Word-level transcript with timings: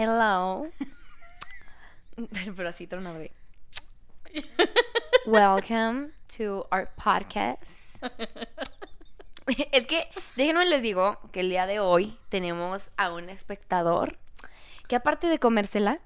Hello. 0.00 0.68
Pero, 2.14 2.28
pero 2.56 2.68
así 2.68 2.86
tronado. 2.86 3.18
Welcome 5.26 6.12
to 6.36 6.68
our 6.70 6.88
podcast. 6.94 8.04
Es 9.72 9.88
que, 9.88 10.06
déjenme 10.36 10.66
les 10.66 10.82
digo 10.82 11.18
que 11.32 11.40
el 11.40 11.48
día 11.48 11.66
de 11.66 11.80
hoy 11.80 12.16
tenemos 12.28 12.82
a 12.96 13.12
un 13.12 13.28
espectador 13.28 14.18
que 14.86 14.94
aparte 14.94 15.26
de 15.26 15.40
comérsela, 15.40 15.98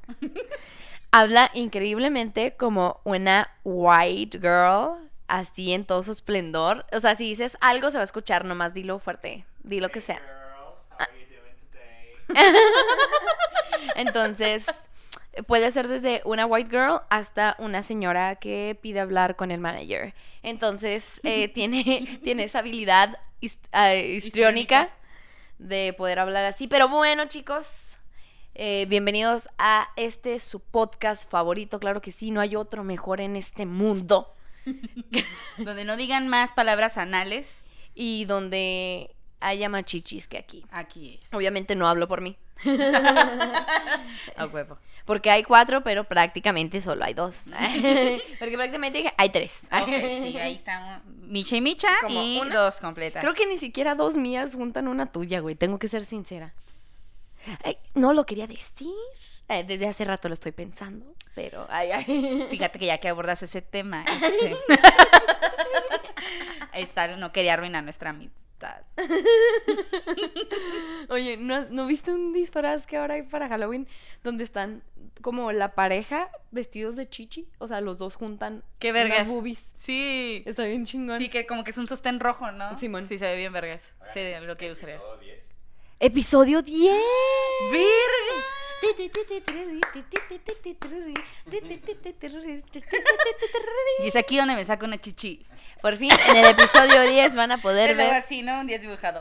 habla 1.11 1.51
increíblemente 1.53 2.57
como 2.57 3.01
una 3.05 3.51
white 3.63 4.39
girl, 4.39 5.11
así 5.27 5.75
en 5.75 5.85
todo 5.85 6.03
su 6.03 6.13
esplendor. 6.13 6.87
O 6.93 7.01
sea, 7.01 7.15
si 7.15 7.25
dices 7.25 7.59
algo 7.61 7.91
se 7.91 7.99
va 7.99 8.03
a 8.03 8.05
escuchar, 8.05 8.47
nomás 8.47 8.73
dilo 8.73 9.01
fuerte, 9.01 9.45
dilo 9.65 9.91
que 9.91 10.01
sea. 10.01 10.21
Girls, 10.21 10.87
how 10.93 10.99
are 11.01 11.13
you 11.21 11.27
doing 11.27 11.57
today? 11.69 13.43
Entonces, 13.97 14.65
puede 15.47 15.71
ser 15.71 15.89
desde 15.89 16.21
una 16.25 16.47
white 16.47 16.71
girl 16.71 17.01
hasta 17.11 17.57
una 17.59 17.83
señora 17.83 18.37
que 18.37 18.79
pide 18.81 19.01
hablar 19.01 19.37
con 19.37 19.51
el 19.51 19.61
manager. 19.61 20.15
Entonces, 20.43 21.21
eh, 21.25 21.49
tiene, 21.55 22.21
tiene 22.23 22.45
esa 22.45 22.61
habilidad 22.61 23.19
ah, 23.73 23.95
histriónica 23.95 24.91
de 25.59 25.95
poder 25.97 26.19
hablar 26.19 26.45
así. 26.45 26.69
Pero 26.69 26.89
bueno, 26.89 27.27
chicos, 27.27 27.97
eh, 28.55 28.87
bienvenidos 28.89 29.49
a 29.59 29.89
este 29.97 30.39
su 30.41 30.61
podcast 30.61 31.31
favorito. 31.31 31.81
Claro 31.81 32.03
que 32.03 32.13
sí, 32.13 32.31
no 32.31 32.41
hay 32.41 32.57
otro 32.57 32.85
mejor 32.85 33.21
en 33.21 33.37
este 33.37 33.67
mundo. 33.67 34.35
Donde 35.59 35.85
no 35.85 35.97
digan 35.97 36.29
más 36.29 36.53
palabras 36.53 36.99
anales, 36.99 37.65
Y 37.95 38.25
donde 38.27 39.15
haya 39.43 39.69
más 39.69 39.85
chichis 39.85 40.27
que 40.29 40.39
aquí. 40.39 40.65
aquí 40.71 41.19
es. 41.23 41.33
Obviamente 41.35 41.75
no 41.75 41.89
hablo 41.89 42.09
por 42.09 42.21
mí. 42.21 42.37
A 44.37 44.47
huevo. 44.47 44.79
Porque 45.05 45.31
hay 45.31 45.43
cuatro, 45.43 45.83
pero 45.83 46.05
prácticamente 46.05 46.81
solo 46.81 47.05
hay 47.05 47.15
dos. 47.15 47.35
Porque 48.39 48.57
prácticamente 48.57 49.13
hay 49.17 49.31
tres. 49.31 49.61
Ok, 49.73 49.89
sí, 49.89 50.37
ahí 50.39 50.55
está 50.55 51.03
Micha 51.07 51.57
y 51.57 51.61
Micha 51.61 51.89
Como 52.01 52.23
y 52.23 52.39
una- 52.41 52.55
dos 52.55 52.79
completas. 52.81 53.21
Creo 53.21 53.35
que 53.35 53.47
ni 53.47 53.57
siquiera 53.59 53.95
dos 53.97 54.17
mías 54.17 54.55
juntan 54.55 54.87
una 54.87 55.07
tuya, 55.11 55.41
güey. 55.41 55.55
Tengo 55.57 55.79
que 55.79 55.89
ser 55.89 56.05
sincera. 56.05 56.55
Ay, 57.65 57.79
no 57.95 58.13
lo 58.13 58.25
quería 58.27 58.47
decir. 58.47 58.95
Eh, 59.49 59.65
desde 59.67 59.89
hace 59.89 60.05
rato 60.05 60.29
lo 60.29 60.35
estoy 60.35 60.53
pensando, 60.53 61.05
pero 61.35 61.67
ay, 61.69 61.91
ay. 61.91 62.47
Fíjate 62.51 62.79
que 62.79 62.87
ya 62.87 62.99
que 62.99 63.09
abordas 63.09 63.43
ese 63.43 63.61
tema, 63.61 64.05
este... 64.09 64.57
Esta 66.75 67.17
no 67.17 67.33
quería 67.33 67.55
arruinar 67.55 67.83
nuestra 67.85 68.11
amistad. 68.11 68.42
Oye, 71.09 71.37
¿no, 71.37 71.67
¿no 71.71 71.87
viste 71.87 72.13
un 72.13 72.33
disfraz 72.33 72.87
que 72.87 72.97
ahora 72.97 73.15
hay 73.15 73.23
para 73.23 73.49
Halloween 73.49 73.87
donde 74.23 74.45
están 74.45 74.83
como 75.21 75.53
la 75.53 75.75
pareja 75.75 76.31
vestidos 76.51 76.97
de 76.97 77.09
chichi? 77.09 77.49
O 77.59 77.67
sea, 77.67 77.81
los 77.81 77.99
dos 77.99 78.17
juntan 78.17 78.63
¡Qué 78.79 78.93
vergas! 78.93 79.29
boobies. 79.29 79.71
Sí. 79.75 80.43
Está 80.47 80.65
bien 80.65 80.87
chingón. 80.87 81.19
Sí, 81.19 81.29
que 81.29 81.47
como 81.47 81.65
que 81.65 81.71
es 81.71 81.79
un 81.79 81.87
sostén 81.87 82.21
rojo, 82.21 82.51
¿no? 82.53 82.77
Simón. 82.79 83.07
Sí, 83.07 83.19
se 83.19 83.27
ve 83.27 83.37
bien 83.37 83.53
vergas. 83.53 83.93
Sí, 84.13 84.21
lo 84.43 84.57
que 84.57 84.71
usaría. 84.71 84.97
Episodio 84.97 85.21
10. 85.21 85.52
Episodio 86.05 86.63
10. 86.63 86.93
¡Verga! 87.71 87.87
Y 94.03 94.09
es 94.09 94.17
aquí 94.17 94.37
donde 94.37 94.57
me 94.57 94.65
saco 94.65 94.85
una 94.85 95.01
chichi. 95.01 95.47
Por 95.81 95.97
fin, 95.97 96.11
en 96.27 96.37
el 96.39 96.47
episodio 96.47 97.03
10 97.03 97.37
van 97.37 97.53
a 97.53 97.63
poder 97.63 97.95
ver 97.95 98.11
así, 98.15 98.43
¿no? 98.43 98.59
Un 98.59 98.67
día 98.67 98.79
dibujado. 98.79 99.21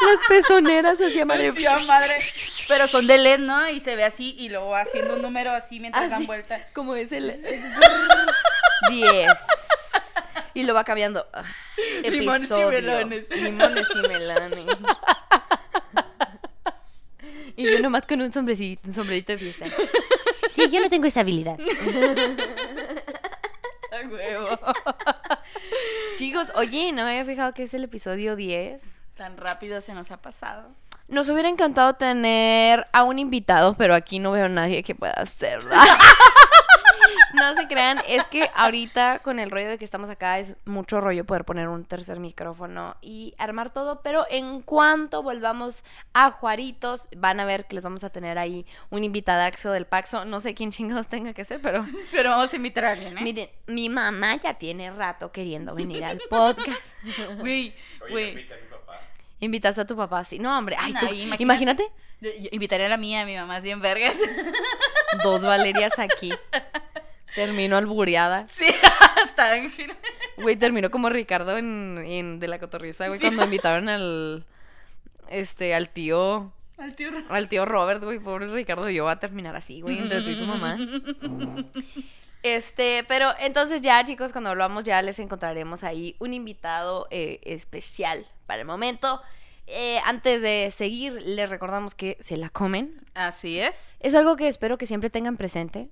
las 0.00 0.18
pezoneras 0.28 1.00
así 1.00 1.18
amarillas. 1.18 1.56
Sí, 1.56 1.66
a 1.66 1.78
madre. 1.78 2.18
Pero 2.68 2.86
son 2.86 3.08
de 3.08 3.18
LED, 3.18 3.40
¿no? 3.40 3.68
Y 3.68 3.80
se 3.80 3.96
ve 3.96 4.04
así 4.04 4.36
y 4.38 4.48
luego 4.48 4.76
haciendo 4.76 5.16
un 5.16 5.22
número 5.22 5.50
así 5.50 5.80
mientras 5.80 6.04
Así, 6.04 6.12
dan 6.12 6.26
vuelta. 6.26 6.68
Como 6.72 6.94
es 6.94 7.10
el 7.10 7.34
10. 8.90 9.32
Y 10.56 10.62
lo 10.62 10.72
va 10.72 10.84
cambiando. 10.84 11.26
Ah, 11.34 11.44
Limones 12.02 12.40
y 12.40 12.44
episodio. 12.44 12.70
melones. 12.70 13.28
Limones 13.28 13.86
y 13.94 14.08
melones. 14.08 14.76
Y 17.56 17.70
yo 17.70 17.78
nomás 17.80 18.06
con 18.06 18.22
un 18.22 18.32
sombrerito, 18.32 18.88
un 18.88 18.94
sombrerito 18.94 19.32
de 19.32 19.38
fiesta. 19.38 19.66
Sí, 20.54 20.70
yo 20.70 20.80
no 20.80 20.88
tengo 20.88 21.06
esa 21.06 21.20
habilidad. 21.20 21.58
A 23.92 24.08
huevo. 24.08 24.58
Chicos, 26.16 26.50
oye, 26.54 26.90
no 26.92 27.04
me 27.04 27.10
había 27.10 27.26
fijado 27.26 27.52
que 27.52 27.64
es 27.64 27.74
el 27.74 27.84
episodio 27.84 28.34
10. 28.34 29.02
Tan 29.14 29.36
rápido 29.36 29.82
se 29.82 29.92
nos 29.92 30.10
ha 30.10 30.22
pasado. 30.22 30.70
Nos 31.08 31.28
hubiera 31.28 31.50
encantado 31.50 31.92
tener 31.94 32.86
a 32.92 33.04
un 33.04 33.18
invitado, 33.18 33.74
pero 33.76 33.94
aquí 33.94 34.18
no 34.20 34.32
veo 34.32 34.46
a 34.46 34.48
nadie 34.48 34.82
que 34.82 34.94
pueda 34.94 35.12
hacerlo. 35.12 35.74
no 37.34 37.54
se 37.54 37.66
crean, 37.68 38.00
es 38.06 38.24
que 38.26 38.50
ahorita 38.54 39.20
con 39.20 39.38
el 39.38 39.50
rollo 39.50 39.68
de 39.68 39.78
que 39.78 39.84
estamos 39.84 40.10
acá 40.10 40.38
es 40.38 40.56
mucho 40.64 41.00
rollo 41.00 41.24
poder 41.24 41.44
poner 41.44 41.68
un 41.68 41.84
tercer 41.84 42.18
micrófono 42.20 42.96
y 43.00 43.34
armar 43.38 43.70
todo, 43.70 44.02
pero 44.02 44.26
en 44.30 44.62
cuanto 44.62 45.22
volvamos 45.22 45.84
a 46.14 46.30
Juaritos, 46.30 47.08
van 47.16 47.40
a 47.40 47.44
ver 47.44 47.66
que 47.66 47.74
les 47.74 47.84
vamos 47.84 48.04
a 48.04 48.10
tener 48.10 48.38
ahí 48.38 48.66
un 48.90 49.04
invitadaxo 49.04 49.70
del 49.72 49.86
Paxo. 49.86 50.24
No 50.24 50.40
sé 50.40 50.54
quién 50.54 50.70
chingados 50.72 51.08
tenga 51.08 51.32
que 51.32 51.44
ser, 51.44 51.60
pero 51.60 51.84
Pero 52.10 52.30
vamos 52.30 52.52
a 52.52 52.56
invitar 52.56 52.84
a 52.84 52.92
alguien, 52.92 53.16
¿eh? 53.18 53.20
miren, 53.22 53.50
mi 53.66 53.88
mamá 53.88 54.36
ya 54.36 54.54
tiene 54.54 54.90
rato 54.90 55.32
queriendo 55.32 55.74
venir 55.74 56.04
al 56.04 56.20
podcast. 56.30 56.80
Güey, 57.38 57.74
Oye, 58.02 58.10
güey. 58.10 58.28
invita 58.30 58.54
a 58.54 58.58
mi 58.58 58.66
papá. 58.66 59.00
Invitas 59.40 59.78
a 59.78 59.86
tu 59.86 59.96
papá, 59.96 60.24
sí. 60.24 60.38
No, 60.38 60.56
hombre, 60.56 60.76
ay, 60.78 60.92
No, 60.92 61.00
tú- 61.00 61.14
imagínate 61.38 61.90
yo 62.20 62.30
Invitaré 62.50 62.86
a 62.86 62.88
la 62.88 62.96
mía, 62.96 63.26
mi 63.26 63.36
mamá 63.36 63.58
es 63.58 63.64
bien 63.64 63.80
vergas. 63.82 64.16
dos 65.22 65.42
Valerias 65.42 65.98
aquí. 65.98 66.32
Terminó 67.36 67.76
albureada. 67.76 68.46
Sí, 68.50 68.66
hasta 69.24 69.52
Ángel. 69.52 69.92
Güey, 70.38 70.56
terminó 70.56 70.90
como 70.90 71.08
Ricardo 71.10 71.56
en, 71.56 72.02
en 72.04 72.40
De 72.40 72.48
la 72.48 72.58
Cotorriza, 72.58 73.06
güey, 73.06 73.20
Sí. 73.20 73.26
cuando 73.26 73.44
invitaron 73.44 73.88
al. 73.88 74.44
Este, 75.28 75.74
al 75.74 75.88
tío. 75.90 76.52
Al 76.78 76.94
tío 76.94 77.10
Ro- 77.10 77.24
Al 77.30 77.48
tío 77.48 77.64
Robert, 77.64 78.02
güey, 78.02 78.18
pobre 78.18 78.48
Ricardo, 78.48 78.90
yo 78.90 79.04
voy 79.04 79.12
a 79.12 79.16
terminar 79.20 79.54
así, 79.56 79.80
güey, 79.80 79.98
entre 79.98 80.20
tú 80.22 80.28
y 80.30 80.36
tu 80.38 80.44
mamá. 80.46 80.76
Este, 82.42 83.04
pero 83.08 83.30
entonces 83.40 83.80
ya, 83.80 84.04
chicos, 84.04 84.32
cuando 84.32 84.50
hablamos 84.50 84.84
ya 84.84 85.02
les 85.02 85.18
encontraremos 85.18 85.82
ahí 85.84 86.14
un 86.20 86.32
invitado 86.34 87.08
eh, 87.10 87.40
especial 87.44 88.26
para 88.46 88.60
el 88.60 88.66
momento. 88.66 89.20
Eh, 89.66 89.98
antes 90.04 90.42
de 90.42 90.68
seguir, 90.70 91.14
les 91.22 91.48
recordamos 91.50 91.94
que 91.96 92.16
se 92.20 92.36
la 92.36 92.50
comen. 92.50 93.00
Así 93.14 93.58
es. 93.58 93.96
Es 93.98 94.14
algo 94.14 94.36
que 94.36 94.46
espero 94.46 94.78
que 94.78 94.86
siempre 94.86 95.10
tengan 95.10 95.36
presente, 95.36 95.88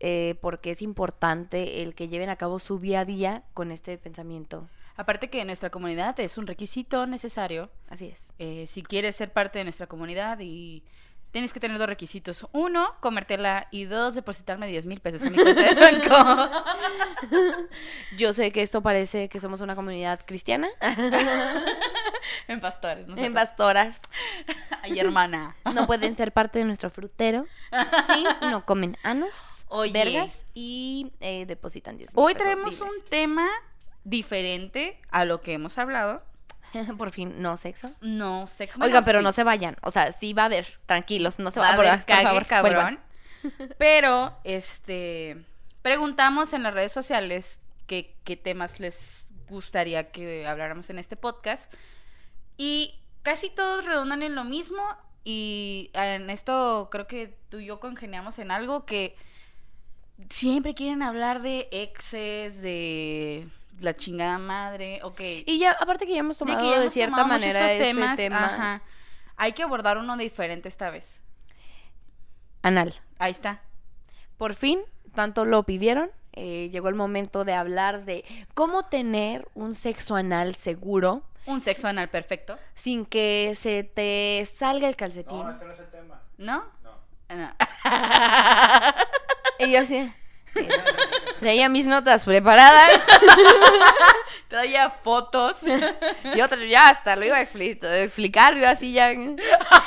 eh, 0.00 0.36
porque 0.40 0.70
es 0.70 0.82
importante 0.82 1.82
el 1.82 1.94
que 1.94 2.08
lleven 2.08 2.30
a 2.30 2.36
cabo 2.36 2.58
su 2.58 2.78
día 2.78 3.00
a 3.00 3.04
día 3.04 3.42
con 3.54 3.70
este 3.70 3.98
pensamiento. 3.98 4.68
Aparte 4.96 5.30
que 5.30 5.44
nuestra 5.44 5.70
comunidad 5.70 6.18
es 6.18 6.38
un 6.38 6.46
requisito 6.46 7.06
necesario 7.06 7.70
Así 7.88 8.06
es. 8.06 8.32
eh, 8.38 8.64
si 8.66 8.82
quieres 8.82 9.14
ser 9.14 9.32
parte 9.32 9.58
de 9.58 9.64
nuestra 9.64 9.86
comunidad 9.86 10.38
y 10.40 10.82
tienes 11.30 11.52
que 11.52 11.60
tener 11.60 11.78
dos 11.78 11.86
requisitos. 11.86 12.46
Uno, 12.52 12.94
comértela 13.00 13.68
y 13.70 13.84
dos, 13.84 14.14
depositarme 14.14 14.66
10 14.66 14.86
mil 14.86 15.00
pesos 15.00 15.22
en 15.22 15.32
mi 15.32 15.38
cuenta 15.38 15.62
de 15.62 15.74
banco. 15.74 16.50
Yo 18.16 18.32
sé 18.32 18.50
que 18.50 18.62
esto 18.62 18.82
parece 18.82 19.28
que 19.28 19.40
somos 19.40 19.60
una 19.60 19.76
comunidad 19.76 20.20
cristiana, 20.26 20.68
en 22.48 22.60
pastores, 22.60 23.06
¿no? 23.06 23.16
en 23.16 23.34
pastoras. 23.34 23.98
Ay, 24.82 24.98
hermana. 24.98 25.56
No 25.74 25.86
pueden 25.86 26.16
ser 26.16 26.32
parte 26.32 26.58
de 26.58 26.64
nuestro 26.64 26.90
frutero. 26.90 27.46
Sí, 28.14 28.24
no 28.42 28.64
comen 28.64 28.96
anos, 29.02 29.30
Oye. 29.70 29.92
vergas 29.92 30.44
y 30.54 31.12
eh, 31.20 31.44
depositan 31.46 31.96
10 31.98 32.14
mil 32.14 32.24
Hoy 32.24 32.34
pesos, 32.34 32.44
traemos 32.44 32.80
un 32.80 33.02
tema 33.08 33.48
diferente 34.04 35.00
a 35.10 35.24
lo 35.24 35.40
que 35.40 35.52
hemos 35.54 35.78
hablado. 35.78 36.22
Por 36.98 37.10
fin, 37.10 37.40
no 37.40 37.56
sexo. 37.56 37.90
No 38.00 38.46
cómo. 38.72 38.84
Oigan, 38.84 39.04
pero 39.04 39.22
no 39.22 39.32
se 39.32 39.44
vayan. 39.44 39.76
O 39.82 39.90
sea, 39.90 40.12
sí 40.12 40.32
va 40.32 40.42
a 40.42 40.46
haber. 40.46 40.78
Tranquilos, 40.86 41.38
no 41.38 41.50
se 41.50 41.60
va 41.60 41.72
a 41.72 41.76
por- 41.76 41.86
haber 41.86 42.00
por 42.00 42.06
cague, 42.06 42.22
favor, 42.24 42.46
cabrón. 42.46 42.72
vuelvan. 42.74 43.08
Pero, 43.78 44.36
este, 44.44 45.44
preguntamos 45.82 46.52
en 46.52 46.62
las 46.64 46.74
redes 46.74 46.90
sociales 46.92 47.62
qué, 47.86 48.16
qué 48.24 48.36
temas 48.36 48.80
les 48.80 49.24
gustaría 49.48 50.10
que 50.10 50.46
habláramos 50.46 50.90
en 50.90 50.98
este 50.98 51.16
podcast. 51.16 51.72
Y 52.56 52.98
casi 53.22 53.48
todos 53.48 53.84
redundan 53.84 54.22
en 54.22 54.34
lo 54.34 54.44
mismo. 54.44 54.82
Y 55.24 55.90
en 55.94 56.30
esto 56.30 56.88
creo 56.90 57.06
que 57.06 57.38
tú 57.48 57.58
y 57.60 57.66
yo 57.66 57.80
congeniamos 57.80 58.38
en 58.38 58.50
algo 58.50 58.84
que 58.86 59.14
siempre 60.30 60.74
quieren 60.74 61.02
hablar 61.02 61.42
de 61.42 61.68
exes, 61.70 62.60
de 62.62 63.48
la 63.80 63.94
chingada 63.96 64.38
madre. 64.38 65.00
Ok. 65.02 65.20
Y 65.46 65.58
ya, 65.58 65.72
aparte 65.72 66.06
que 66.06 66.12
ya 66.12 66.20
hemos 66.20 66.38
de 66.38 66.46
tomado 66.46 66.58
que 66.60 66.64
de, 66.66 66.70
ya 66.70 66.80
hemos 66.80 66.92
cierta 66.92 67.16
tomado 67.16 67.28
manera 67.28 67.60
estos 67.66 67.72
ese 67.72 67.84
temas. 67.94 68.16
tema 68.16 68.44
Ajá. 68.44 68.82
Hay 69.36 69.52
que 69.52 69.62
abordar 69.62 69.98
uno 69.98 70.16
diferente 70.16 70.68
esta 70.68 70.90
vez. 70.90 71.20
anal. 72.62 72.94
Ahí 73.18 73.30
está. 73.30 73.62
Por 74.36 74.54
fin, 74.54 74.80
tanto 75.14 75.44
lo 75.44 75.62
pidieron, 75.64 76.10
eh, 76.32 76.68
llegó 76.70 76.88
el 76.88 76.94
momento 76.94 77.44
de 77.44 77.54
hablar 77.54 78.04
de 78.04 78.24
cómo 78.54 78.82
tener 78.84 79.48
un 79.54 79.74
sexo 79.74 80.14
anal 80.16 80.54
seguro 80.54 81.22
Un 81.46 81.60
sexo 81.60 81.88
anal 81.88 82.08
perfecto. 82.08 82.56
sin 82.74 83.04
que 83.06 83.54
se 83.56 83.82
te 83.84 84.44
salga 84.46 84.86
el 84.88 84.94
calcetín. 84.96 85.40
No, 85.42 85.50
este 85.50 85.64
no 85.64 85.72
es 85.72 85.78
el 85.80 85.90
tema. 85.90 86.20
¿No? 86.36 86.64
No. 86.84 86.92
No. 87.36 87.50
Y 89.58 89.72
yo 89.72 89.80
así. 89.80 90.12
Traía 91.40 91.68
mis 91.68 91.86
notas 91.86 92.24
preparadas. 92.24 93.02
Traía 94.48 94.90
fotos. 94.90 95.58
Yo 95.62 96.48
tra- 96.48 96.68
ya 96.68 96.88
hasta 96.88 97.14
lo 97.16 97.24
iba 97.26 97.36
a 97.36 97.42
expli- 97.42 97.78
explicar, 98.02 98.56
yo 98.56 98.68
así 98.68 98.92
ya 98.92 99.12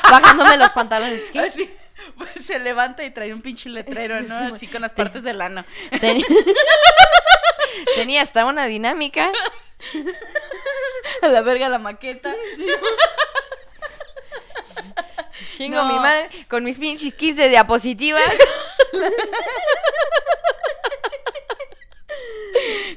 bajándome 0.04 0.58
los 0.58 0.72
pantalones. 0.72 1.30
¿Qué? 1.32 1.40
Así, 1.40 1.70
pues, 2.18 2.30
se 2.46 2.60
levanta 2.60 3.04
y 3.04 3.12
trae 3.12 3.34
un 3.34 3.42
pinche 3.42 3.70
letrero, 3.70 4.22
¿no? 4.22 4.38
Sí, 4.50 4.56
Así 4.56 4.68
con 4.68 4.82
las 4.84 4.94
partes 4.94 5.24
del 5.24 5.42
ano. 5.42 5.66
Ten- 6.00 6.24
Tenía 7.96 8.22
hasta 8.22 8.46
una 8.46 8.66
dinámica. 8.68 9.32
A 11.24 11.28
la 11.28 11.42
verga 11.42 11.68
la 11.70 11.80
maqueta. 11.80 12.34
Chingo 15.58 15.78
No. 15.78 15.86
mi 15.86 16.00
madre 16.00 16.30
con 16.50 16.64
mis 16.64 16.78
pinches 16.78 17.16
15 17.16 17.50
diapositivas. 17.50 18.24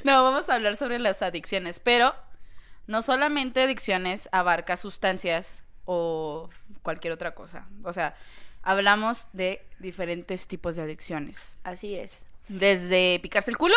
No, 0.05 0.23
vamos 0.23 0.51
a 0.51 0.55
hablar 0.55 0.77
sobre 0.77 0.99
las 0.99 1.23
adicciones, 1.23 1.81
pero 1.81 2.15
no 2.87 3.01
solamente 3.01 3.63
adicciones 3.63 4.29
abarca 4.33 4.77
sustancias 4.77 5.63
o 5.87 6.51
cualquier 6.83 7.15
otra 7.15 7.35
cosa. 7.35 7.67
O 7.85 7.93
sea, 7.93 8.15
hablamos 8.63 9.29
de 9.33 9.65
diferentes 9.79 10.47
tipos 10.47 10.77
de 10.77 10.83
adicciones. 10.83 11.57
Así 11.65 11.95
es. 11.97 12.19
Desde 12.49 13.19
picarse 13.23 13.51
el 13.51 13.57
culo, 13.57 13.77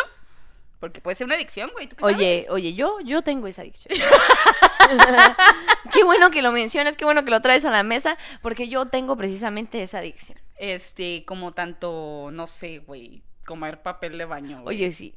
porque 0.80 1.00
puede 1.00 1.14
ser 1.14 1.24
una 1.24 1.36
adicción, 1.36 1.70
güey. 1.72 1.88
¿tú 1.88 1.96
qué 1.96 2.04
Oye, 2.04 2.42
sabes? 2.44 2.50
oye, 2.50 2.74
yo, 2.74 3.00
yo 3.00 3.22
tengo 3.22 3.46
esa 3.46 3.62
adicción. 3.62 3.98
qué 5.92 6.04
bueno 6.04 6.30
que 6.30 6.42
lo 6.42 6.52
mencionas, 6.52 6.96
qué 6.96 7.06
bueno 7.06 7.24
que 7.24 7.30
lo 7.30 7.40
traes 7.40 7.64
a 7.64 7.70
la 7.70 7.82
mesa, 7.82 8.18
porque 8.42 8.68
yo 8.68 8.84
tengo 8.86 9.16
precisamente 9.16 9.82
esa 9.82 9.98
adicción. 9.98 10.38
Este, 10.58 11.24
como 11.24 11.52
tanto, 11.52 12.30
no 12.32 12.46
sé, 12.46 12.78
güey, 12.78 13.22
comer 13.46 13.80
papel 13.82 14.18
de 14.18 14.24
baño. 14.24 14.62
güey. 14.62 14.76
Oye, 14.76 14.92
sí. 14.92 15.14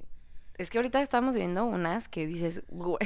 Es 0.57 0.69
que 0.69 0.77
ahorita 0.77 1.01
estamos 1.01 1.35
viendo 1.35 1.65
unas 1.65 2.07
que 2.07 2.27
dices, 2.27 2.63
güey. 2.69 2.97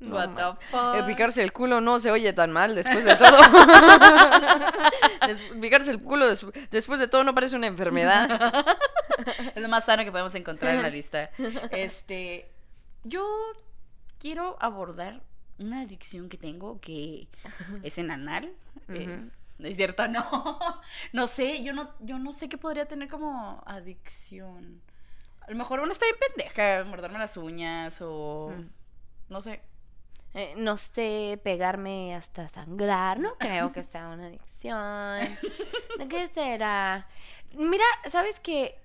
no 0.00 0.16
What 0.16 0.30
the 0.58 0.66
fuck? 0.66 0.94
El 0.96 1.04
picarse 1.06 1.42
el 1.42 1.52
culo 1.52 1.80
no 1.80 1.98
se 2.00 2.10
oye 2.10 2.32
tan 2.32 2.50
mal 2.52 2.74
después 2.74 3.04
de 3.04 3.14
todo. 3.16 3.38
Des- 5.26 5.40
picarse 5.60 5.90
el 5.90 6.02
culo 6.02 6.26
des- 6.28 6.44
después 6.70 7.00
de 7.00 7.08
todo 7.08 7.24
no 7.24 7.34
parece 7.34 7.56
una 7.56 7.66
enfermedad. 7.66 8.64
Es 9.54 9.62
lo 9.62 9.68
más 9.68 9.86
sano 9.86 10.04
que 10.04 10.10
podemos 10.10 10.34
encontrar 10.34 10.74
en 10.74 10.82
la 10.82 10.90
lista. 10.98 11.30
Este, 11.70 12.50
yo 13.04 13.26
quiero 14.18 14.56
abordar 14.60 15.22
una 15.58 15.80
adicción 15.82 16.28
que 16.28 16.36
tengo 16.36 16.80
que 16.80 17.28
es 17.82 17.96
en 17.98 18.10
anal. 18.10 18.52
Eh. 18.88 19.20
No 19.58 19.68
es 19.68 19.76
cierto, 19.76 20.06
no. 20.08 20.80
No 21.12 21.26
sé, 21.26 21.62
yo 21.62 21.72
no, 21.72 21.90
yo 22.00 22.18
no 22.18 22.32
sé 22.32 22.48
qué 22.48 22.58
podría 22.58 22.86
tener 22.86 23.08
como 23.08 23.62
adicción. 23.66 24.82
A 25.40 25.50
lo 25.50 25.56
mejor 25.56 25.80
uno 25.80 25.92
está 25.92 26.06
bien 26.06 26.16
pendeja, 26.34 26.84
morderme 26.84 27.18
las 27.18 27.36
uñas 27.36 27.98
o 28.00 28.52
Mm. 28.56 28.68
no 29.28 29.40
sé. 29.40 29.60
Eh, 30.34 30.52
no 30.58 30.76
sé, 30.76 31.40
pegarme 31.42 32.14
hasta 32.14 32.46
sangrar, 32.48 33.18
no 33.18 33.38
creo 33.38 33.72
que 33.72 33.84
sea 33.84 34.08
una 34.08 34.26
adicción. 34.26 35.20
¿De 35.98 36.08
qué 36.08 36.28
será? 36.28 37.08
Mira, 37.54 37.84
¿sabes 38.10 38.38
qué? 38.38 38.78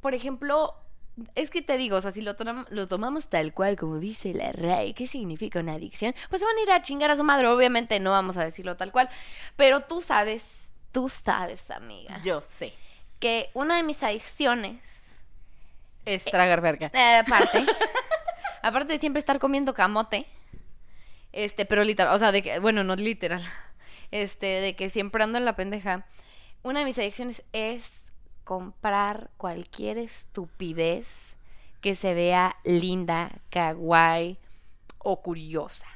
Por 0.00 0.14
ejemplo, 0.14 0.74
es 1.34 1.50
que 1.50 1.62
te 1.62 1.76
digo, 1.78 1.96
o 1.96 2.00
sea, 2.00 2.10
si 2.10 2.20
lo, 2.22 2.36
tom- 2.36 2.66
lo 2.70 2.88
tomamos 2.88 3.28
tal 3.28 3.52
cual 3.54 3.76
como 3.76 3.98
dice 3.98 4.34
la 4.34 4.52
RAE, 4.52 4.94
¿qué 4.94 5.06
significa 5.06 5.60
una 5.60 5.72
adicción? 5.74 6.14
Pues 6.28 6.40
se 6.40 6.46
van 6.46 6.56
a 6.56 6.62
ir 6.62 6.70
a 6.72 6.82
chingar 6.82 7.10
a 7.10 7.16
su 7.16 7.24
madre, 7.24 7.46
obviamente 7.48 7.98
no 8.00 8.10
vamos 8.10 8.36
a 8.36 8.44
decirlo 8.44 8.76
tal 8.76 8.92
cual, 8.92 9.08
pero 9.56 9.80
tú 9.80 10.02
sabes, 10.02 10.68
tú 10.92 11.08
sabes, 11.08 11.70
amiga, 11.70 12.20
Yo 12.22 12.40
sé. 12.40 12.72
que 13.18 13.50
una 13.54 13.76
de 13.76 13.82
mis 13.82 14.02
adicciones 14.02 14.80
Es 16.04 16.24
tragar 16.24 16.60
verga. 16.60 16.90
eh, 16.94 17.16
aparte, 17.26 17.64
aparte 18.62 18.92
de 18.92 18.98
siempre 18.98 19.20
estar 19.20 19.38
comiendo 19.38 19.72
camote, 19.74 20.26
este, 21.32 21.66
pero 21.66 21.84
literal, 21.84 22.14
o 22.14 22.18
sea, 22.18 22.32
de 22.32 22.42
que, 22.42 22.58
bueno, 22.58 22.84
no 22.84 22.94
literal, 22.96 23.42
este, 24.10 24.46
de 24.46 24.76
que 24.76 24.88
siempre 24.90 25.22
ando 25.24 25.38
en 25.38 25.44
la 25.44 25.56
pendeja. 25.56 26.06
Una 26.62 26.80
de 26.80 26.84
mis 26.86 26.98
adicciones 26.98 27.42
es 27.52 27.92
comprar 28.46 29.28
cualquier 29.36 29.98
estupidez 29.98 31.36
que 31.82 31.94
se 31.94 32.14
vea 32.14 32.56
linda, 32.64 33.40
kawaii 33.50 34.38
o 34.98 35.20
curiosa. 35.20 35.86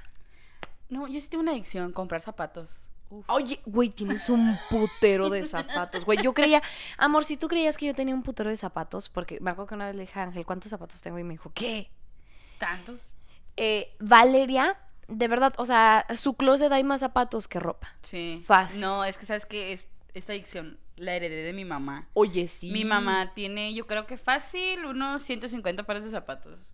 No, 0.89 1.07
yo 1.07 1.21
sí 1.21 1.31
tengo 1.31 1.43
una 1.43 1.53
adicción, 1.53 1.93
comprar 1.93 2.21
zapatos. 2.21 2.89
Uf. 3.09 3.25
Oye, 3.31 3.61
güey, 3.65 3.89
tienes 3.89 4.29
un 4.29 4.59
putero 4.69 5.31
de 5.31 5.45
zapatos, 5.45 6.05
güey. 6.05 6.23
Yo 6.23 6.35
creía, 6.35 6.63
amor, 6.99 7.25
si 7.25 7.37
tú 7.37 7.49
creías 7.49 7.79
que 7.79 7.87
yo 7.87 7.95
tenía 7.95 8.15
un 8.15 8.23
putero 8.23 8.51
de 8.51 8.57
zapatos, 8.57 9.09
porque 9.09 9.39
me 9.41 9.51
acuerdo 9.53 9.69
que 9.69 9.75
una 9.77 9.87
vez 9.87 9.95
le 9.95 10.03
dije 10.03 10.19
a 10.21 10.25
Ángel, 10.25 10.45
¿cuántos 10.45 10.71
zapatos 10.71 11.01
tengo? 11.01 11.19
Y 11.19 11.25
me 11.25 11.35
dijo, 11.35 11.51
¿qué? 11.55 11.89
¿Tantos? 12.59 13.15
eh, 13.57 13.95
Valeria, 14.01 14.77
de 15.09 15.29
verdad, 15.29 15.53
o 15.57 15.67
sea, 15.67 16.07
su 16.17 16.35
closet 16.35 16.73
hay 16.73 16.83
más 16.83 17.01
zapatos 17.01 17.47
que 17.47 17.61
ropa. 17.61 17.95
Sí. 18.03 18.43
Fácil. 18.45 18.81
No, 18.81 19.05
es 19.05 19.19
que 19.19 19.27
sabes 19.27 19.47
que 19.47 19.73
es, 19.73 19.89
esta 20.15 20.33
adicción 20.33 20.79
la 21.01 21.17
heredé 21.17 21.43
de 21.43 21.53
mi 21.53 21.65
mamá. 21.65 22.09
Oye, 22.13 22.47
sí. 22.47 22.71
Mi 22.71 22.85
mamá 22.85 23.33
tiene, 23.35 23.73
yo 23.75 23.87
creo 23.87 24.07
que 24.07 24.17
fácil, 24.17 24.85
unos 24.85 25.23
150 25.23 25.85
pares 25.85 26.05
de 26.05 26.11
zapatos. 26.11 26.71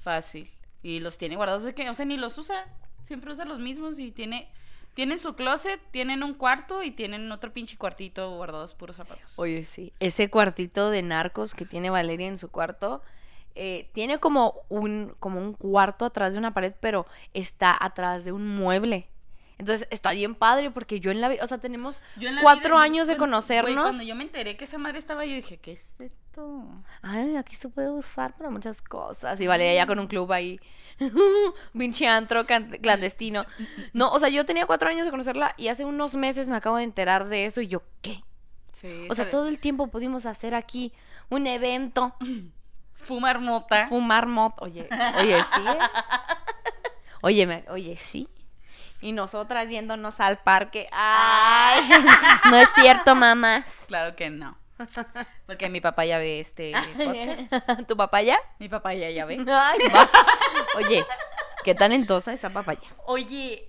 Fácil. 0.00 0.50
Y 0.82 1.00
los 1.00 1.18
tiene 1.18 1.36
guardados 1.36 1.70
que, 1.74 1.88
o 1.88 1.94
sea, 1.94 2.06
ni 2.06 2.16
los 2.16 2.36
usa. 2.38 2.66
Siempre 3.02 3.30
usa 3.30 3.44
los 3.44 3.58
mismos 3.58 3.98
y 3.98 4.10
tiene. 4.10 4.48
Tienen 4.94 5.18
su 5.18 5.34
closet, 5.34 5.80
tienen 5.90 6.22
un 6.22 6.34
cuarto 6.34 6.82
y 6.82 6.92
tienen 6.92 7.30
otro 7.32 7.52
pinche 7.52 7.76
cuartito 7.76 8.36
guardados 8.36 8.74
puros 8.74 8.96
zapatos. 8.96 9.32
Oye, 9.36 9.64
sí. 9.64 9.92
Ese 9.98 10.30
cuartito 10.30 10.90
de 10.90 11.02
narcos 11.02 11.52
que 11.52 11.66
tiene 11.66 11.90
Valeria 11.90 12.28
en 12.28 12.36
su 12.36 12.48
cuarto, 12.48 13.02
eh, 13.56 13.90
tiene 13.92 14.20
como 14.20 14.62
un, 14.68 15.14
como 15.18 15.40
un 15.40 15.52
cuarto 15.52 16.04
atrás 16.04 16.32
de 16.32 16.38
una 16.38 16.54
pared, 16.54 16.74
pero 16.80 17.06
está 17.34 17.76
atrás 17.78 18.24
de 18.24 18.32
un 18.32 18.46
mueble. 18.46 19.08
Entonces 19.58 19.86
está 19.90 20.10
bien 20.12 20.34
padre 20.34 20.70
porque 20.70 20.98
yo 21.00 21.10
en 21.12 21.20
la 21.20 21.28
vida, 21.28 21.44
o 21.44 21.46
sea, 21.46 21.58
tenemos 21.58 22.00
cuatro 22.42 22.74
vida- 22.74 22.82
años 22.84 23.06
de 23.06 23.16
cuando- 23.16 23.36
conocernos. 23.36 23.84
cuando 23.84 24.02
yo 24.02 24.14
me 24.16 24.24
enteré 24.24 24.56
que 24.56 24.64
esa 24.64 24.78
madre 24.78 24.98
estaba, 24.98 25.24
yo 25.24 25.34
dije, 25.34 25.58
¿qué 25.58 25.72
es 25.72 25.94
esto? 26.00 26.66
Ay, 27.02 27.36
aquí 27.36 27.54
se 27.54 27.68
puede 27.68 27.90
usar 27.90 28.36
para 28.36 28.50
muchas 28.50 28.82
cosas. 28.82 29.40
Y 29.40 29.46
Valeria 29.46 29.74
ya 29.74 29.86
con 29.86 30.00
un 30.00 30.08
club 30.08 30.32
ahí. 30.32 30.58
Pinche 31.78 32.08
antro 32.08 32.44
clandestino. 32.46 33.42
No, 33.92 34.10
o 34.10 34.18
sea, 34.18 34.28
yo 34.28 34.44
tenía 34.44 34.66
cuatro 34.66 34.88
años 34.88 35.04
de 35.04 35.10
conocerla 35.12 35.54
y 35.56 35.68
hace 35.68 35.84
unos 35.84 36.14
meses 36.16 36.48
me 36.48 36.56
acabo 36.56 36.76
de 36.78 36.84
enterar 36.84 37.26
de 37.28 37.44
eso 37.46 37.60
y 37.60 37.68
yo, 37.68 37.82
¿qué? 38.02 38.22
Sí. 38.72 39.06
O 39.08 39.14
sea, 39.14 39.30
todo 39.30 39.46
el 39.46 39.60
tiempo 39.60 39.86
pudimos 39.86 40.26
hacer 40.26 40.54
aquí 40.56 40.92
un 41.30 41.46
evento, 41.46 42.14
Fumar 42.94 43.38
mota. 43.38 43.86
fumar 43.86 44.26
mot. 44.26 44.54
Oye, 44.60 44.88
oye, 45.20 45.36
sí. 45.54 45.60
¿eh? 45.60 45.78
Oye, 47.22 47.46
me- 47.46 47.64
oye, 47.70 47.96
sí. 48.00 48.28
Y 49.04 49.12
nosotras 49.12 49.68
yéndonos 49.68 50.18
al 50.18 50.38
parque. 50.38 50.88
Ay, 50.90 51.82
no 52.50 52.56
es 52.56 52.70
cierto, 52.74 53.14
mamás. 53.14 53.84
Claro 53.86 54.16
que 54.16 54.30
no. 54.30 54.56
Porque 55.46 55.68
mi 55.68 55.82
papá 55.82 56.06
ya 56.06 56.16
ve 56.16 56.40
este 56.40 56.72
podcast. 56.96 57.86
¿Tu 57.86 57.98
papaya? 57.98 58.38
Mi 58.58 58.70
papá 58.70 58.94
ya, 58.94 59.10
ya 59.10 59.26
ve. 59.26 59.44
Ay. 59.46 59.78
Oye, 60.76 61.04
qué 61.64 61.74
talentosa 61.74 62.32
esa 62.32 62.48
papaya. 62.48 62.80
Oye, 63.04 63.68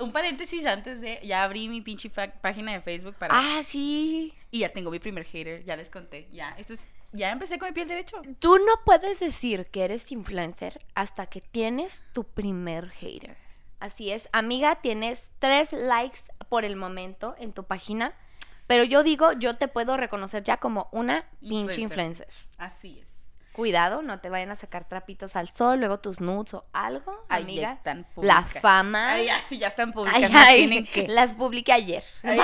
un 0.00 0.10
paréntesis 0.10 0.66
antes 0.66 1.00
de. 1.00 1.20
Ya 1.22 1.44
abrí 1.44 1.68
mi 1.68 1.80
pinche 1.80 2.10
página 2.10 2.72
de 2.72 2.80
Facebook 2.80 3.14
para. 3.14 3.38
Ah, 3.38 3.62
sí. 3.62 4.34
Y 4.50 4.58
ya 4.58 4.70
tengo 4.70 4.90
mi 4.90 4.98
primer 4.98 5.24
hater, 5.24 5.62
ya 5.62 5.76
les 5.76 5.88
conté. 5.88 6.26
Ya, 6.32 6.56
esto 6.58 6.72
es, 6.72 6.80
ya 7.12 7.30
empecé 7.30 7.60
con 7.60 7.68
mi 7.68 7.74
piel 7.74 7.86
derecho. 7.86 8.20
Tú 8.40 8.58
no 8.58 8.72
puedes 8.84 9.20
decir 9.20 9.66
que 9.66 9.84
eres 9.84 10.10
influencer 10.10 10.84
hasta 10.96 11.26
que 11.26 11.40
tienes 11.40 12.02
tu 12.12 12.24
primer 12.24 12.90
hater. 12.90 13.36
Así 13.80 14.10
es, 14.10 14.28
amiga, 14.32 14.76
tienes 14.76 15.30
tres 15.38 15.72
likes 15.72 16.18
por 16.48 16.64
el 16.64 16.76
momento 16.76 17.34
en 17.38 17.52
tu 17.52 17.64
página, 17.64 18.12
pero 18.66 18.82
yo 18.84 19.02
digo, 19.02 19.32
yo 19.32 19.56
te 19.56 19.68
puedo 19.68 19.96
reconocer 19.96 20.42
ya 20.42 20.56
como 20.56 20.88
una 20.92 21.24
pinche 21.40 21.80
Influencer. 21.80 21.80
influencer. 21.82 22.28
Así 22.58 22.98
es. 23.00 23.08
Cuidado, 23.52 24.02
no 24.02 24.20
te 24.20 24.30
vayan 24.30 24.50
a 24.52 24.56
sacar 24.56 24.86
trapitos 24.88 25.34
al 25.34 25.48
sol, 25.52 25.80
luego 25.80 25.98
tus 25.98 26.20
nudes 26.20 26.54
o 26.54 26.64
algo, 26.72 27.24
Ahí 27.28 27.42
amiga. 27.42 27.62
ya 27.62 27.72
están 27.72 28.06
La 28.16 28.42
fama. 28.42 29.14
Ay, 29.14 29.26
ya, 29.26 29.42
ya 29.50 29.66
están 29.68 29.92
no 29.94 30.04
ay, 30.06 30.56
tienen 30.68 30.86
que. 30.86 31.08
Las 31.08 31.32
publiqué 31.32 31.72
ayer. 31.72 32.04
Ay, 32.22 32.38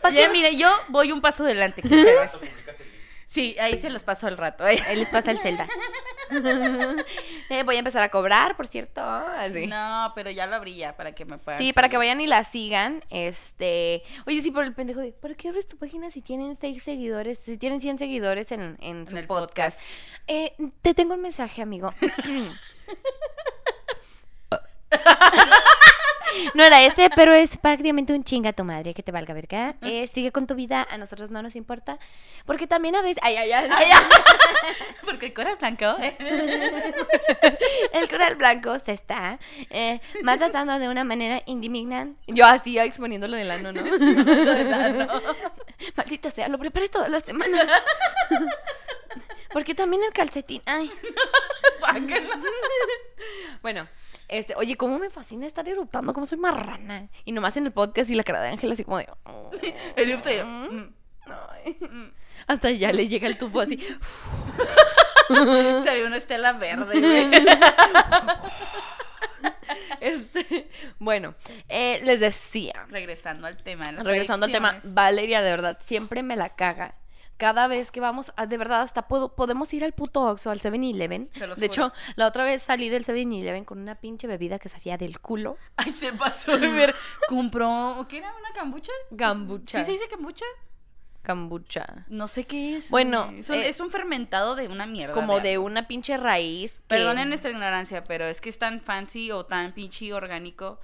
¿Pa' 0.00 0.10
Ya, 0.10 0.28
mire, 0.32 0.56
yo 0.56 0.70
voy 0.88 1.12
un 1.12 1.20
paso 1.20 1.44
adelante 1.44 1.82
que 3.28 3.34
ustedes. 3.34 3.34
¿Cuándo 3.34 3.34
publicas 3.34 3.34
el? 3.34 3.34
Sí, 3.34 3.56
ahí 3.58 3.78
se 3.80 3.90
los 3.90 4.04
paso 4.04 4.26
al 4.26 4.36
rato. 4.36 4.66
¿eh? 4.66 4.82
Ahí 4.86 4.96
les 4.96 5.08
pasa 5.08 5.30
el 5.30 5.38
Zelda. 5.38 5.66
Eh, 7.48 7.62
voy 7.62 7.76
a 7.76 7.78
empezar 7.78 8.02
a 8.02 8.08
cobrar, 8.08 8.56
por 8.56 8.66
cierto. 8.66 9.00
Así. 9.00 9.68
No, 9.68 10.10
pero 10.16 10.28
ya 10.30 10.46
lo 10.48 10.56
abrí 10.56 10.76
ya 10.76 10.96
para 10.96 11.12
que 11.12 11.24
me 11.24 11.38
puedan. 11.38 11.60
Sí, 11.60 11.72
para 11.72 11.88
que 11.88 11.96
vayan 11.96 12.20
y 12.20 12.26
la 12.26 12.42
sigan. 12.42 13.04
Este. 13.10 14.02
Oye, 14.26 14.42
sí, 14.42 14.50
por 14.50 14.64
el 14.64 14.74
pendejo 14.74 14.98
de. 14.98 15.12
¿Para 15.12 15.34
qué 15.34 15.50
abres 15.50 15.68
tu 15.68 15.76
página 15.76 16.10
si 16.10 16.22
tienen 16.22 16.56
seis 16.60 16.82
seguidores? 16.82 17.38
Si 17.38 17.56
tienen 17.58 17.80
100 17.80 17.98
seguidores 18.00 18.50
en, 18.50 18.76
en 18.80 19.06
su 19.06 19.12
En 19.12 19.18
el 19.18 19.26
podcast. 19.28 19.80
podcast. 19.80 19.82
Eh, 20.26 20.54
te 20.82 20.94
tengo 20.94 21.14
un 21.14 21.22
mensaje, 21.22 21.62
amigo. 21.62 21.94
No 26.54 26.64
era 26.64 26.82
ese, 26.82 27.10
pero 27.14 27.32
es 27.32 27.56
prácticamente 27.58 28.12
un 28.12 28.24
chinga 28.24 28.52
tu 28.52 28.64
madre, 28.64 28.94
que 28.94 29.02
te 29.02 29.12
valga 29.12 29.34
verga. 29.34 29.74
Eh, 29.82 30.08
sigue 30.12 30.32
con 30.32 30.46
tu 30.46 30.54
vida, 30.54 30.86
a 30.88 30.98
nosotros 30.98 31.30
no 31.30 31.42
nos 31.42 31.56
importa. 31.56 31.98
Porque 32.44 32.66
también 32.66 32.96
a 32.96 33.02
veces. 33.02 33.18
Ay, 33.22 33.36
ay, 33.36 33.52
ay. 33.52 33.70
Porque 35.04 35.26
el 35.26 35.34
coral 35.34 35.56
blanco. 35.56 35.96
El 37.92 38.08
coral 38.08 38.36
blanco 38.36 38.78
se 38.80 38.92
está 38.92 39.38
eh, 39.70 40.00
maltratando 40.22 40.78
de 40.78 40.88
una 40.88 41.04
manera 41.04 41.42
indignante. 41.46 42.18
Yo 42.26 42.46
así 42.46 42.78
exponiéndolo 42.78 43.36
del 43.36 43.50
ano, 43.50 43.72
¿no? 43.72 43.82
Maldita 45.96 46.30
sea, 46.30 46.48
lo 46.48 46.58
preparé 46.58 46.88
toda 46.88 47.08
la 47.08 47.20
semana. 47.20 47.66
Porque 49.52 49.74
también 49.74 50.02
el 50.02 50.12
calcetín. 50.12 50.62
Ay. 50.66 50.90
Bueno, 53.62 53.88
este, 54.28 54.54
oye, 54.56 54.76
cómo 54.76 54.98
me 54.98 55.10
fascina 55.10 55.46
estar 55.46 55.68
eruptando, 55.68 56.12
como 56.12 56.26
soy 56.26 56.38
marrana. 56.38 57.08
Y 57.24 57.32
nomás 57.32 57.56
en 57.56 57.66
el 57.66 57.72
podcast 57.72 58.10
y 58.10 58.14
la 58.14 58.22
cara 58.22 58.40
de 58.42 58.48
Ángel 58.50 58.72
así 58.72 58.84
como 58.84 58.98
de. 58.98 59.08
oh, 59.24 59.50
Erupta 59.96 60.32
yo. 60.32 60.46
mm, 60.46 60.68
Mm. 60.76 60.94
ay. 61.26 61.76
Hasta 62.46 62.70
ya 62.70 62.92
le 62.92 63.08
llega 63.08 63.26
el 63.26 63.36
tufo 63.36 63.60
así. 63.60 63.76
Se 65.28 65.90
ve 65.90 66.04
una 66.06 66.16
estela 66.18 66.52
verde. 66.52 66.94
Este, 70.00 70.68
bueno, 70.98 71.34
eh, 71.68 72.00
les 72.02 72.20
decía. 72.20 72.86
Regresando 72.88 73.46
al 73.46 73.56
tema. 73.56 73.90
Regresando 73.90 74.46
al 74.46 74.52
tema. 74.52 74.78
Valeria, 74.84 75.42
de 75.42 75.50
verdad, 75.50 75.78
siempre 75.80 76.22
me 76.22 76.36
la 76.36 76.50
caga. 76.54 76.94
Cada 77.36 77.66
vez 77.66 77.90
que 77.90 78.00
vamos, 78.00 78.32
a- 78.36 78.46
de 78.46 78.56
verdad, 78.56 78.80
hasta 78.80 79.08
puedo, 79.08 79.34
podemos 79.34 79.72
ir 79.74 79.84
al 79.84 79.92
puto 79.92 80.22
Oxxo, 80.22 80.50
al 80.50 80.60
7-Eleven. 80.60 81.28
Se 81.34 81.46
los 81.46 81.58
De 81.58 81.68
juro. 81.68 81.86
hecho, 81.88 81.92
la 82.16 82.26
otra 82.28 82.44
vez 82.44 82.62
salí 82.62 82.88
del 82.88 83.04
7-Eleven 83.04 83.64
con 83.64 83.78
una 83.78 83.94
pinche 83.96 84.26
bebida 84.26 84.58
que 84.58 84.68
salía 84.70 84.96
del 84.96 85.20
culo. 85.20 85.58
Ay, 85.76 85.92
se 85.92 86.12
pasó 86.12 86.56
de 86.56 86.68
ver. 86.72 86.94
Compró. 87.28 88.06
¿Qué 88.08 88.18
era? 88.18 88.32
¿Una 88.38 88.50
cambucha? 88.54 88.92
Gambucha. 89.10 89.78
¿Sí 89.80 89.84
se 89.84 89.90
dice 89.92 90.08
cambucha? 90.08 90.44
Cambucha. 91.22 92.04
No 92.08 92.28
sé 92.28 92.44
qué 92.44 92.76
es. 92.76 92.90
Bueno, 92.90 93.32
es 93.36 93.50
un, 93.50 93.56
eh, 93.56 93.68
es 93.68 93.80
un 93.80 93.90
fermentado 93.90 94.54
de 94.54 94.68
una 94.68 94.86
mierda. 94.86 95.12
Como 95.12 95.40
de 95.40 95.58
una 95.58 95.88
pinche 95.88 96.16
raíz. 96.16 96.72
que- 96.72 96.78
Perdonen 96.86 97.28
nuestra 97.28 97.50
ignorancia, 97.50 98.04
pero 98.04 98.26
es 98.26 98.40
que 98.40 98.48
es 98.48 98.58
tan 98.60 98.80
fancy 98.80 99.32
o 99.32 99.44
tan 99.44 99.72
pinche 99.74 100.12
orgánico 100.14 100.78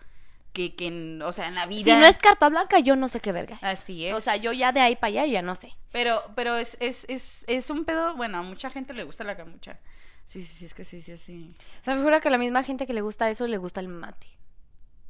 que, 0.52 0.74
que 0.74 1.18
o 1.24 1.32
sea, 1.32 1.48
en 1.48 1.54
la 1.54 1.66
vida. 1.66 1.92
Si 1.92 1.98
no 1.98 2.06
es 2.06 2.16
carta 2.18 2.48
blanca, 2.48 2.78
yo 2.78 2.96
no 2.96 3.08
sé 3.08 3.20
qué 3.20 3.32
verga. 3.32 3.58
Así 3.62 4.06
es. 4.06 4.14
O 4.14 4.20
sea, 4.20 4.36
yo 4.36 4.52
ya 4.52 4.72
de 4.72 4.80
ahí 4.80 4.96
para 4.96 5.08
allá 5.08 5.26
ya 5.26 5.42
no 5.42 5.54
sé. 5.54 5.72
Pero, 5.90 6.22
pero 6.34 6.56
es, 6.56 6.76
es, 6.80 7.06
es, 7.08 7.44
es 7.48 7.70
un 7.70 7.84
pedo. 7.84 8.14
Bueno, 8.16 8.38
a 8.38 8.42
mucha 8.42 8.70
gente 8.70 8.94
le 8.94 9.04
gusta 9.04 9.24
la 9.24 9.36
camucha. 9.36 9.78
Sí, 10.24 10.42
sí, 10.42 10.54
sí, 10.58 10.64
es 10.66 10.74
que 10.74 10.84
sí, 10.84 11.02
sí, 11.02 11.16
sí. 11.16 11.54
O 11.80 11.84
sea, 11.84 11.94
me 11.94 12.00
figura 12.00 12.20
que 12.20 12.28
a 12.28 12.30
la 12.30 12.38
misma 12.38 12.62
gente 12.62 12.86
que 12.86 12.92
le 12.92 13.00
gusta 13.00 13.28
eso 13.28 13.46
le 13.46 13.58
gusta 13.58 13.80
el 13.80 13.88
mate. 13.88 14.28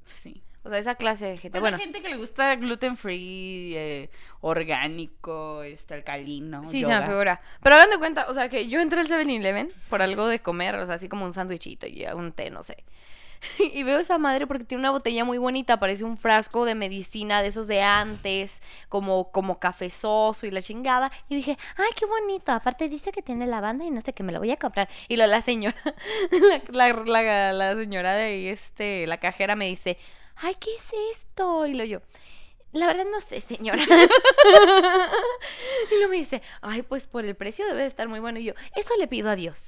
Sí. 0.06 0.42
O 0.64 0.70
sea, 0.70 0.78
esa 0.78 0.94
clase 0.94 1.26
de 1.26 1.38
gente. 1.38 1.58
Bueno, 1.58 1.76
hay 1.76 1.82
gente 1.82 2.02
que 2.02 2.08
le 2.08 2.16
gusta 2.16 2.54
gluten 2.54 2.96
free, 2.96 3.74
eh, 3.76 4.10
orgánico, 4.40 5.64
este, 5.64 5.94
alcalino. 5.94 6.64
sí, 6.70 6.84
se 6.84 6.90
me 6.90 7.06
figura. 7.06 7.40
Pero 7.62 7.74
hagan 7.74 7.90
de 7.90 7.98
cuenta, 7.98 8.26
o 8.28 8.34
sea, 8.34 8.48
que 8.48 8.68
yo 8.68 8.80
entré 8.80 9.00
al 9.00 9.08
7-Eleven 9.08 9.72
por 9.90 10.02
algo 10.02 10.28
de 10.28 10.38
comer, 10.38 10.76
o 10.76 10.86
sea, 10.86 10.94
así 10.94 11.08
como 11.08 11.24
un 11.24 11.32
sándwichito 11.32 11.88
y 11.88 12.06
un 12.06 12.32
té, 12.32 12.50
no 12.50 12.62
sé. 12.62 12.84
Y 13.58 13.82
veo 13.82 13.98
esa 13.98 14.18
madre 14.18 14.46
porque 14.46 14.64
tiene 14.64 14.80
una 14.80 14.90
botella 14.90 15.24
muy 15.24 15.38
bonita, 15.38 15.78
parece 15.78 16.04
un 16.04 16.16
frasco 16.16 16.64
de 16.64 16.74
medicina 16.74 17.42
de 17.42 17.48
esos 17.48 17.66
de 17.66 17.82
antes, 17.82 18.60
como, 18.88 19.30
como 19.32 19.58
cafezoso 19.58 20.46
y 20.46 20.50
la 20.50 20.62
chingada. 20.62 21.10
Y 21.28 21.36
dije, 21.36 21.58
ay, 21.76 21.90
qué 21.96 22.06
bonito. 22.06 22.52
Aparte 22.52 22.88
dice 22.88 23.12
que 23.12 23.22
tiene 23.22 23.46
lavanda 23.46 23.84
y 23.84 23.90
no 23.90 24.00
sé 24.00 24.12
qué, 24.12 24.22
me 24.22 24.32
lo 24.32 24.38
voy 24.38 24.50
a 24.50 24.56
comprar. 24.56 24.88
Y 25.08 25.16
lo 25.16 25.26
la 25.26 25.40
señora, 25.42 25.76
la, 26.70 26.88
la, 26.88 27.22
la- 27.22 27.52
la 27.52 27.74
señora 27.74 28.14
de 28.14 28.50
este, 28.50 29.06
la 29.06 29.18
cajera 29.18 29.56
me 29.56 29.66
dice, 29.66 29.98
ay, 30.36 30.54
¿qué 30.60 30.70
es 30.74 31.18
esto? 31.18 31.66
Y 31.66 31.74
lo 31.74 31.84
yo, 31.84 32.00
la 32.72 32.86
verdad 32.86 33.04
no 33.10 33.20
sé, 33.20 33.40
señora. 33.40 33.82
y 35.90 35.94
luego 35.96 36.10
me 36.10 36.16
dice, 36.16 36.42
ay, 36.60 36.82
pues 36.82 37.06
por 37.06 37.24
el 37.24 37.34
precio 37.34 37.66
debe 37.66 37.82
de 37.82 37.86
estar 37.86 38.08
muy 38.08 38.20
bueno. 38.20 38.38
Y 38.38 38.44
yo, 38.44 38.54
eso 38.76 38.94
le 38.98 39.06
pido 39.08 39.30
a 39.30 39.36
Dios. 39.36 39.64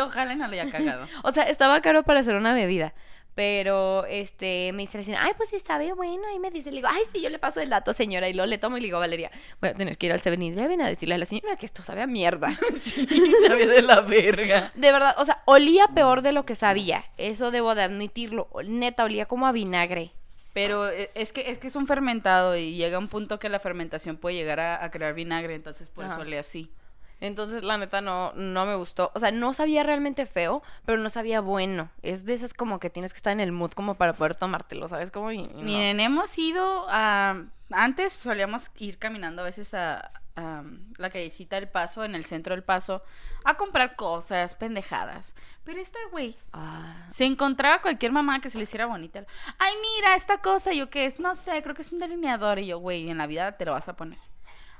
Ojalá 0.00 0.34
no 0.34 0.46
le 0.48 0.60
haya 0.60 0.70
cagado. 0.70 1.06
O 1.22 1.32
sea, 1.32 1.44
estaba 1.44 1.80
caro 1.80 2.02
para 2.04 2.20
hacer 2.20 2.34
una 2.36 2.54
bebida. 2.54 2.94
Pero, 3.34 4.04
este, 4.06 4.72
me 4.72 4.82
dice 4.82 4.98
la 4.98 5.04
señora, 5.04 5.24
ay, 5.24 5.32
pues 5.36 5.48
sí, 5.48 5.56
está 5.56 5.76
bien 5.78 5.96
bueno. 5.96 6.22
Y 6.34 6.38
me 6.38 6.50
dice, 6.50 6.70
le 6.70 6.76
digo, 6.76 6.88
ay, 6.90 7.02
sí, 7.12 7.20
yo 7.20 7.30
le 7.30 7.38
paso 7.38 7.60
el 7.60 7.68
dato, 7.68 7.92
señora. 7.92 8.28
Y 8.28 8.32
luego 8.32 8.46
le 8.46 8.58
tomo 8.58 8.76
y 8.76 8.80
le 8.80 8.86
digo, 8.86 9.00
Valeria, 9.00 9.30
voy 9.60 9.70
a 9.70 9.74
tener 9.74 9.98
que 9.98 10.06
ir 10.06 10.12
al 10.12 10.20
7-Eleven 10.20 10.80
a 10.80 10.86
decirle 10.86 11.16
a 11.16 11.18
la 11.18 11.24
señora 11.24 11.56
que 11.56 11.66
esto 11.66 11.82
sabe 11.82 12.02
a 12.02 12.06
mierda. 12.06 12.56
sí, 12.80 13.06
sabía 13.46 13.66
de 13.66 13.82
la 13.82 14.02
verga. 14.02 14.70
De 14.74 14.92
verdad, 14.92 15.16
o 15.18 15.24
sea, 15.24 15.42
olía 15.46 15.88
peor 15.88 16.22
de 16.22 16.32
lo 16.32 16.44
que 16.46 16.54
sabía. 16.54 17.04
Eso 17.16 17.50
debo 17.50 17.74
de 17.74 17.82
admitirlo. 17.82 18.48
Neta, 18.64 19.04
olía 19.04 19.26
como 19.26 19.46
a 19.48 19.52
vinagre. 19.52 20.12
Pero 20.52 20.88
eh, 20.88 21.10
es 21.16 21.32
que, 21.32 21.50
es 21.50 21.58
que 21.58 21.66
es 21.66 21.74
un 21.74 21.88
fermentado 21.88 22.56
y 22.56 22.76
llega 22.76 22.98
un 22.98 23.08
punto 23.08 23.40
que 23.40 23.48
la 23.48 23.58
fermentación 23.58 24.16
puede 24.16 24.36
llegar 24.36 24.60
a, 24.60 24.84
a 24.84 24.90
crear 24.92 25.12
vinagre, 25.12 25.56
entonces 25.56 25.88
por 25.88 26.06
eso 26.06 26.20
olía 26.20 26.40
así. 26.40 26.70
Entonces, 27.26 27.62
la 27.64 27.78
neta, 27.78 28.00
no, 28.00 28.32
no 28.34 28.66
me 28.66 28.74
gustó. 28.76 29.10
O 29.14 29.18
sea, 29.18 29.30
no 29.30 29.52
sabía 29.54 29.82
realmente 29.82 30.26
feo, 30.26 30.62
pero 30.84 30.98
no 30.98 31.08
sabía 31.10 31.40
bueno. 31.40 31.90
Es 32.02 32.24
de 32.26 32.34
esas 32.34 32.52
como 32.54 32.78
que 32.78 32.90
tienes 32.90 33.12
que 33.12 33.16
estar 33.18 33.32
en 33.32 33.40
el 33.40 33.50
mood 33.52 33.72
como 33.72 33.94
para 33.94 34.12
poder 34.12 34.34
tomártelo, 34.34 34.88
¿sabes? 34.88 35.10
Como 35.10 35.32
y- 35.32 35.36
y 35.40 35.48
no. 35.54 35.62
Miren, 35.62 36.00
hemos 36.00 36.36
ido 36.38 36.86
a... 36.88 37.42
Antes 37.70 38.12
solíamos 38.12 38.70
ir 38.76 38.98
caminando 38.98 39.40
a 39.40 39.46
veces 39.46 39.72
a, 39.72 40.10
a 40.36 40.62
la 40.98 41.08
callecita 41.10 41.56
del 41.56 41.68
Paso, 41.68 42.04
en 42.04 42.14
el 42.14 42.26
centro 42.26 42.54
del 42.54 42.62
Paso, 42.62 43.02
a 43.42 43.54
comprar 43.54 43.96
cosas, 43.96 44.54
pendejadas. 44.54 45.34
Pero 45.64 45.80
este 45.80 45.98
güey 46.10 46.36
Ah, 46.52 47.06
se 47.10 47.24
encontraba 47.24 47.80
cualquier 47.80 48.12
mamá 48.12 48.40
que 48.42 48.50
se 48.50 48.58
le 48.58 48.64
hiciera 48.64 48.84
bonita. 48.86 49.24
Ay, 49.58 49.72
mira, 49.80 50.14
esta 50.14 50.38
cosa, 50.42 50.72
yo 50.74 50.90
qué 50.90 51.06
es, 51.06 51.18
no 51.18 51.34
sé, 51.36 51.62
creo 51.62 51.74
que 51.74 51.82
es 51.82 51.90
un 51.90 52.00
delineador. 52.00 52.58
Y 52.58 52.66
yo, 52.66 52.78
güey, 52.78 53.08
en 53.10 53.16
la 53.18 53.26
vida 53.26 53.52
te 53.56 53.64
lo 53.64 53.72
vas 53.72 53.88
a 53.88 53.96
poner. 53.96 54.18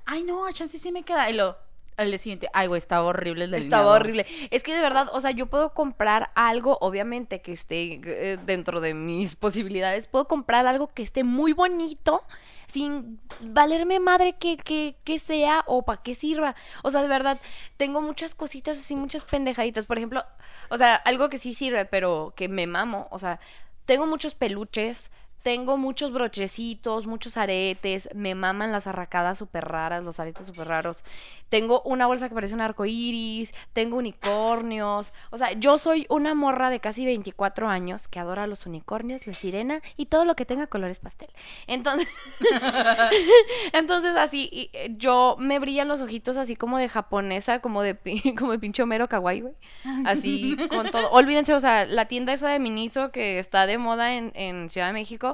Ay, 0.04 0.22
no, 0.22 0.44
a 0.46 0.52
chance 0.52 0.78
sí 0.78 0.92
me 0.92 1.02
queda. 1.04 1.30
Y 1.30 1.32
lo, 1.32 1.56
al 1.96 2.08
día 2.08 2.18
siguiente, 2.18 2.48
ay, 2.52 2.66
güey, 2.66 2.78
estaba 2.78 3.04
horrible 3.04 3.44
el 3.44 3.50
delineador. 3.50 3.82
Estaba 3.82 3.96
horrible. 3.96 4.26
Es 4.50 4.62
que 4.62 4.74
de 4.74 4.82
verdad, 4.82 5.08
o 5.12 5.20
sea, 5.20 5.30
yo 5.30 5.46
puedo 5.46 5.74
comprar 5.74 6.30
algo, 6.34 6.78
obviamente, 6.80 7.40
que 7.40 7.52
esté 7.52 8.00
eh, 8.04 8.38
dentro 8.44 8.80
de 8.80 8.94
mis 8.94 9.36
posibilidades. 9.36 10.06
Puedo 10.06 10.26
comprar 10.26 10.66
algo 10.66 10.88
que 10.88 11.02
esté 11.02 11.24
muy 11.24 11.52
bonito, 11.52 12.24
sin 12.66 13.20
valerme 13.40 14.00
madre 14.00 14.34
que, 14.38 14.56
que, 14.56 14.96
que 15.04 15.18
sea 15.18 15.64
o 15.66 15.82
para 15.82 16.02
qué 16.02 16.14
sirva. 16.14 16.56
O 16.82 16.90
sea, 16.90 17.02
de 17.02 17.08
verdad, 17.08 17.38
tengo 17.76 18.02
muchas 18.02 18.34
cositas 18.34 18.78
así, 18.78 18.96
muchas 18.96 19.24
pendejaditas. 19.24 19.86
Por 19.86 19.98
ejemplo, 19.98 20.24
o 20.70 20.78
sea, 20.78 20.96
algo 20.96 21.28
que 21.28 21.38
sí 21.38 21.54
sirve, 21.54 21.84
pero 21.84 22.32
que 22.36 22.48
me 22.48 22.66
mamo. 22.66 23.06
O 23.10 23.18
sea, 23.18 23.38
tengo 23.86 24.06
muchos 24.06 24.34
peluches. 24.34 25.10
Tengo 25.44 25.76
muchos 25.76 26.10
brochecitos, 26.10 27.06
muchos 27.06 27.36
aretes, 27.36 28.08
me 28.14 28.34
maman 28.34 28.72
las 28.72 28.86
arracadas 28.86 29.36
súper 29.36 29.66
raras, 29.66 30.02
los 30.02 30.18
aretes 30.18 30.46
súper 30.46 30.68
raros. 30.68 31.04
Tengo 31.50 31.82
una 31.82 32.06
bolsa 32.06 32.30
que 32.30 32.34
parece 32.34 32.54
un 32.54 32.62
arco 32.62 32.86
iris, 32.86 33.52
tengo 33.74 33.98
unicornios. 33.98 35.12
O 35.30 35.36
sea, 35.36 35.52
yo 35.52 35.76
soy 35.76 36.06
una 36.08 36.34
morra 36.34 36.70
de 36.70 36.80
casi 36.80 37.04
24 37.04 37.68
años 37.68 38.08
que 38.08 38.18
adora 38.18 38.46
los 38.46 38.64
unicornios, 38.64 39.26
la 39.26 39.34
sirena 39.34 39.82
y 39.98 40.06
todo 40.06 40.24
lo 40.24 40.34
que 40.34 40.46
tenga 40.46 40.66
colores 40.66 40.98
pastel. 40.98 41.28
Entonces, 41.66 42.08
entonces 43.74 44.16
así, 44.16 44.70
eh, 44.72 44.94
yo 44.96 45.36
me 45.38 45.58
brillan 45.58 45.88
los 45.88 46.00
ojitos 46.00 46.38
así 46.38 46.56
como 46.56 46.78
de 46.78 46.88
japonesa, 46.88 47.60
como 47.60 47.82
de, 47.82 47.98
como 48.38 48.52
de 48.52 48.58
pinche 48.58 48.82
Homero 48.82 49.10
kawaii, 49.10 49.42
güey. 49.42 49.54
Así, 50.06 50.56
con 50.70 50.90
todo. 50.90 51.10
Olvídense, 51.10 51.52
o 51.52 51.60
sea, 51.60 51.84
la 51.84 52.08
tienda 52.08 52.32
esa 52.32 52.48
de 52.48 52.58
Miniso 52.58 53.12
que 53.12 53.38
está 53.38 53.66
de 53.66 53.76
moda 53.76 54.14
en, 54.14 54.32
en 54.34 54.70
Ciudad 54.70 54.86
de 54.86 54.94
México, 54.94 55.33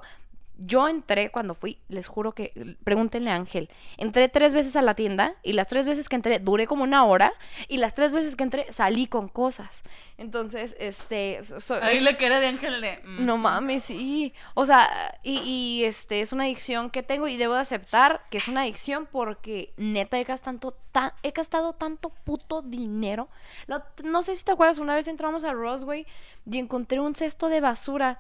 yo 0.63 0.89
entré 0.89 1.31
cuando 1.31 1.55
fui, 1.55 1.79
les 1.89 2.07
juro 2.07 2.33
que, 2.33 2.77
pregúntenle 2.85 3.31
a 3.31 3.35
Ángel, 3.35 3.71
entré 3.97 4.29
tres 4.29 4.53
veces 4.53 4.77
a 4.77 4.83
la 4.83 4.95
tienda 4.95 5.35
y 5.43 5.55
las 5.55 5.69
tres 5.69 5.87
veces 5.87 6.09
que 6.09 6.17
entré 6.17 6.39
duré 6.39 6.67
como 6.67 6.83
una 6.85 7.05
hora 7.07 7.33
y 7.69 7.79
las 7.79 7.95
tres 7.95 8.13
veces 8.13 8.37
que 8.37 8.43
entré 8.45 8.71
salí 8.73 9.07
con 9.07 9.29
cosas. 9.29 9.83
Entonces, 10.19 10.77
este... 10.79 11.43
so- 11.43 11.75
Ahí 11.83 11.97
es- 11.97 12.03
la 12.03 12.17
cara 12.19 12.41
de 12.41 12.49
Ángel 12.49 12.81
de... 12.83 12.99
mm. 13.05 13.25
no 13.25 13.39
mames, 13.39 13.85
sí. 13.85 14.35
O 14.55 14.67
sea, 14.67 15.19
y, 15.23 15.39
y, 15.39 15.85
este 15.85 16.21
es 16.21 16.33
una 16.33 16.45
adicción 16.45 16.91
que 16.91 17.03
tengo 17.03 17.27
y 17.27 17.37
debo 17.39 17.55
de 17.55 17.61
aceptar 17.61 18.21
que 18.31 18.37
es 18.37 18.47
una 18.49 18.61
adicción 18.63 19.09
porque 19.11 19.73
neta 19.79 20.19
he 20.19 20.25
gastado, 20.25 20.77
ta- 20.93 21.15
he 21.23 21.31
gastado 21.31 21.73
tanto 21.73 22.11
puto 22.25 22.61
dinero. 22.61 23.29
Lo- 23.67 23.83
no 24.05 24.23
sé 24.23 24.37
si 24.37 24.45
te 24.45 24.53
acuerdas, 24.53 24.79
una 24.79 24.95
vez 24.95 25.09
entramos 25.09 25.45
a 25.45 25.53
Ross, 25.55 25.85
güey, 25.85 26.07
y 26.51 26.59
encontré 26.59 27.01
un 27.01 27.15
cesto 27.15 27.49
de 27.49 27.61
basura 27.63 28.19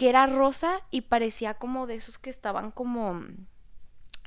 que 0.00 0.08
era 0.08 0.24
rosa 0.24 0.80
y 0.90 1.02
parecía 1.02 1.52
como 1.52 1.86
de 1.86 1.96
esos 1.96 2.16
que 2.16 2.30
estaban 2.30 2.70
como... 2.70 3.22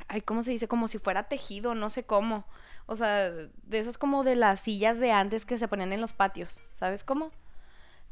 Ay, 0.07 0.21
¿cómo 0.21 0.43
se 0.43 0.51
dice? 0.51 0.67
Como 0.67 0.87
si 0.87 0.99
fuera 0.99 1.23
tejido, 1.23 1.73
no 1.73 1.89
sé 1.89 2.03
cómo. 2.03 2.45
O 2.85 2.95
sea, 2.95 3.31
de 3.31 3.79
esos 3.79 3.97
como 3.97 4.23
de 4.23 4.35
las 4.35 4.59
sillas 4.59 4.99
de 4.99 5.11
antes 5.11 5.47
que 5.47 5.57
se 5.57 5.67
ponían 5.67 5.91
en 5.91 5.99
los 5.99 6.13
patios, 6.13 6.61
¿sabes 6.73 7.03
cómo? 7.03 7.31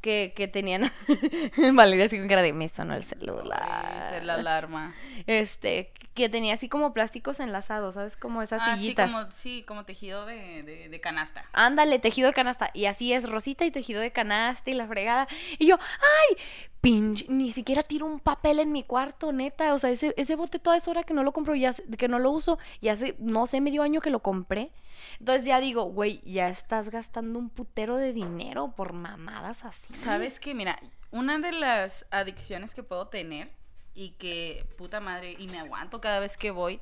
Que, 0.01 0.33
que 0.35 0.47
tenían... 0.47 0.91
Valeria 1.75 2.07
así 2.07 2.17
con 2.17 2.27
cara 2.27 2.41
de 2.41 2.51
me 2.51 2.67
sonó 2.67 2.95
el 2.95 3.03
celular. 3.03 4.09
Se 4.09 4.25
la 4.25 4.33
alarma. 4.33 4.95
Este, 5.27 5.93
que 6.13 6.27
tenía 6.27 6.55
así 6.55 6.67
como 6.67 6.93
plásticos 6.93 7.39
enlazados, 7.39 7.95
¿sabes? 7.95 8.17
Como 8.17 8.41
esas 8.41 8.61
Ah, 8.65 8.75
sí, 8.75 8.81
sillitas. 8.83 9.13
como, 9.13 9.31
sí, 9.31 9.63
como 9.65 9.85
tejido 9.85 10.25
de, 10.25 10.61
de, 10.63 10.89
de 10.89 10.99
canasta. 11.01 11.45
Ándale, 11.53 11.99
tejido 11.99 12.27
de 12.27 12.33
canasta. 12.33 12.69
Y 12.73 12.85
así 12.85 13.13
es, 13.13 13.29
rosita 13.29 13.63
y 13.65 13.71
tejido 13.71 14.01
de 14.01 14.11
canasta 14.11 14.69
y 14.69 14.73
la 14.73 14.87
fregada. 14.87 15.27
Y 15.57 15.67
yo, 15.67 15.77
¡ay! 15.79 16.37
Pinche, 16.81 17.25
ni 17.29 17.51
siquiera 17.51 17.83
tiro 17.83 18.07
un 18.07 18.19
papel 18.19 18.59
en 18.59 18.71
mi 18.71 18.83
cuarto, 18.83 19.31
neta. 19.31 19.73
O 19.73 19.79
sea, 19.79 19.89
ese, 19.91 20.13
ese 20.17 20.35
bote 20.35 20.59
toda 20.59 20.75
esa 20.77 20.91
hora 20.91 21.03
que 21.03 21.13
no 21.13 21.23
lo 21.23 21.31
compro, 21.31 21.55
ya, 21.55 21.71
que 21.97 22.07
no 22.07 22.19
lo 22.19 22.31
uso, 22.31 22.57
y 22.81 22.89
hace, 22.89 23.15
no 23.19 23.45
sé, 23.47 23.61
medio 23.61 23.83
año 23.83 24.01
que 24.01 24.09
lo 24.09 24.19
compré. 24.19 24.71
Entonces 25.19 25.45
ya 25.45 25.59
digo, 25.59 25.83
güey, 25.85 26.21
ya 26.25 26.49
estás 26.49 26.89
gastando 26.89 27.39
un 27.39 27.49
putero 27.49 27.95
de 27.97 28.13
dinero 28.13 28.73
por 28.75 28.93
mamadas 28.93 29.63
así. 29.63 29.93
¿Sabes 29.93 30.39
qué? 30.39 30.53
Mira, 30.53 30.79
una 31.11 31.37
de 31.39 31.51
las 31.53 32.05
adicciones 32.11 32.73
que 32.75 32.83
puedo 32.83 33.07
tener 33.07 33.51
y 33.93 34.11
que, 34.11 34.65
puta 34.77 34.99
madre, 34.99 35.35
y 35.37 35.47
me 35.47 35.59
aguanto 35.59 35.99
cada 36.01 36.19
vez 36.19 36.37
que 36.37 36.51
voy, 36.51 36.79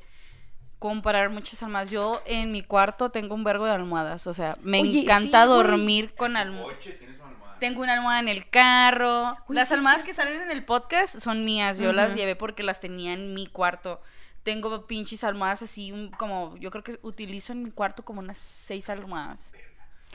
comprar 0.78 1.30
muchas 1.30 1.62
almohadas. 1.64 1.90
Yo 1.92 2.22
en 2.26 2.52
mi 2.52 2.62
cuarto 2.64 3.10
tengo 3.10 3.36
un 3.36 3.44
vergo 3.44 3.66
de 3.66 3.72
almohadas, 3.72 4.28
o 4.28 4.34
sea, 4.34 4.58
me 4.62 4.82
Oye, 4.82 5.02
encanta 5.02 5.44
sí, 5.44 5.48
güey. 5.48 5.58
dormir 5.64 6.14
con 6.16 6.38
almohadas. 6.38 6.76
Coche, 6.76 6.92
tienes 6.94 7.18
una 7.20 7.30
almohada. 7.30 7.60
Tengo 7.60 7.82
una 7.82 7.94
almohada 7.94 8.20
en 8.20 8.28
el 8.30 8.50
carro. 8.50 9.38
Uy, 9.48 9.56
las 9.56 9.68
sí, 9.68 9.74
almohadas 9.74 10.02
sí. 10.02 10.08
que 10.08 10.14
salen 10.14 10.42
en 10.42 10.52
el 10.52 10.64
podcast 10.64 11.20
son 11.20 11.44
mías. 11.44 11.78
Yo 11.78 11.92
las 11.92 12.16
llevé 12.16 12.36
porque 12.38 12.64
las 12.64 12.80
tenía 12.80 13.14
en 13.14 13.34
mi 13.34 13.48
cuarto. 13.48 14.02
Tengo 14.44 14.88
pinches 14.88 15.26
almohadas 15.26 15.64
así, 15.64 15.92
un- 15.92 16.12
como 16.12 16.56
yo 16.58 16.72
creo 16.72 16.84
que 16.84 16.98
utilizo 17.02 17.52
en 17.52 17.64
mi 17.64 17.72
cuarto 17.72 18.06
como 18.06 18.20
unas 18.22 18.38
seis 18.38 18.90
almohadas. 18.90 19.52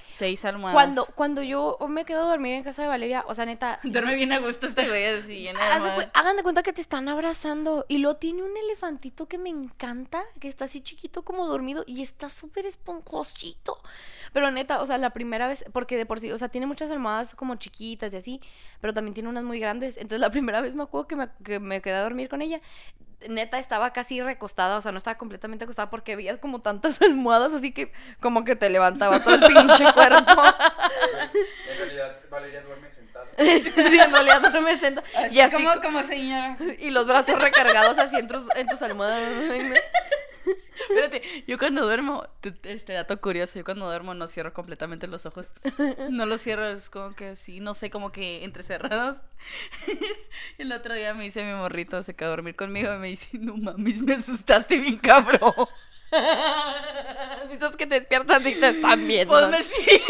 Seis 0.06 0.44
almohadas. 0.44 0.74
Cuando, 0.74 1.06
cuando 1.14 1.42
yo 1.42 1.78
me 1.88 2.04
quedo 2.04 2.24
a 2.24 2.28
dormir 2.28 2.54
en 2.54 2.62
casa 2.62 2.82
de 2.82 2.88
Valeria, 2.88 3.24
o 3.26 3.34
sea, 3.34 3.46
neta, 3.46 3.80
Duerme 3.84 4.14
bien 4.14 4.32
a 4.32 4.38
gusto 4.38 4.66
este 4.66 4.86
güey 4.86 5.06
así, 5.06 5.38
llena 5.42 5.58
de 5.60 6.08
hagan 6.12 6.36
de 6.36 6.42
cuenta 6.42 6.62
que 6.62 6.72
te 6.72 6.80
están 6.80 7.08
abrazando 7.08 7.84
y 7.88 7.98
luego 7.98 8.18
tiene 8.18 8.42
un 8.42 8.56
elefantito 8.56 9.26
que 9.26 9.38
me 9.38 9.50
encanta, 9.50 10.22
que 10.40 10.48
está 10.48 10.66
así 10.66 10.80
chiquito 10.80 11.22
como 11.24 11.46
dormido 11.46 11.84
y 11.86 12.02
está 12.02 12.30
súper 12.30 12.66
esponjosito. 12.66 13.78
Pero 14.32 14.50
neta, 14.50 14.80
o 14.80 14.86
sea, 14.86 14.98
la 14.98 15.10
primera 15.10 15.48
vez, 15.48 15.64
porque 15.72 15.96
de 15.96 16.06
por 16.06 16.20
sí, 16.20 16.30
o 16.30 16.38
sea, 16.38 16.48
tiene 16.48 16.66
muchas 16.66 16.90
almohadas 16.90 17.34
como 17.34 17.56
chiquitas 17.56 18.12
y 18.14 18.16
así, 18.16 18.40
pero 18.80 18.94
también 18.94 19.14
tiene 19.14 19.28
unas 19.28 19.44
muy 19.44 19.58
grandes. 19.58 19.96
Entonces 19.96 20.20
la 20.20 20.30
primera 20.30 20.60
vez 20.60 20.74
me 20.74 20.82
acuerdo 20.82 21.08
que 21.08 21.16
me, 21.16 21.28
que 21.44 21.60
me 21.60 21.80
quedé 21.80 21.94
a 21.94 22.02
dormir 22.02 22.28
con 22.28 22.42
ella. 22.42 22.60
Neta 23.28 23.58
estaba 23.58 23.92
casi 23.92 24.20
recostada, 24.20 24.76
o 24.76 24.80
sea, 24.80 24.92
no 24.92 24.98
estaba 24.98 25.16
completamente 25.16 25.64
acostada 25.64 25.90
porque 25.90 26.16
veía 26.16 26.38
como 26.38 26.60
tantas 26.60 27.00
almohadas, 27.02 27.52
así 27.52 27.72
que 27.72 27.92
como 28.20 28.44
que 28.44 28.56
te 28.56 28.70
levantaba 28.70 29.22
todo 29.22 29.34
el 29.34 29.40
pinche 29.40 29.84
cuerpo. 29.94 30.42
En 31.70 31.78
realidad, 31.78 32.16
Valeria 32.30 32.62
duerme 32.62 32.90
sentada. 32.90 33.26
sí, 33.36 33.98
en 33.98 34.12
realidad 34.12 34.40
duerme 34.40 34.78
sentada. 34.78 35.06
Así 35.16 35.36
Y 35.36 35.40
así 35.40 35.64
como, 35.64 35.80
como 35.80 36.02
señora. 36.02 36.56
y 36.78 36.90
los 36.90 37.06
brazos 37.06 37.40
recargados 37.40 37.98
así 37.98 38.16
en 38.16 38.28
tus, 38.28 38.44
en 38.54 38.66
tus 38.68 38.82
almohadas. 38.82 39.20
Yo 41.46 41.58
cuando 41.58 41.82
duermo, 41.82 42.26
este 42.64 42.92
dato 42.92 43.20
curioso, 43.20 43.58
yo 43.58 43.64
cuando 43.64 43.86
duermo 43.86 44.14
no 44.14 44.28
cierro 44.28 44.52
completamente 44.52 45.06
los 45.06 45.26
ojos. 45.26 45.52
No 46.10 46.26
los 46.26 46.42
cierro, 46.42 46.66
es 46.66 46.90
como 46.90 47.14
que 47.14 47.36
sí, 47.36 47.60
no 47.60 47.74
sé, 47.74 47.90
como 47.90 48.12
que 48.12 48.44
entrecerrados. 48.44 49.18
El 50.58 50.72
otro 50.72 50.94
día 50.94 51.14
me 51.14 51.24
dice 51.24 51.44
mi 51.44 51.54
morrito, 51.54 52.02
se 52.02 52.14
quedó 52.14 52.28
a 52.28 52.30
dormir 52.36 52.56
conmigo 52.56 52.92
y 52.94 52.98
me 52.98 53.08
dice, 53.08 53.38
no 53.38 53.56
mames, 53.56 54.02
me 54.02 54.14
asustaste 54.14 54.76
bien 54.76 54.98
cabrón. 54.98 55.52
Dices 57.50 57.76
que 57.76 57.86
te 57.86 58.00
despiertas 58.00 58.46
y 58.46 58.54
te 58.54 58.68
están 58.68 59.06
viendo. 59.06 59.32
Pues 59.32 59.48
me 59.48 59.62
sí. 59.62 60.02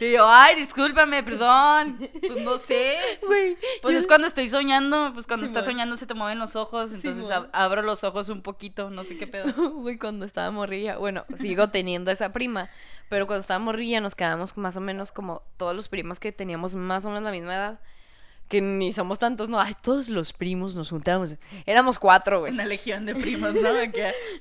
Y 0.00 0.12
yo, 0.12 0.26
ay, 0.28 0.56
discúlpame, 0.56 1.22
perdón. 1.22 1.98
Pues 2.26 2.42
no 2.42 2.58
sé. 2.58 2.96
Güey, 3.26 3.56
Pues 3.82 3.94
yo- 3.94 4.00
es 4.00 4.06
cuando 4.06 4.26
estoy 4.26 4.48
soñando, 4.48 5.12
pues 5.14 5.26
cuando 5.26 5.46
estás 5.46 5.64
Simón. 5.64 5.74
soñando 5.76 5.96
se 5.96 6.06
te 6.06 6.14
mueven 6.14 6.38
los 6.38 6.56
ojos, 6.56 6.92
entonces 6.92 7.26
abro 7.52 7.82
los 7.82 8.02
ojos 8.04 8.28
un 8.28 8.42
poquito, 8.42 8.90
no 8.90 9.04
sé 9.04 9.16
qué 9.18 9.26
pedo. 9.26 9.44
Güey, 9.80 9.98
cuando 9.98 10.24
estaba 10.26 10.50
morrilla, 10.50 10.96
bueno, 10.98 11.24
sigo 11.36 11.68
teniendo 11.68 12.10
esa 12.10 12.32
prima, 12.32 12.68
pero 13.08 13.26
cuando 13.26 13.40
estaba 13.40 13.58
morrilla 13.58 14.00
nos 14.00 14.14
quedamos 14.14 14.56
más 14.56 14.76
o 14.76 14.80
menos 14.80 15.12
como 15.12 15.42
todos 15.56 15.74
los 15.74 15.88
primos 15.88 16.20
que 16.20 16.32
teníamos 16.32 16.74
más 16.76 17.04
o 17.04 17.08
menos 17.08 17.22
la 17.24 17.30
misma 17.32 17.54
edad, 17.54 17.80
que 18.50 18.60
ni 18.60 18.92
somos 18.92 19.18
tantos, 19.18 19.48
no, 19.48 19.58
ay, 19.60 19.74
todos 19.80 20.10
los 20.10 20.34
primos 20.34 20.74
nos 20.76 20.90
juntamos, 20.90 21.36
éramos 21.64 21.98
cuatro, 21.98 22.40
güey. 22.40 22.52
Una 22.52 22.66
legión 22.66 23.06
de 23.06 23.14
primos, 23.14 23.54
¿no? 23.54 23.70
Un 23.72 23.92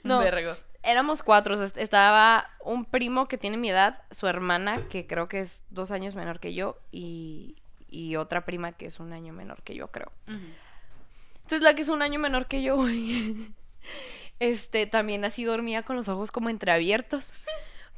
No. 0.04 0.20
vergo. 0.20 0.52
Éramos 0.84 1.22
cuatro, 1.24 1.54
o 1.54 1.58
sea, 1.58 1.66
est- 1.68 1.78
estaba 1.78 2.50
un 2.64 2.86
primo 2.86 3.28
que 3.28 3.38
tiene 3.38 3.56
mi 3.58 3.70
edad, 3.70 4.02
su 4.12 4.28
hermana, 4.28 4.88
que 4.90 5.06
creo 5.08 5.28
que 5.30 5.42
es 5.42 5.64
dos 5.70 5.92
años 5.92 6.16
menor 6.16 6.40
que 6.40 6.54
yo, 6.54 6.78
y, 6.92 7.56
y 7.90 8.16
otra 8.16 8.46
prima 8.46 8.72
que 8.72 8.88
es 8.88 9.00
un 9.00 9.14
año 9.14 9.32
menor 9.32 9.62
que 9.64 9.76
yo, 9.76 9.88
creo. 9.90 10.12
Entonces 11.44 11.62
la 11.62 11.74
que 11.76 11.82
es 11.84 11.90
un 11.90 12.02
año 12.02 12.20
menor 12.20 12.48
que 12.48 12.62
yo, 12.64 12.76
güey, 12.78 13.36
este, 14.40 14.86
también 14.88 15.26
así 15.26 15.44
dormía 15.44 15.84
con 15.84 15.96
los 15.96 16.08
ojos 16.08 16.32
como 16.32 16.50
entreabiertos. 16.50 17.34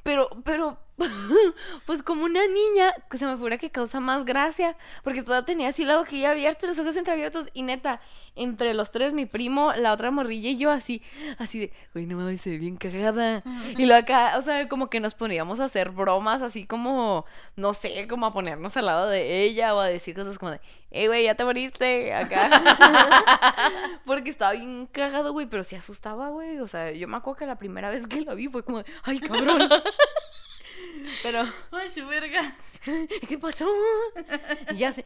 Pero, 0.04 0.30
pero, 0.44 0.80
pues 1.86 2.04
como 2.04 2.26
una 2.26 2.42
niña, 2.48 2.94
que 3.10 3.18
se 3.18 3.26
me 3.26 3.38
fuera 3.38 3.58
que 3.58 3.70
causa 3.70 4.00
más 4.00 4.26
gracia, 4.26 4.76
porque 5.04 5.24
todavía 5.24 5.46
tenía 5.46 5.70
así 5.70 5.86
la 5.86 5.98
boquilla 5.98 6.32
abierta, 6.32 6.68
los 6.68 6.80
ojos 6.80 6.96
entreabiertos, 6.96 7.48
y 7.54 7.64
neta, 7.64 8.02
entre 8.36 8.74
los 8.74 8.92
tres, 8.92 9.14
mi 9.14 9.26
primo, 9.26 9.74
la 9.74 9.94
otra 9.94 10.12
morrilla 10.12 10.50
y 10.50 10.58
yo 10.58 10.72
así, 10.72 11.02
así 11.38 11.60
de, 11.60 11.74
güey, 11.94 12.06
no 12.06 12.18
mames, 12.18 12.42
se 12.42 12.52
ve 12.52 12.58
bien 12.58 12.78
cagada. 12.78 13.44
Y 13.78 13.86
lo 13.86 13.96
acá, 13.96 14.38
o 14.38 14.42
sea, 14.42 14.68
como 14.70 14.90
que 14.90 15.00
nos 15.00 15.16
poníamos 15.16 15.60
a 15.60 15.66
hacer 15.66 15.90
bromas, 15.90 16.42
así 16.42 16.66
como, 16.66 17.26
no 17.56 17.74
sé, 17.74 18.08
como 18.08 18.26
a 18.26 18.34
ponernos 18.34 18.78
al 18.78 18.86
lado 18.86 19.08
de 19.08 19.44
ella 19.44 19.76
o 19.76 19.80
a 19.80 19.88
decir 19.88 20.16
cosas 20.16 20.38
como 20.38 20.52
de, 20.52 20.62
hey, 20.92 21.08
güey, 21.08 21.24
ya 21.26 21.36
te 21.36 21.44
moriste, 21.44 22.14
acá. 22.14 22.50
Porque 24.06 24.30
estaba 24.30 24.54
bien 24.54 24.88
cagado, 24.92 25.34
güey, 25.34 25.48
pero 25.48 25.64
sí 25.64 25.76
asustaba, 25.76 26.30
güey. 26.30 26.60
O 26.60 26.68
sea, 26.68 26.92
yo 26.92 27.08
me 27.08 27.18
acuerdo 27.18 27.40
que 27.40 27.46
la 27.46 27.58
primera 27.58 27.90
vez 27.90 28.08
que 28.08 28.22
lo 28.22 28.36
vi 28.36 28.48
fue 28.48 28.64
como, 28.64 28.80
de, 28.80 28.86
ay, 29.04 29.20
cabrón. 29.20 29.70
Pero, 31.24 31.44
Ay, 31.72 31.90
su 31.90 32.06
verga. 32.08 32.56
¿qué 33.28 33.38
pasó? 33.38 33.70
Y 34.72 34.78
ya 34.78 34.92
se, 34.92 35.06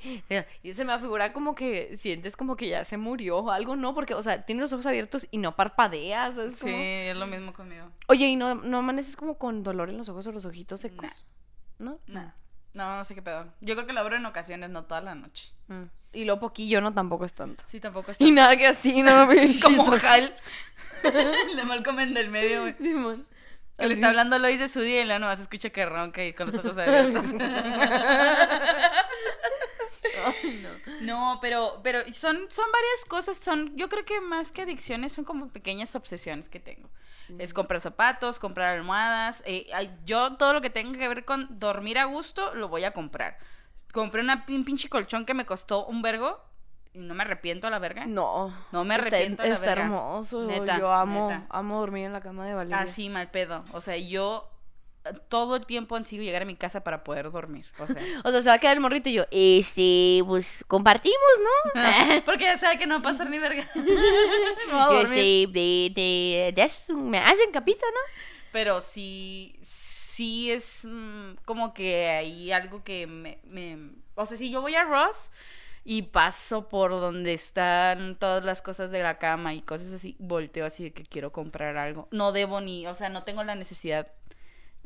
y 0.63 0.74
se 0.74 0.86
me 0.86 0.93
afigura 0.93 1.34
como 1.34 1.56
que 1.56 1.98
sientes 1.98 2.36
como 2.36 2.56
que 2.56 2.69
ya 2.69 2.86
se 2.86 2.98
murió 2.98 3.38
o 3.38 3.52
algo, 3.52 3.76
¿no? 3.76 3.93
Porque, 3.93 4.13
o 4.13 4.24
sea, 4.24 4.45
tiene 4.45 4.62
los 4.62 4.74
ojos 4.74 4.86
abiertos 4.86 5.28
y 5.32 5.38
no 5.38 5.56
parpadeas, 5.56 6.36
¿sabes? 6.36 6.60
Sí, 6.60 6.74
es 6.74 7.17
lo 7.17 7.28
mismo 7.28 7.54
conmigo. 7.54 7.91
Oye, 8.08 8.28
¿y 8.28 8.36
no, 8.36 8.56
no 8.56 8.80
amaneces 8.80 9.15
como 9.15 9.38
con 9.38 9.63
dolor 9.63 9.89
en 9.89 9.98
los 9.98 10.10
ojos 10.10 10.26
o 10.28 10.32
los 10.32 10.45
ojitos 10.45 10.82
secos? 10.82 11.26
¿No? 11.80 12.00
No, 12.08 12.34
no, 12.74 12.98
no 12.98 13.04
sé 13.04 13.15
qué 13.15 13.21
pedo. 13.21 13.48
Yo 13.62 13.76
creo 13.76 13.88
que 13.88 13.93
lo 13.93 14.02
abro 14.02 14.15
en 14.15 14.26
ocasiones, 14.26 14.69
no 14.69 14.84
toda 14.84 15.02
la 15.02 15.15
noche. 15.15 15.52
Mm. 15.67 15.84
Y 16.13 16.26
lo 16.26 16.39
poquillo 16.39 16.82
no 16.82 16.93
tampoco 16.93 17.26
es 17.26 17.34
tanto. 17.34 17.63
Sí, 17.67 17.80
tampoco 17.80 18.12
está. 18.12 18.24
Y 18.24 18.32
nada 18.32 18.56
que 18.56 18.67
así, 18.67 19.02
no 19.02 19.26
me 19.26 19.60
Como 19.62 19.91
Hal. 19.93 20.36
Le 21.56 21.63
Malcolm 21.63 22.00
en 22.00 22.13
del 22.13 22.30
medio, 22.30 22.62
güey. 22.62 22.76
Que 23.78 23.88
le 23.88 23.94
está 23.94 24.08
hablando 24.08 24.40
Lois 24.40 24.60
de 24.60 24.70
su 24.70 24.80
día 24.82 25.02
y 25.02 25.06
luego 25.06 25.20
nomás 25.20 25.40
escucha 25.40 25.70
que 25.70 25.86
ronca 25.86 26.24
y 26.24 26.34
con 26.34 26.48
los 26.48 26.56
ojos 26.56 26.78
abiertos. 26.78 27.26
No, 31.02 31.40
pero, 31.42 31.82
pero 31.84 32.00
son, 32.14 32.50
son 32.50 32.66
varias 32.72 33.06
cosas, 33.08 33.38
son, 33.38 33.76
yo 33.76 33.90
creo 33.90 34.06
que 34.06 34.22
más 34.22 34.52
que 34.52 34.62
adicciones 34.62 35.14
son 35.14 35.26
como 35.26 35.50
pequeñas 35.50 35.96
obsesiones 35.96 36.50
que 36.50 36.60
tengo. 36.60 36.90
Es 37.40 37.54
comprar 37.54 37.82
zapatos, 37.82 38.40
comprar 38.40 38.76
almohadas. 38.76 39.44
eh, 39.46 39.68
yo 40.06 40.36
todo 40.38 40.54
lo 40.54 40.62
que 40.62 40.70
tenga 40.70 40.98
que 40.98 41.08
ver 41.08 41.26
con 41.26 41.60
dormir 41.60 41.98
a 41.98 42.06
gusto, 42.06 42.54
lo 42.54 42.70
voy 42.70 42.84
a 42.84 42.92
comprar. 42.92 43.38
Compré 43.92 44.22
una, 44.22 44.46
un 44.48 44.64
pinche 44.64 44.90
colchón 44.90 45.26
que 45.26 45.34
me 45.34 45.46
costó 45.46 45.86
un 45.86 46.02
vergo 46.02 46.40
y 46.96 47.00
no 47.02 47.14
me 47.14 47.24
arrepiento 47.24 47.68
a 47.68 47.70
la 47.70 47.80
verga. 47.80 48.06
No. 48.06 48.54
No 48.72 48.84
me 48.86 48.96
Está- 48.96 49.08
arrepiento 49.08 49.44
a 49.44 49.48
la 49.48 49.54
Está, 49.56 49.66
verga. 49.68 49.84
hermoso. 49.84 50.44
Neta, 50.46 50.80
yo 50.80 50.92
amo, 50.92 51.30
neta. 51.30 51.46
amo 51.50 51.80
dormir 51.80 52.06
en 52.06 52.14
la 52.14 52.22
cama 52.22 52.46
de 52.46 52.54
Valeria. 52.54 52.80
Así 52.80 53.10
mal 53.10 53.30
pedo. 53.32 53.64
O 53.74 53.82
sea, 53.82 53.98
yo 53.98 54.50
eh, 55.04 55.10
todo 55.30 55.58
el 55.58 55.66
tiempo 55.66 55.96
ansigo 55.96 56.24
llegar 56.24 56.42
a 56.44 56.46
mi 56.46 56.56
casa 56.56 56.84
para 56.84 57.04
poder 57.04 57.30
dormir. 57.32 57.66
O 57.80 57.86
sea, 57.88 58.02
O 58.24 58.32
sea, 58.32 58.42
se 58.42 58.50
va 58.50 58.56
a 58.56 58.60
quedar 58.60 58.76
el 58.78 58.82
morrito 58.82 59.10
y 59.10 59.14
yo, 59.14 59.26
este, 59.32 60.22
pues 60.26 60.64
compartimos, 60.68 61.18
¿no? 61.76 61.82
porque 62.26 62.46
ya 62.46 62.58
sabe 62.58 62.80
que 62.80 62.88
no 62.88 62.96
va 62.96 63.00
a 63.00 63.12
pasar 63.12 63.30
ni 63.30 63.40
verga. 63.40 63.70
Yo 63.76 65.06
sé, 65.08 65.16
de, 65.52 65.92
de, 65.94 66.54
de 66.56 66.94
me 66.96 67.18
hacen 67.20 67.52
capito, 67.52 67.86
¿no? 67.92 68.00
Pero 68.52 68.80
sí, 68.80 69.60
sí 69.62 70.50
es 70.52 70.86
mm, 70.86 71.36
como 71.44 71.74
que 71.74 72.08
hay 72.08 72.52
algo 72.54 72.84
que 72.84 73.06
me, 73.06 73.40
me... 73.44 73.78
O 74.16 74.26
sea, 74.26 74.38
si 74.38 74.50
yo 74.50 74.62
voy 74.62 74.76
a 74.76 74.86
Ross 74.86 75.30
y 75.88 76.02
paso 76.02 76.67
por 76.67 76.89
donde 76.89 77.34
están 77.34 78.17
todas 78.17 78.43
las 78.43 78.63
cosas 78.63 78.89
de 78.89 79.04
la 79.04 79.19
cama 79.19 79.54
y 79.54 79.62
cosas 79.62 79.93
así, 79.93 80.15
volteo 80.19 80.65
así 80.65 80.84
de 80.84 80.93
que 80.93 81.04
quiero 81.04 81.32
comprar 81.32 81.78
algo. 81.78 82.08
No 82.12 82.32
debo 82.32 82.60
ni, 82.60 82.88
o 82.88 82.95
sea, 82.95 83.10
no 83.10 83.24
tengo 83.24 83.43
la 83.43 83.54
necesidad, 83.54 84.12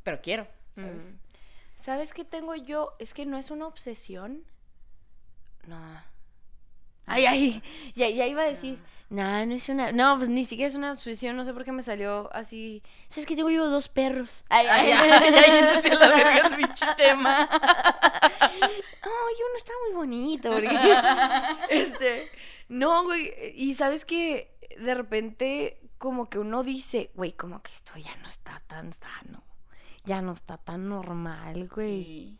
pero 0.03 0.21
quiero, 0.21 0.45
¿sabes? 0.75 1.13
Mm. 1.13 1.83
¿Sabes 1.83 2.12
qué 2.12 2.25
tengo 2.25 2.53
yo? 2.53 2.95
Es 2.99 3.13
que 3.13 3.25
no 3.25 3.38
es 3.38 3.49
una 3.49 3.65
obsesión. 3.65 4.43
No. 5.65 5.79
Ay, 7.05 7.25
ay, 7.25 7.63
ya, 7.95 8.09
ya 8.09 8.27
iba 8.27 8.43
a 8.43 8.47
decir. 8.47 8.77
No, 8.77 8.83
no 9.10 9.56
es 9.56 9.69
una. 9.69 9.91
No, 9.91 10.17
pues 10.17 10.30
ni 10.30 10.45
siquiera 10.45 10.67
es 10.67 10.76
una 10.76 10.91
obsesión. 10.91 11.36
No 11.36 11.45
sé 11.45 11.54
por 11.54 11.65
qué 11.65 11.72
me 11.72 11.82
salió 11.82 12.30
así. 12.34 12.84
¿Sabes 13.08 13.26
que 13.26 13.36
tengo 13.36 13.50
yo 13.50 13.69
dos 13.69 13.89
perros? 13.89 14.43
Ay, 14.50 14.67
Ay, 14.69 14.91
ay, 14.91 15.10
ay, 15.12 15.52
yéndose 15.52 15.91
a 15.91 15.95
la 15.95 16.08
verga 16.10 16.48
el 16.48 16.56
pinche 16.56 16.86
tema. 16.95 17.50
Ay, 19.02 19.36
uno 19.50 19.58
está 19.58 19.74
muy 19.86 19.95
bonito. 19.95 20.52
Porque... 20.52 20.69
este. 21.69 22.30
No, 22.67 23.04
güey. 23.04 23.34
Y 23.56 23.74
sabes 23.74 24.06
que 24.06 24.56
de 24.80 24.93
repente 24.93 25.80
como 25.98 26.30
que 26.30 26.39
uno 26.39 26.63
dice, 26.63 27.12
güey, 27.15 27.34
como 27.34 27.62
que 27.62 27.72
esto 27.72 27.91
ya 27.98 28.15
no 28.17 28.30
está 28.30 28.62
tan 28.67 28.93
sano, 28.93 29.43
ya 30.06 30.22
no 30.22 30.34
está 30.34 30.58
tan 30.58 30.88
normal, 30.88 31.67
güey. 31.67 32.04
Sí. 32.04 32.39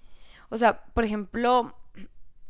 O 0.50 0.58
sea, 0.58 0.82
por 0.86 1.04
ejemplo, 1.04 1.76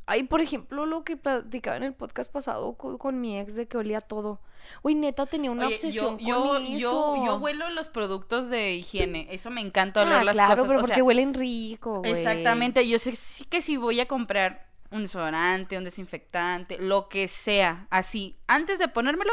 ay, 0.10 0.24
por 0.24 0.42
ejemplo, 0.42 0.86
lo 0.86 1.04
que 1.04 1.16
platicaba 1.18 1.78
en 1.78 1.84
el 1.84 1.94
podcast 1.94 2.32
pasado 2.32 2.74
con, 2.74 2.98
con 2.98 3.22
mi 3.22 3.40
ex 3.40 3.56
de 3.56 3.68
que 3.68 3.78
olía 3.78 4.02
todo. 4.02 4.40
Güey, 4.84 4.96
neta 4.96 5.26
tenía 5.26 5.50
una 5.52 5.66
Oye, 5.68 5.76
obsesión 5.76 6.18
yo, 6.20 6.44
con 6.44 6.66
yo, 6.66 6.76
eso. 6.78 7.16
yo, 7.18 7.26
yo 7.26 7.36
huelo 7.38 7.70
los 7.70 7.88
productos 7.90 8.50
de 8.50 8.74
higiene. 8.76 9.28
Eso 9.32 9.50
me 9.50 9.62
encanta 9.62 10.02
oler 10.02 10.14
Ah, 10.18 10.24
las 10.24 10.36
claro, 10.36 10.50
cosas. 10.52 10.68
pero 10.68 10.80
o 10.80 10.82
porque 10.82 10.96
sea, 10.96 11.04
huelen 11.04 11.34
rico, 11.34 12.00
güey. 12.00 12.12
Exactamente. 12.12 12.88
Yo 12.88 13.00
sé 13.00 13.16
sí 13.16 13.46
que 13.46 13.62
si 13.62 13.78
voy 13.78 14.00
a 14.00 14.08
comprar 14.08 14.68
un 14.92 15.04
desodorante, 15.04 15.78
un 15.78 15.84
desinfectante, 15.84 16.78
lo 16.80 17.10
que 17.10 17.28
sea, 17.28 17.88
así, 17.92 18.36
antes 18.48 18.80
de 18.80 18.88
ponérmelo, 18.88 19.32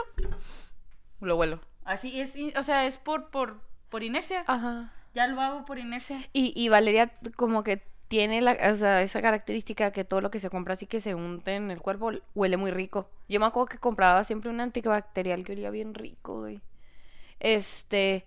lo 1.20 1.36
huelo. 1.36 1.60
Así 1.84 2.20
es, 2.20 2.36
o 2.56 2.62
sea, 2.62 2.86
es 2.86 2.98
por, 2.98 3.30
por, 3.30 3.60
por 3.88 4.02
inercia. 4.02 4.44
Ajá. 4.46 4.92
Ya 5.14 5.26
lo 5.28 5.40
hago 5.40 5.64
por 5.64 5.78
inercia. 5.78 6.20
Y, 6.32 6.52
y 6.54 6.68
Valeria 6.68 7.12
como 7.36 7.62
que 7.64 7.82
tiene 8.08 8.40
la, 8.40 8.56
o 8.70 8.74
sea, 8.74 9.02
esa 9.02 9.20
característica 9.22 9.90
que 9.90 10.04
todo 10.04 10.20
lo 10.20 10.30
que 10.30 10.40
se 10.40 10.50
compra 10.50 10.74
así 10.74 10.86
que 10.86 11.00
se 11.00 11.14
unte 11.14 11.54
en 11.56 11.70
el 11.70 11.80
cuerpo 11.80 12.10
huele 12.34 12.56
muy 12.56 12.70
rico. 12.70 13.08
Yo 13.28 13.40
me 13.40 13.46
acuerdo 13.46 13.66
que 13.66 13.78
compraba 13.78 14.24
siempre 14.24 14.50
un 14.50 14.60
antibacterial 14.60 15.44
que 15.44 15.52
olía 15.52 15.70
bien 15.70 15.94
rico, 15.94 16.40
güey. 16.40 16.60
Este, 17.40 18.24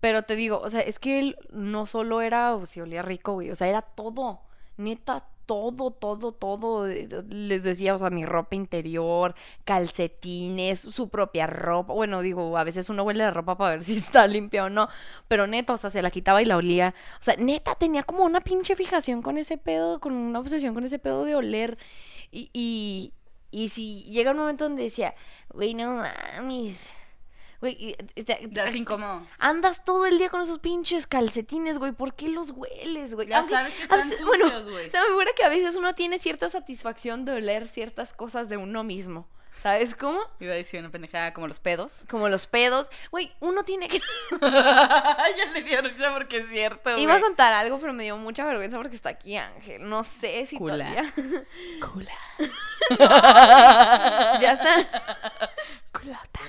pero 0.00 0.24
te 0.24 0.36
digo, 0.36 0.58
o 0.58 0.70
sea, 0.70 0.80
es 0.80 0.98
que 0.98 1.18
él 1.20 1.36
no 1.50 1.86
solo 1.86 2.20
era, 2.20 2.54
o 2.54 2.66
si 2.66 2.80
olía 2.80 3.02
rico, 3.02 3.34
güey, 3.34 3.50
o 3.50 3.56
sea, 3.56 3.68
era 3.68 3.82
todo, 3.82 4.40
neta, 4.76 5.26
todo, 5.46 5.90
todo, 5.90 6.32
todo. 6.32 6.88
eh, 6.88 7.08
Les 7.28 7.62
decía, 7.62 7.94
o 7.94 7.98
sea, 7.98 8.10
mi 8.10 8.24
ropa 8.26 8.54
interior, 8.56 9.34
calcetines, 9.64 10.80
su 10.80 11.08
propia 11.08 11.46
ropa. 11.46 11.92
Bueno, 11.94 12.20
digo, 12.22 12.56
a 12.58 12.64
veces 12.64 12.88
uno 12.90 13.02
huele 13.04 13.24
la 13.24 13.30
ropa 13.30 13.56
para 13.56 13.72
ver 13.76 13.84
si 13.84 13.96
está 13.98 14.26
limpia 14.26 14.64
o 14.64 14.70
no, 14.70 14.88
pero 15.28 15.46
neta, 15.46 15.72
o 15.74 15.76
sea, 15.76 15.90
se 15.90 16.02
la 16.02 16.10
quitaba 16.10 16.42
y 16.42 16.46
la 16.46 16.56
olía. 16.56 16.94
O 17.20 17.22
sea, 17.24 17.36
neta, 17.36 17.74
tenía 17.74 18.02
como 18.02 18.24
una 18.24 18.40
pinche 18.40 18.76
fijación 18.76 19.22
con 19.22 19.38
ese 19.38 19.58
pedo, 19.58 20.00
con 20.00 20.14
una 20.14 20.38
obsesión 20.40 20.74
con 20.74 20.84
ese 20.84 20.98
pedo 20.98 21.24
de 21.24 21.34
oler. 21.36 21.78
Y, 22.30 22.50
y, 22.52 23.12
y 23.50 23.68
si 23.68 24.04
llega 24.04 24.32
un 24.32 24.38
momento 24.38 24.64
donde 24.64 24.84
decía, 24.84 25.14
güey, 25.50 25.74
no 25.74 26.02
mames. 26.38 26.92
Güey, 27.62 27.96
Ya 28.50 28.64
es 28.64 28.74
incómodo. 28.74 29.24
Andas 29.38 29.84
todo 29.84 30.04
el 30.06 30.18
día 30.18 30.28
con 30.30 30.40
esos 30.40 30.58
pinches 30.58 31.06
calcetines, 31.06 31.78
güey. 31.78 31.92
¿Por 31.92 32.14
qué 32.14 32.28
los 32.28 32.50
hueles, 32.50 33.14
güey? 33.14 33.28
Ya 33.28 33.38
Aunque- 33.38 33.54
sabes 33.54 33.74
que 33.74 33.82
están 33.84 34.08
veces- 34.10 34.18
sucios, 34.18 34.68
güey. 34.68 34.90
se 34.90 34.98
me 35.00 35.06
figura 35.06 35.30
que 35.36 35.44
a 35.44 35.48
veces 35.48 35.76
uno 35.76 35.94
tiene 35.94 36.18
cierta 36.18 36.48
satisfacción 36.48 37.24
de 37.24 37.34
oler 37.34 37.68
ciertas 37.68 38.12
cosas 38.14 38.48
de 38.48 38.56
uno 38.56 38.82
mismo. 38.82 39.28
¿Sabes 39.60 39.94
cómo? 39.94 40.20
Iba 40.40 40.52
a 40.52 40.56
decir 40.56 40.80
una 40.80 40.90
pendejada 40.90 41.32
como 41.32 41.46
los 41.46 41.60
pedos. 41.60 42.04
Como 42.10 42.28
los 42.28 42.46
pedos. 42.46 42.90
Güey, 43.10 43.32
uno 43.40 43.62
tiene 43.64 43.88
que... 43.88 44.00
ya 44.40 45.46
le 45.52 45.62
dio 45.62 45.80
risa 45.82 46.12
porque 46.12 46.38
es 46.38 46.48
cierto. 46.48 46.96
Iba 46.96 47.16
a 47.16 47.20
contar 47.20 47.52
algo, 47.52 47.78
pero 47.78 47.92
me 47.92 48.02
dio 48.02 48.16
mucha 48.16 48.44
vergüenza 48.44 48.76
porque 48.78 48.96
está 48.96 49.10
aquí 49.10 49.36
Ángel. 49.36 49.88
No 49.88 50.02
sé 50.04 50.46
si 50.46 50.56
Cula. 50.56 50.78
todavía... 50.78 51.14
Cula. 51.92 52.12
ya 54.40 54.52
está. 54.52 54.86
Culota. 55.92 56.40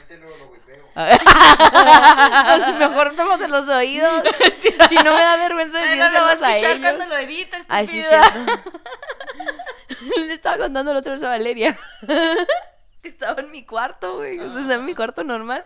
Pues 0.94 2.76
mejor 2.78 3.16
vamos 3.16 3.42
en 3.42 3.52
los 3.52 3.68
oídos. 3.70 4.24
Si 4.90 4.96
no 4.96 5.12
me 5.12 5.22
da 5.24 5.38
vergüenza 5.38 5.80
no 5.80 5.86
decírselos 5.86 6.14
vas 6.14 6.42
a 6.42 6.48
a 6.48 6.58
ellos. 6.58 6.80
cuando 6.82 7.06
lo 7.06 7.18
editas, 7.18 7.66
Ay, 7.68 7.88
sí, 7.88 8.02
cierto. 8.02 8.62
Le 10.18 10.34
estaba 10.34 10.58
contando 10.58 10.92
el 10.92 10.98
otro 10.98 11.12
vez 11.14 11.24
a 11.24 11.30
Valeria. 11.30 11.78
Que 13.04 13.10
estaba 13.10 13.42
en 13.42 13.52
mi 13.52 13.66
cuarto, 13.66 14.16
güey. 14.18 14.40
O 14.40 14.50
sea, 14.52 14.62
estaba 14.62 14.76
en 14.80 14.86
mi 14.86 14.96
cuarto 14.96 15.24
normal. 15.24 15.66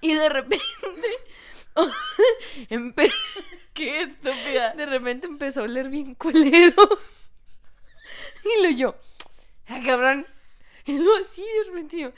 Y 0.00 0.12
de 0.14 0.28
repente. 0.28 0.64
empe- 2.68 3.12
Qué 3.74 4.02
estúpida. 4.02 4.74
de 4.74 4.86
repente 4.86 5.26
empezó 5.26 5.60
a 5.60 5.64
oler 5.64 5.88
bien 5.88 6.14
culero. 6.14 6.74
y 8.44 8.62
lo 8.62 8.70
yo. 8.70 8.94
¡Ah, 9.68 9.80
cabrón! 9.84 10.26
Y 10.84 10.98
lo 10.98 11.16
así 11.16 11.42
de 11.42 11.64
repente 11.70 11.98
yo. 11.98 12.10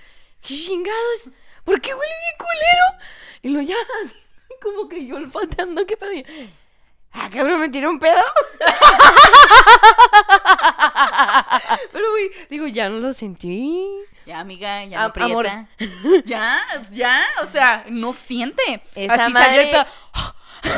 ¿Qué 0.42 0.54
chingados? 0.54 1.30
¿Por 1.64 1.80
qué 1.80 1.94
huele 1.94 2.12
bien 2.24 2.38
culero? 2.38 3.04
Y 3.42 3.48
lo 3.50 3.60
ya 3.62 3.76
así, 4.04 4.16
como 4.60 4.88
que 4.88 5.06
yo 5.06 5.16
olfateando, 5.16 5.86
¿qué 5.86 5.96
pedo? 5.96 6.12
Y, 6.12 6.24
Ah, 7.12 7.30
cabrón, 7.32 7.60
me 7.60 7.68
tiró 7.70 7.88
un 7.90 7.98
pedo. 7.98 8.20
Pero, 11.92 12.10
güey, 12.10 12.30
digo, 12.50 12.66
ya 12.66 12.88
no 12.90 12.98
lo 12.98 13.12
sentí. 13.12 13.88
Ya, 14.26 14.40
amiga, 14.40 14.84
ya 14.84 15.04
Am- 15.04 15.12
no 15.16 15.24
amor. 15.24 15.46
Ya, 16.24 16.60
ya, 16.90 17.22
o 17.42 17.46
sea, 17.46 17.84
no 17.88 18.12
siente. 18.12 18.82
Esa 18.94 19.14
Así 19.26 19.32
salió 19.32 19.60
el 19.60 19.70
madre- 19.70 19.70
pedo. 19.70 19.86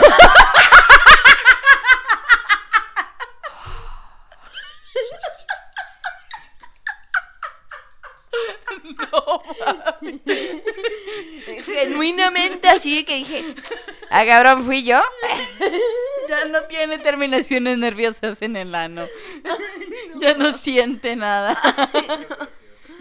No, 8.85 9.43
mames. 9.61 10.21
Genuinamente 11.67 12.69
así 12.69 13.05
que 13.05 13.17
dije, 13.17 13.55
ah, 14.11 14.25
cabrón, 14.27 14.65
fui 14.65 14.83
yo. 14.85 15.01
Ya 16.29 16.45
no 16.47 16.63
tiene 16.65 16.99
terminaciones 16.99 17.79
nerviosas 17.79 18.43
en 18.43 18.57
el 18.57 18.75
ano. 18.75 19.07
Ya 20.21 20.35
no 20.35 20.53
siente 20.53 21.17
nada. 21.17 21.61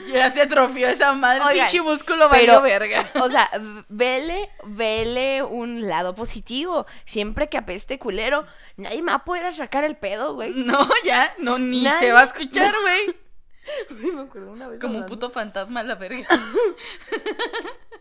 Ya 0.14 0.32
se 0.32 0.42
atrofió 0.42 0.88
esa 0.88 1.14
madre. 1.14 1.42
Pinche 1.54 1.82
músculo 1.82 2.30
pero- 2.30 2.62
verga. 2.62 3.10
O 3.22 3.30
sea, 3.30 3.50
vele, 3.90 4.50
vele 4.64 5.44
un 5.44 5.88
lado 5.88 6.16
positivo. 6.16 6.86
Siempre 7.06 7.50
que 7.50 7.58
apeste 7.58 8.00
culero, 8.00 8.46
nadie 8.78 9.02
me 9.02 9.12
va 9.12 9.18
a 9.20 9.26
poder 9.26 9.54
sacar 9.54 9.84
el 9.84 9.96
pedo, 9.96 10.34
güey. 10.36 10.54
No, 10.56 10.88
ya, 11.04 11.34
no, 11.40 11.60
ni 11.60 11.84
Nadie- 11.84 12.00
se 12.08 12.12
va 12.12 12.22
a 12.22 12.26
escuchar, 12.26 12.74
güey. 12.82 13.16
Me 14.14 14.22
acuerdo 14.22 14.52
una 14.52 14.68
vez 14.70 14.80
Como 14.80 15.00
un 15.00 15.06
puto 15.06 15.30
fantasma 15.30 15.82
a 15.82 15.84
la 15.84 15.96
verga. 15.96 16.26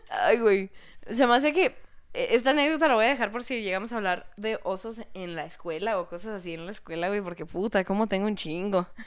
Ay, 0.09 0.37
güey. 0.39 0.71
Se 1.11 1.27
me 1.27 1.35
hace 1.35 1.51
que 1.53 1.75
esta 2.17 2.49
anécdota 2.49 2.87
la 2.87 2.95
voy 2.95 3.05
a 3.05 3.09
dejar 3.09 3.31
por 3.31 3.43
si 3.43 3.61
llegamos 3.61 3.91
a 3.91 3.97
hablar 3.97 4.31
de 4.37 4.59
osos 4.63 5.01
en 5.13 5.35
la 5.35 5.45
escuela 5.45 5.99
o 5.99 6.09
cosas 6.09 6.31
así 6.31 6.53
en 6.53 6.65
la 6.65 6.71
escuela, 6.71 7.07
güey, 7.09 7.21
porque 7.21 7.45
puta, 7.45 7.83
como 7.83 8.07
tengo 8.07 8.27
un 8.27 8.35
chingo. 8.35 8.87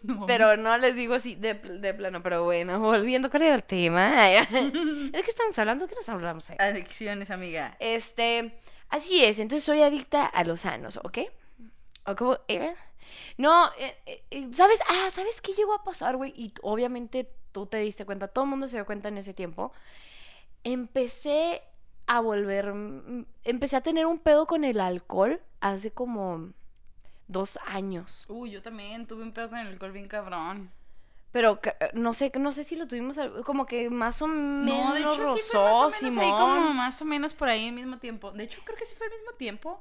No. 0.00 0.26
Pero 0.26 0.56
no 0.56 0.78
les 0.78 0.94
digo 0.94 1.14
así 1.14 1.34
de, 1.34 1.54
de 1.54 1.92
plano, 1.92 2.22
pero 2.22 2.44
bueno, 2.44 2.78
volviendo, 2.78 3.30
¿cuál 3.30 3.42
era 3.42 3.56
el 3.56 3.64
tema? 3.64 4.12
¿De 4.52 5.10
qué 5.10 5.28
estamos 5.28 5.58
hablando? 5.58 5.88
¿Qué 5.88 5.96
nos 5.96 6.08
hablamos 6.08 6.48
ahí? 6.50 6.56
Adicciones, 6.60 7.32
amiga. 7.32 7.76
Este, 7.80 8.60
así 8.90 9.24
es, 9.24 9.40
entonces 9.40 9.64
soy 9.64 9.82
adicta 9.82 10.24
a 10.24 10.44
los 10.44 10.60
sanos, 10.60 10.98
¿ok? 11.02 11.18
¿O 12.06 12.14
cómo 12.14 12.38
era? 12.46 12.76
No, 13.38 13.72
eh, 13.76 13.96
eh, 14.06 14.22
eh, 14.30 14.48
¿sabes? 14.52 14.80
Ah, 14.88 15.10
¿sabes 15.10 15.40
qué 15.40 15.52
llegó 15.52 15.74
a 15.74 15.82
pasar, 15.82 16.16
güey? 16.16 16.32
Y 16.36 16.52
obviamente 16.62 17.28
tú 17.50 17.66
te 17.66 17.78
diste 17.78 18.04
cuenta, 18.04 18.28
todo 18.28 18.44
el 18.44 18.50
mundo 18.50 18.68
se 18.68 18.76
dio 18.76 18.86
cuenta 18.86 19.08
en 19.08 19.18
ese 19.18 19.34
tiempo. 19.34 19.72
Empecé 20.62 21.62
a 22.08 22.20
volver, 22.20 22.72
mm, 22.74 23.24
empecé 23.44 23.76
a 23.76 23.80
tener 23.82 24.06
un 24.06 24.18
pedo 24.18 24.46
con 24.46 24.64
el 24.64 24.80
alcohol 24.80 25.40
hace 25.60 25.90
como 25.92 26.50
dos 27.28 27.58
años. 27.66 28.24
Uy, 28.28 28.50
yo 28.50 28.62
también 28.62 29.06
tuve 29.06 29.22
un 29.22 29.32
pedo 29.32 29.50
con 29.50 29.58
el 29.58 29.68
alcohol 29.68 29.92
bien 29.92 30.08
cabrón. 30.08 30.70
Pero 31.30 31.60
que- 31.60 31.74
eh, 31.78 31.90
no 31.92 32.14
sé, 32.14 32.32
no 32.38 32.52
sé 32.52 32.64
si 32.64 32.74
lo 32.74 32.86
tuvimos 32.86 33.18
como 33.44 33.66
que 33.66 33.90
más 33.90 34.22
o 34.22 34.26
menos 34.26 34.84
No, 34.88 34.94
de 34.94 35.00
hecho 35.00 35.36
sí 35.36 35.42
fue 35.50 35.60
más 35.60 35.76
o 35.76 35.90
menos 36.02 36.18
ahí 36.18 36.30
como 36.30 36.72
más 36.72 37.02
o 37.02 37.04
menos 37.04 37.34
por 37.34 37.48
ahí 37.50 37.68
al 37.68 37.74
mismo 37.74 37.98
tiempo. 37.98 38.32
De 38.32 38.44
hecho, 38.44 38.60
creo 38.64 38.76
que 38.78 38.86
sí 38.86 38.94
fue 38.96 39.06
al 39.06 39.12
mismo 39.12 39.32
tiempo. 39.32 39.78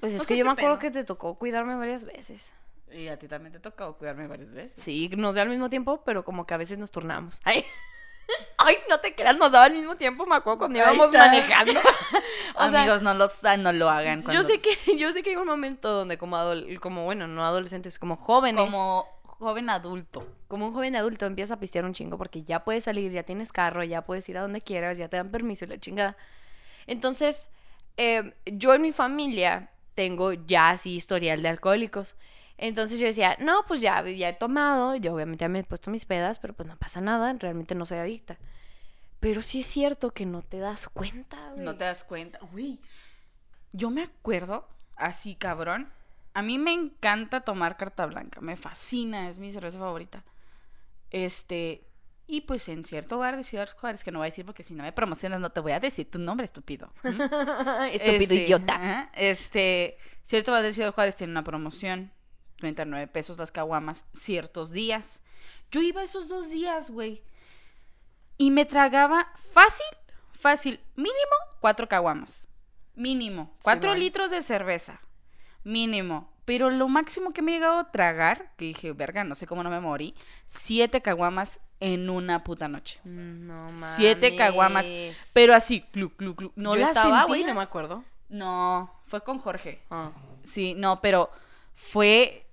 Pues 0.00 0.12
es 0.12 0.18
no 0.18 0.24
que 0.26 0.34
sé 0.34 0.38
yo 0.38 0.44
me 0.44 0.50
acuerdo 0.52 0.78
que 0.78 0.90
te 0.90 1.04
tocó 1.04 1.34
cuidarme 1.36 1.76
varias 1.76 2.04
veces. 2.04 2.52
Y 2.92 3.08
a 3.08 3.18
ti 3.18 3.26
también 3.26 3.52
te 3.52 3.58
tocó 3.60 3.94
cuidarme 3.96 4.26
varias 4.26 4.50
veces. 4.52 4.84
Sí, 4.84 5.08
nos 5.16 5.34
da 5.36 5.42
al 5.42 5.48
mismo 5.48 5.70
tiempo, 5.70 6.02
pero 6.04 6.24
como 6.26 6.44
que 6.46 6.52
a 6.52 6.58
veces 6.58 6.78
nos 6.78 6.90
turnamos. 6.90 7.40
Ay, 7.44 7.64
Ay 8.58 8.76
no 8.88 8.98
te 9.00 9.14
creas, 9.14 9.36
nos 9.36 9.50
daba 9.52 9.64
al 9.66 9.72
mismo 9.74 9.96
tiempo, 9.96 10.24
me 10.26 10.36
acuerdo 10.36 10.58
cuando 10.60 10.78
Ahí 10.78 10.84
íbamos 10.84 11.06
está. 11.06 11.26
manejando. 11.26 11.80
O 12.54 12.68
sea, 12.68 12.82
Amigos, 12.82 13.00
no, 13.00 13.14
los, 13.14 13.32
no 13.58 13.72
lo 13.72 13.88
hagan. 13.88 14.24
yo 14.30 14.42
sé 14.42 14.60
que 14.60 14.70
yo 14.98 15.10
sé 15.10 15.22
que 15.22 15.30
hay 15.30 15.36
un 15.36 15.46
momento 15.46 15.90
donde 15.90 16.18
como 16.18 16.36
adol- 16.36 16.78
como 16.80 17.04
bueno, 17.06 17.26
no 17.26 17.44
adolescentes, 17.46 17.98
como 17.98 18.14
jóvenes, 18.16 18.60
como... 18.62 19.06
Como 19.24 19.48
joven 19.48 19.70
adulto. 19.70 20.24
un 20.50 20.72
joven 20.74 20.94
adulto 20.94 21.24
empieza 21.26 21.54
a 21.54 21.58
pistear 21.58 21.84
un 21.86 21.94
chingo 21.94 22.16
porque 22.18 22.44
ya 22.44 22.62
puedes 22.62 22.84
salir, 22.84 23.10
ya 23.10 23.22
tienes 23.24 23.50
carro, 23.52 23.82
ya 23.82 24.02
puedes 24.02 24.28
ir 24.28 24.36
a 24.38 24.42
donde 24.42 24.60
quieras, 24.60 24.98
ya 24.98 25.08
te 25.08 25.16
dan 25.16 25.30
permiso 25.30 25.64
y 25.64 25.68
la 25.68 25.78
chingada. 25.80 26.16
Entonces, 26.86 27.48
eh, 27.96 28.34
yo 28.44 28.74
en 28.74 28.82
mi 28.82 28.92
familia 28.92 29.70
tengo 29.94 30.32
ya 30.32 30.70
así 30.70 30.94
historial 30.94 31.42
de 31.42 31.48
alcohólicos. 31.48 32.14
Entonces 32.64 33.00
yo 33.00 33.06
decía, 33.06 33.36
no, 33.40 33.64
pues 33.66 33.80
ya, 33.80 34.08
ya 34.08 34.28
he 34.28 34.34
tomado, 34.34 34.94
yo 34.94 35.12
obviamente 35.12 35.42
ya 35.42 35.48
me 35.48 35.58
he 35.58 35.64
puesto 35.64 35.90
mis 35.90 36.04
pedas, 36.04 36.38
pero 36.38 36.54
pues 36.54 36.68
no 36.68 36.76
pasa 36.76 37.00
nada, 37.00 37.32
realmente 37.32 37.74
no 37.74 37.84
soy 37.86 37.98
adicta. 37.98 38.38
Pero 39.18 39.42
sí 39.42 39.60
es 39.62 39.66
cierto 39.66 40.12
que 40.12 40.26
no 40.26 40.42
te 40.42 40.60
das 40.60 40.88
cuenta, 40.88 41.36
güey. 41.54 41.64
No 41.64 41.74
te 41.74 41.82
das 41.82 42.04
cuenta. 42.04 42.38
Uy, 42.54 42.78
yo 43.72 43.90
me 43.90 44.04
acuerdo, 44.04 44.68
así 44.94 45.34
cabrón. 45.34 45.92
A 46.34 46.42
mí 46.42 46.56
me 46.56 46.72
encanta 46.72 47.40
tomar 47.40 47.76
carta 47.76 48.06
blanca. 48.06 48.40
Me 48.40 48.54
fascina, 48.54 49.28
es 49.28 49.40
mi 49.40 49.50
cerveza 49.50 49.80
favorita. 49.80 50.22
Este. 51.10 51.88
Y 52.28 52.42
pues 52.42 52.68
en 52.68 52.84
cierto 52.84 53.16
lugar 53.16 53.36
de 53.36 53.42
Ciudad 53.42 53.68
Juárez, 53.76 54.04
que 54.04 54.12
no 54.12 54.20
voy 54.20 54.26
a 54.26 54.30
decir 54.30 54.46
porque 54.46 54.62
si 54.62 54.74
no 54.74 54.84
me 54.84 54.92
promocionas 54.92 55.40
no 55.40 55.50
te 55.50 55.58
voy 55.58 55.72
a 55.72 55.80
decir 55.80 56.08
tu 56.08 56.20
nombre, 56.20 56.44
estúpido. 56.44 56.92
Estúpido 57.02 57.88
Este, 57.90 58.34
idiota. 58.34 59.10
Este, 59.14 59.98
cierto 60.22 60.52
lugar 60.52 60.62
de 60.62 60.72
Ciudad 60.72 60.94
Juárez 60.94 61.16
tiene 61.16 61.32
una 61.32 61.42
promoción. 61.42 62.12
39 62.62 63.08
pesos 63.08 63.36
las 63.38 63.50
caguamas 63.50 64.06
ciertos 64.12 64.70
días. 64.70 65.20
Yo 65.72 65.82
iba 65.82 66.00
esos 66.04 66.28
dos 66.28 66.48
días, 66.48 66.90
güey. 66.90 67.22
Y 68.38 68.52
me 68.52 68.64
tragaba 68.64 69.26
fácil, 69.50 69.86
fácil, 70.32 70.78
mínimo 70.94 71.36
cuatro 71.60 71.88
caguamas. 71.88 72.46
Mínimo. 72.94 73.52
Cuatro 73.64 73.94
litros 73.94 74.30
de 74.30 74.42
cerveza. 74.42 75.00
Mínimo. 75.64 76.30
Pero 76.44 76.70
lo 76.70 76.88
máximo 76.88 77.32
que 77.32 77.42
me 77.42 77.50
he 77.50 77.54
llegado 77.54 77.80
a 77.80 77.90
tragar, 77.90 78.52
que 78.56 78.66
dije, 78.66 78.92
verga, 78.92 79.24
no 79.24 79.34
sé 79.34 79.46
cómo 79.46 79.62
no 79.64 79.70
me 79.70 79.80
morí, 79.80 80.14
siete 80.46 81.00
caguamas 81.00 81.60
en 81.80 82.10
una 82.10 82.44
puta 82.44 82.68
noche. 82.68 83.00
Mm, 83.02 83.46
No 83.46 83.62
mames. 83.62 83.80
Siete 83.96 84.36
caguamas. 84.36 84.86
Pero 85.32 85.52
así, 85.54 85.80
clu, 85.80 86.10
clu, 86.10 86.36
clu. 86.36 86.52
No 86.54 86.74
Yo 86.76 86.80
la 86.82 86.88
estaba, 86.90 87.24
güey, 87.24 87.42
no 87.42 87.54
me 87.54 87.62
acuerdo. 87.62 88.04
No, 88.28 88.92
fue 89.06 89.22
con 89.22 89.38
Jorge. 89.38 89.82
Ah. 89.90 90.12
Sí, 90.44 90.74
no, 90.74 91.00
pero 91.00 91.30
fue, 91.74 92.46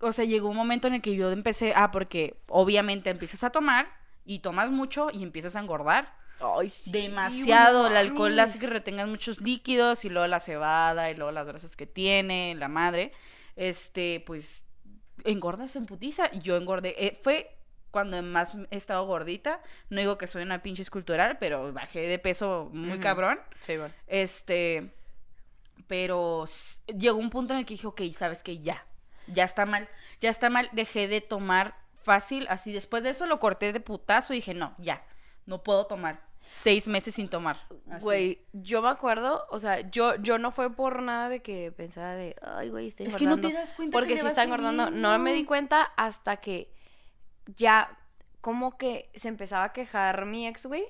o 0.00 0.12
sea, 0.12 0.24
llegó 0.24 0.48
un 0.48 0.56
momento 0.56 0.88
en 0.88 0.94
el 0.94 1.02
que 1.02 1.14
yo 1.14 1.30
empecé, 1.30 1.72
ah, 1.74 1.90
porque 1.90 2.40
obviamente 2.48 3.10
empiezas 3.10 3.44
a 3.44 3.50
tomar 3.50 3.88
y 4.24 4.40
tomas 4.40 4.70
mucho 4.70 5.08
y 5.12 5.22
empiezas 5.22 5.56
a 5.56 5.60
engordar. 5.60 6.16
Ay, 6.40 6.70
sí, 6.70 6.90
Demasiado, 6.92 7.88
el 7.88 7.96
alcohol 7.96 8.30
mames. 8.30 8.50
hace 8.50 8.58
que 8.60 8.68
retengas 8.68 9.08
muchos 9.08 9.40
líquidos 9.40 10.04
y 10.04 10.08
luego 10.08 10.26
la 10.28 10.38
cebada 10.40 11.10
y 11.10 11.16
luego 11.16 11.32
las 11.32 11.48
grasas 11.48 11.74
que 11.76 11.86
tiene, 11.86 12.54
la 12.54 12.68
madre, 12.68 13.12
este, 13.56 14.22
pues, 14.24 14.64
engordas 15.24 15.74
en 15.74 15.86
putiza. 15.86 16.30
Yo 16.32 16.56
engordé, 16.56 16.94
eh, 16.96 17.18
fue 17.22 17.56
cuando 17.90 18.22
más 18.22 18.54
he 18.70 18.76
estado 18.76 19.04
gordita, 19.06 19.60
no 19.88 19.98
digo 19.98 20.18
que 20.18 20.26
soy 20.26 20.42
una 20.42 20.62
pinche 20.62 20.82
escultural, 20.82 21.38
pero 21.40 21.72
bajé 21.72 22.00
de 22.00 22.18
peso 22.18 22.70
muy 22.72 23.00
cabrón. 23.00 23.40
Sí, 23.60 23.76
bueno. 23.76 23.92
Este, 24.06 24.92
pero 25.88 26.44
llegó 26.86 27.18
un 27.18 27.30
punto 27.30 27.54
en 27.54 27.60
el 27.60 27.66
que 27.66 27.74
dije, 27.74 27.86
ok, 27.86 28.02
sabes 28.12 28.42
que 28.42 28.58
ya, 28.58 28.84
ya 29.32 29.44
está 29.44 29.66
mal, 29.66 29.88
ya 30.20 30.30
está 30.30 30.50
mal, 30.50 30.68
dejé 30.72 31.08
de 31.08 31.20
tomar 31.20 31.74
fácil, 31.96 32.46
así 32.48 32.72
después 32.72 33.02
de 33.02 33.10
eso 33.10 33.26
lo 33.26 33.38
corté 33.38 33.72
de 33.72 33.80
putazo 33.80 34.32
y 34.32 34.36
dije, 34.36 34.54
no, 34.54 34.74
ya, 34.78 35.02
no 35.46 35.62
puedo 35.62 35.86
tomar, 35.86 36.20
seis 36.44 36.88
meses 36.88 37.14
sin 37.14 37.28
tomar. 37.28 37.58
así. 37.90 38.02
Güey, 38.02 38.40
yo 38.54 38.80
me 38.80 38.88
acuerdo, 38.88 39.46
o 39.50 39.60
sea, 39.60 39.80
yo, 39.90 40.16
yo 40.16 40.38
no 40.38 40.50
fue 40.50 40.74
por 40.74 41.02
nada 41.02 41.28
de 41.28 41.42
que 41.42 41.72
pensara 41.72 42.14
de, 42.14 42.34
ay, 42.42 42.70
güey, 42.70 42.88
estoy 42.88 43.06
Es 43.06 43.16
que 43.16 43.24
no 43.24 43.32
engordando. 43.32 43.48
te 43.56 43.60
das 43.60 43.74
cuenta 43.74 43.92
Porque 43.92 44.14
que 44.14 44.20
si 44.20 44.26
está 44.26 44.44
engordando. 44.44 44.90
No 44.90 45.18
me 45.18 45.34
di 45.34 45.44
cuenta 45.44 45.82
hasta 45.96 46.38
que 46.38 46.72
ya, 47.56 47.98
como 48.40 48.78
que 48.78 49.10
se 49.14 49.28
empezaba 49.28 49.64
a 49.64 49.72
quejar 49.74 50.24
mi 50.24 50.46
ex, 50.46 50.64
güey. 50.64 50.84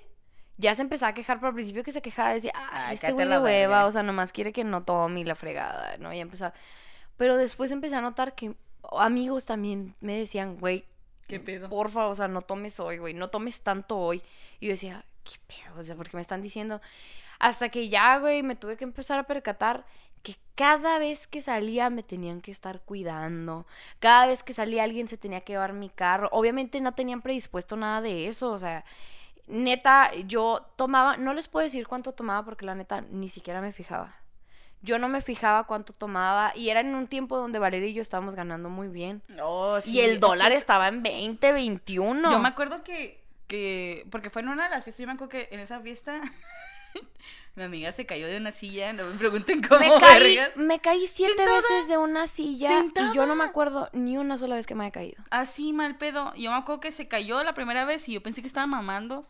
Ya 0.58 0.74
se 0.74 0.82
empezaba 0.82 1.10
a 1.10 1.14
quejar, 1.14 1.38
pero 1.38 1.48
al 1.48 1.54
principio 1.54 1.82
que 1.82 1.92
se 1.92 2.02
quejaba, 2.02 2.30
decía, 2.32 2.52
ay, 2.54 2.84
Ay, 2.88 2.94
este 2.94 3.12
güey 3.12 3.28
de 3.28 3.38
hueva, 3.38 3.86
o 3.86 3.92
sea, 3.92 4.02
nomás 4.04 4.32
quiere 4.32 4.52
que 4.52 4.62
no 4.64 4.84
tome 4.84 5.20
y 5.20 5.24
la 5.24 5.34
fregada, 5.34 5.96
¿no? 5.98 6.12
Y 6.12 6.20
empezaba. 6.20 6.54
Pero 7.18 7.36
después 7.36 7.70
empecé 7.70 7.96
a 7.96 8.00
notar 8.00 8.34
que 8.34 8.54
amigos 8.92 9.44
también 9.44 9.94
me 10.00 10.16
decían, 10.16 10.56
güey, 10.56 10.86
¿Qué 11.26 11.38
pedo? 11.38 11.68
porfa, 11.68 12.06
o 12.06 12.14
sea, 12.14 12.28
no 12.28 12.40
tomes 12.40 12.80
hoy, 12.80 12.96
güey, 12.96 13.12
no 13.12 13.28
tomes 13.28 13.60
tanto 13.60 13.98
hoy. 13.98 14.22
Y 14.60 14.66
yo 14.66 14.72
decía, 14.72 15.04
¿qué 15.24 15.36
pedo? 15.46 15.78
O 15.78 15.82
sea, 15.82 15.94
porque 15.94 16.16
me 16.16 16.22
están 16.22 16.40
diciendo. 16.40 16.80
Hasta 17.38 17.68
que 17.68 17.88
ya, 17.90 18.18
güey, 18.18 18.42
me 18.42 18.56
tuve 18.56 18.78
que 18.78 18.84
empezar 18.84 19.18
a 19.18 19.24
percatar 19.24 19.84
que 20.22 20.36
cada 20.54 20.98
vez 20.98 21.26
que 21.26 21.42
salía 21.42 21.90
me 21.90 22.02
tenían 22.02 22.40
que 22.40 22.50
estar 22.50 22.80
cuidando. 22.80 23.66
Cada 23.98 24.26
vez 24.26 24.42
que 24.42 24.52
salía 24.52 24.84
alguien 24.84 25.08
se 25.08 25.16
tenía 25.18 25.42
que 25.42 25.52
llevar 25.52 25.72
mi 25.72 25.88
carro. 25.90 26.28
Obviamente 26.32 26.80
no 26.80 26.92
tenían 26.92 27.22
predispuesto 27.22 27.76
nada 27.76 28.00
de 28.00 28.28
eso, 28.28 28.52
o 28.52 28.58
sea, 28.58 28.84
neta, 29.46 30.14
yo 30.26 30.66
tomaba, 30.76 31.16
no 31.16 31.34
les 31.34 31.48
puedo 31.48 31.64
decir 31.64 31.86
cuánto 31.86 32.12
tomaba 32.12 32.44
porque 32.44 32.66
la 32.66 32.74
neta 32.74 33.00
ni 33.02 33.28
siquiera 33.28 33.60
me 33.60 33.72
fijaba. 33.72 34.17
Yo 34.82 34.98
no 34.98 35.08
me 35.08 35.20
fijaba 35.22 35.64
cuánto 35.64 35.92
tomaba 35.92 36.52
y 36.56 36.68
era 36.70 36.80
en 36.80 36.94
un 36.94 37.08
tiempo 37.08 37.36
donde 37.36 37.58
Valeria 37.58 37.88
y 37.88 37.94
yo 37.94 38.02
estábamos 38.02 38.34
ganando 38.36 38.68
muy 38.70 38.88
bien. 38.88 39.22
Oh, 39.42 39.80
sí, 39.80 39.92
y 39.94 40.00
el 40.00 40.20
dólar 40.20 40.52
es- 40.52 40.58
estaba 40.58 40.86
en 40.88 41.02
20, 41.02 41.52
21. 41.52 42.30
Yo 42.30 42.38
me 42.38 42.48
acuerdo 42.48 42.84
que, 42.84 43.20
que, 43.48 44.06
porque 44.10 44.30
fue 44.30 44.42
en 44.42 44.48
una 44.48 44.64
de 44.64 44.70
las 44.70 44.84
fiestas, 44.84 45.00
yo 45.00 45.06
me 45.08 45.14
acuerdo 45.14 45.30
que 45.30 45.48
en 45.50 45.58
esa 45.60 45.80
fiesta 45.80 46.20
mi 47.56 47.64
amiga 47.64 47.90
se 47.90 48.06
cayó 48.06 48.28
de 48.28 48.36
una 48.36 48.52
silla, 48.52 48.92
no 48.92 49.04
me 49.06 49.18
pregunten 49.18 49.60
cómo, 49.62 49.80
me 49.80 49.88
caí, 50.00 50.36
vergas. 50.36 50.56
me 50.56 50.78
caí 50.78 51.08
siete 51.08 51.32
Sentada. 51.36 51.56
veces 51.56 51.88
de 51.88 51.98
una 51.98 52.28
silla 52.28 52.70
y 52.70 53.16
yo 53.16 53.26
no 53.26 53.34
me 53.34 53.42
Sentada. 53.42 53.44
acuerdo 53.44 53.88
ni 53.92 54.16
una 54.16 54.38
sola 54.38 54.54
vez 54.54 54.66
que 54.68 54.76
me 54.76 54.84
haya 54.84 54.92
caído. 54.92 55.22
Así 55.30 55.72
mal 55.72 55.96
pedo. 55.98 56.32
Yo 56.36 56.52
me 56.52 56.56
acuerdo 56.56 56.80
que 56.80 56.92
se 56.92 57.08
cayó 57.08 57.42
la 57.42 57.54
primera 57.54 57.84
vez 57.84 58.08
y 58.08 58.12
yo 58.12 58.22
pensé 58.22 58.42
que 58.42 58.46
estaba 58.46 58.66
mamando. 58.68 59.26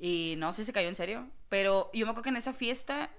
Y 0.00 0.36
no 0.38 0.52
sé 0.52 0.62
si 0.62 0.66
se 0.66 0.72
cayó 0.72 0.88
en 0.88 0.94
serio. 0.94 1.26
Pero 1.50 1.90
yo 1.92 2.06
me 2.06 2.10
acuerdo 2.12 2.22
que 2.22 2.28
en 2.30 2.36
esa 2.36 2.52
fiesta 2.54 3.10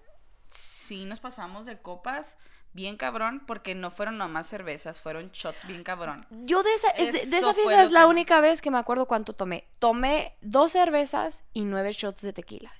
sí 0.90 1.06
nos 1.06 1.20
pasamos 1.22 1.66
de 1.66 1.78
copas 1.80 2.36
bien 2.74 2.98
cabrón. 2.98 3.42
Porque 3.48 3.74
no 3.76 3.90
fueron 3.92 4.18
nomás 4.18 4.48
cervezas, 4.48 5.00
fueron 5.00 5.30
shots 5.32 5.66
bien 5.66 5.84
cabrón. 5.84 6.26
Yo 6.30 6.62
de 6.64 6.74
esa, 6.74 6.90
es 6.92 7.30
de, 7.32 7.38
esa 7.38 7.54
fiesta 7.54 7.84
es 7.84 7.92
la 7.92 8.02
que- 8.02 8.06
única 8.08 8.42
vez 8.42 8.62
que 8.62 8.72
me 8.72 8.78
acuerdo 8.78 9.06
cuánto 9.06 9.34
tomé. 9.34 9.68
Tomé 9.80 10.36
dos 10.42 10.72
cervezas 10.74 11.44
y 11.54 11.64
nueve 11.66 11.92
shots 11.94 12.22
de 12.22 12.34
tequila. 12.34 12.72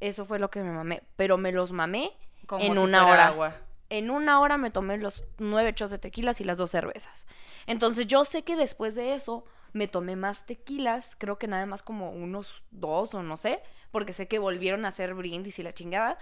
Eso 0.00 0.26
fue 0.26 0.38
lo 0.38 0.50
que 0.50 0.62
me 0.62 0.72
mamé. 0.72 1.02
Pero 1.16 1.38
me 1.38 1.52
los 1.52 1.72
mamé 1.72 2.12
Como 2.46 2.64
en 2.64 2.72
si 2.74 2.78
una 2.78 3.02
fuera 3.02 3.12
hora. 3.14 3.26
agua. 3.28 3.56
En 3.88 4.10
una 4.10 4.40
hora 4.40 4.56
me 4.56 4.70
tomé 4.70 4.96
los 4.98 5.22
nueve 5.38 5.72
shots 5.76 5.90
de 5.90 5.98
tequilas 5.98 6.40
y 6.40 6.44
las 6.44 6.56
dos 6.58 6.70
cervezas. 6.70 7.26
Entonces 7.66 8.06
yo 8.06 8.24
sé 8.24 8.42
que 8.42 8.56
después 8.56 8.94
de 8.94 9.14
eso 9.14 9.44
me 9.74 9.86
tomé 9.88 10.16
más 10.16 10.44
tequilas, 10.46 11.14
creo 11.18 11.38
que 11.38 11.46
nada 11.46 11.66
más 11.66 11.82
como 11.82 12.10
unos 12.10 12.62
dos 12.70 13.14
o 13.14 13.22
no 13.22 13.36
sé, 13.36 13.60
porque 13.90 14.12
sé 14.12 14.28
que 14.28 14.38
volvieron 14.38 14.84
a 14.84 14.88
hacer 14.88 15.14
brindis 15.14 15.58
y 15.58 15.62
la 15.62 15.72
chingada, 15.74 16.18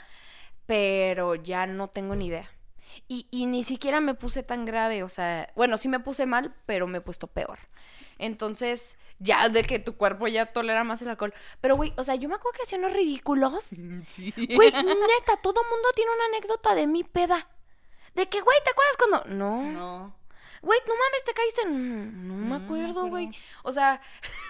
pero 0.71 1.35
ya 1.35 1.67
no 1.67 1.89
tengo 1.89 2.15
ni 2.15 2.27
idea. 2.29 2.49
Y, 3.09 3.27
y 3.33 3.47
ni 3.47 3.65
siquiera 3.65 4.01
me 4.01 4.15
puse 4.15 4.45
tan 4.45 4.65
grave, 4.65 5.03
o 5.03 5.09
sea, 5.09 5.51
bueno, 5.57 5.77
sí 5.77 5.89
me 5.89 5.99
puse 5.99 6.27
mal, 6.27 6.55
pero 6.65 6.87
me 6.87 6.99
he 6.99 7.01
puesto 7.01 7.27
peor. 7.27 7.59
Entonces, 8.19 8.97
ya 9.19 9.49
de 9.49 9.65
que 9.65 9.81
tu 9.81 9.97
cuerpo 9.97 10.29
ya 10.29 10.47
tolera 10.47 10.85
más 10.85 11.03
el 11.03 11.09
alcohol. 11.09 11.35
Pero, 11.61 11.75
güey, 11.75 11.93
o 11.97 12.05
sea, 12.05 12.15
yo 12.15 12.29
me 12.29 12.37
acuerdo 12.37 12.57
que 12.57 12.63
hacían 12.63 12.83
los 12.83 12.93
ridículos. 12.93 13.71
Sí. 14.11 14.33
Güey, 14.37 14.71
neta, 14.71 15.39
todo 15.43 15.61
mundo 15.65 15.89
tiene 15.97 16.13
una 16.15 16.25
anécdota 16.37 16.77
de 16.77 16.87
mi 16.87 17.03
peda. 17.03 17.49
De 18.15 18.29
que, 18.29 18.41
güey, 18.41 18.59
¿te 18.63 18.71
acuerdas 18.71 18.97
cuando.? 18.97 19.25
No. 19.25 19.73
No. 19.73 20.15
Güey, 20.63 20.79
no 20.87 20.95
mames, 20.95 21.25
te 21.25 21.35
caíste. 21.35 21.65
No, 21.65 21.73
me 21.73 22.29
No, 22.29 22.35
me 22.35 22.65
acuerdo, 22.65 23.09
güey. 23.09 23.31
O 23.65 23.73
sea, 23.73 24.01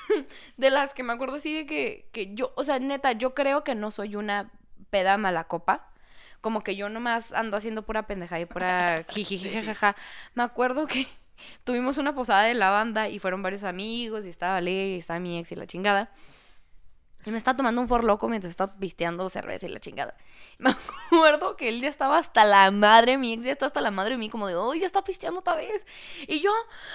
de 0.59 0.71
las 0.71 0.93
que 0.93 1.03
me 1.03 1.15
acuerdo 1.15 1.39
de 1.39 1.65
que, 1.65 2.11
que 2.13 2.35
yo, 2.35 2.53
o 2.57 2.63
sea, 2.63 2.79
neta, 2.79 3.13
yo 3.13 3.33
creo 3.33 3.65
que 3.65 3.75
no 3.75 3.91
soy 3.91 4.17
una 4.17 4.53
peda 4.91 5.17
mala 5.17 5.45
copa. 5.45 5.87
Como 6.40 6.62
que 6.62 6.76
yo 6.76 6.88
nomás 6.88 7.33
ando 7.33 7.57
haciendo 7.57 7.83
pura 7.83 8.07
pendejada 8.07 8.40
y 8.40 8.46
pura 8.46 9.05
jiji, 9.09 9.38
jajaja. 9.38 9.96
Me 10.35 10.42
acuerdo 10.42 10.87
que 10.87 11.07
tuvimos 11.64 11.98
una 11.98 12.14
posada 12.14 12.42
de 12.42 12.55
la 12.55 12.70
banda 12.70 13.09
y 13.09 13.18
fueron 13.18 13.42
varios 13.42 13.64
amigos 13.64 14.24
y 14.26 14.29
estaba 14.29 14.55
Valeria 14.55 14.96
y 14.96 14.98
estaba 14.98 15.20
mi 15.20 15.38
ex 15.38 15.53
y 15.53 15.57
la 15.57 15.66
chingada. 15.66 16.11
Y 17.26 17.31
me 17.31 17.37
estaba 17.37 17.55
tomando 17.55 17.83
un 17.83 17.88
for 17.88 18.03
loco 18.03 18.29
mientras 18.29 18.50
estaba 18.50 18.74
pisteando 18.79 19.29
cerveza 19.29 19.66
y 19.66 19.70
la 19.70 19.79
chingada. 19.79 20.14
Me 20.59 20.70
acuerdo 20.70 21.55
que 21.55 21.68
él 21.68 21.83
ya 21.83 21.88
estaba 21.88 22.16
hasta 22.16 22.46
la 22.46 22.70
madre, 22.70 23.18
mi 23.18 23.35
ex 23.35 23.44
ya 23.44 23.53
está 23.53 23.66
hasta 23.66 23.83
la 23.83 23.90
madre 23.90 24.12
de 24.12 24.18
mí, 24.18 24.31
como 24.31 24.46
de, 24.46 24.55
oh, 24.55 24.72
ya 24.72 24.87
está 24.87 25.05
pisteando 25.05 25.40
otra 25.40 25.55
vez. 25.55 25.87
Y 26.26 26.40
yo, 26.40 26.50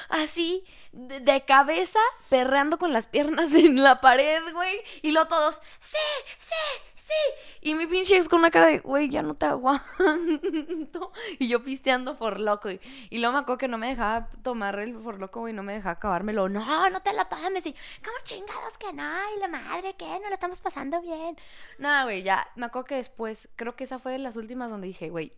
así, 0.10 0.64
de, 0.92 1.20
de 1.20 1.46
cabeza, 1.46 2.00
perreando 2.30 2.80
con 2.80 2.92
las 2.92 3.06
piernas 3.06 3.54
en 3.54 3.84
la 3.84 4.02
pared, 4.02 4.42
güey. 4.52 4.76
Y 5.04 5.12
luego 5.12 5.28
todos, 5.28 5.62
sí, 5.80 5.98
sí, 6.40 6.95
sí. 7.06 7.14
Y 7.62 7.76
mi 7.76 7.88
pinche 7.88 8.16
ex 8.16 8.30
con 8.30 8.40
una 8.40 8.52
cara 8.52 8.68
de, 8.68 8.80
güey, 8.80 9.10
ya 9.10 9.22
no 9.22 9.36
te 9.36 9.46
aguanto. 9.46 9.84
Y 11.40 11.48
yo 11.48 11.64
pisteando 11.64 12.16
for 12.16 12.40
loco. 12.40 12.70
Y, 12.70 12.80
y 13.10 13.20
luego 13.20 13.34
me 13.34 13.40
acuerdo 13.40 13.58
que 13.58 13.68
no 13.68 13.78
me 13.78 13.88
dejaba 13.88 14.28
tomar 14.44 14.80
el 14.80 14.98
for 15.00 15.20
loco, 15.20 15.42
güey, 15.42 15.54
no 15.54 15.64
me 15.64 15.74
dejaba 15.74 15.94
acabármelo. 15.94 16.50
No, 16.50 16.90
no 16.90 17.02
te 17.02 17.14
la 17.14 17.26
tomes. 17.26 17.66
Y, 17.66 17.74
¿cómo 18.04 18.18
chingados 18.24 18.78
que 18.78 18.94
no? 18.94 19.04
Y 19.36 19.40
la 19.40 19.48
madre, 19.48 19.96
¿qué? 19.98 20.20
No 20.20 20.30
la 20.30 20.36
estamos 20.36 20.60
pasando 20.62 21.02
bien. 21.02 21.38
Nada, 21.78 22.04
güey, 22.04 22.24
ya. 22.24 22.48
Me 22.56 22.66
acuerdo 22.66 22.86
que 22.86 22.96
después, 22.96 23.50
creo 23.56 23.76
que 23.76 23.84
esa 23.84 24.00
fue 24.00 24.12
de 24.14 24.20
las 24.20 24.36
últimas 24.36 24.72
donde 24.72 24.88
dije, 24.88 25.10
güey, 25.10 25.34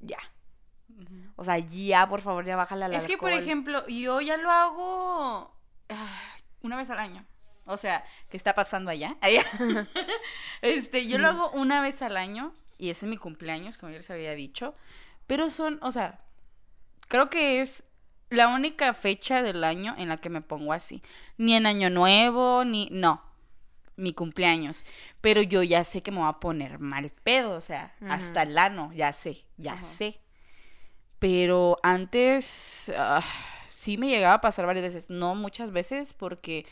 ya. 0.00 0.18
O 1.36 1.44
sea, 1.44 1.58
ya, 1.58 2.08
por 2.08 2.20
favor, 2.20 2.44
ya 2.44 2.56
bájale 2.56 2.84
al 2.84 2.94
Es 2.94 3.06
que, 3.06 3.18
por 3.18 3.32
ejemplo, 3.32 3.86
yo 3.86 4.20
ya 4.20 4.36
lo 4.36 4.50
hago 4.50 5.54
ah, 5.88 6.36
una 6.62 6.76
vez 6.76 6.90
al 6.90 6.98
año. 6.98 7.24
O 7.64 7.76
sea, 7.76 8.04
¿qué 8.28 8.36
está 8.36 8.54
pasando 8.54 8.90
allá? 8.90 9.16
Allá. 9.20 9.44
este, 10.62 11.06
yo 11.06 11.18
lo 11.18 11.28
hago 11.28 11.50
una 11.52 11.80
vez 11.80 12.02
al 12.02 12.16
año 12.16 12.54
y 12.78 12.90
ese 12.90 13.06
es 13.06 13.10
mi 13.10 13.16
cumpleaños, 13.16 13.78
como 13.78 13.92
ya 13.92 13.98
les 13.98 14.10
había 14.10 14.34
dicho. 14.34 14.74
Pero 15.26 15.50
son, 15.50 15.78
o 15.82 15.92
sea, 15.92 16.20
creo 17.08 17.30
que 17.30 17.60
es 17.60 17.84
la 18.32 18.48
única 18.48 18.94
fecha 18.94 19.42
del 19.42 19.62
año 19.62 19.94
en 19.98 20.08
la 20.08 20.16
que 20.16 20.30
me 20.30 20.40
pongo 20.40 20.72
así. 20.72 21.02
Ni 21.36 21.54
en 21.54 21.66
Año 21.66 21.90
Nuevo, 21.90 22.64
ni. 22.64 22.88
No. 22.90 23.22
Mi 23.96 24.14
cumpleaños. 24.14 24.84
Pero 25.20 25.42
yo 25.42 25.62
ya 25.62 25.84
sé 25.84 26.02
que 26.02 26.10
me 26.10 26.18
voy 26.18 26.28
a 26.28 26.40
poner 26.40 26.78
mal 26.78 27.10
pedo. 27.10 27.52
O 27.52 27.60
sea, 27.60 27.94
hasta 28.08 28.42
el 28.42 28.56
ano. 28.58 28.90
Ya 28.94 29.12
sé, 29.12 29.44
ya 29.58 29.82
sé. 29.82 30.20
Pero 31.18 31.78
antes. 31.82 32.90
ah, 32.96 33.22
sí 33.68 33.98
me 33.98 34.08
llegaba 34.08 34.34
a 34.34 34.40
pasar 34.40 34.66
varias 34.66 34.86
veces. 34.86 35.10
No 35.10 35.34
muchas 35.34 35.70
veces, 35.70 36.14
porque 36.14 36.66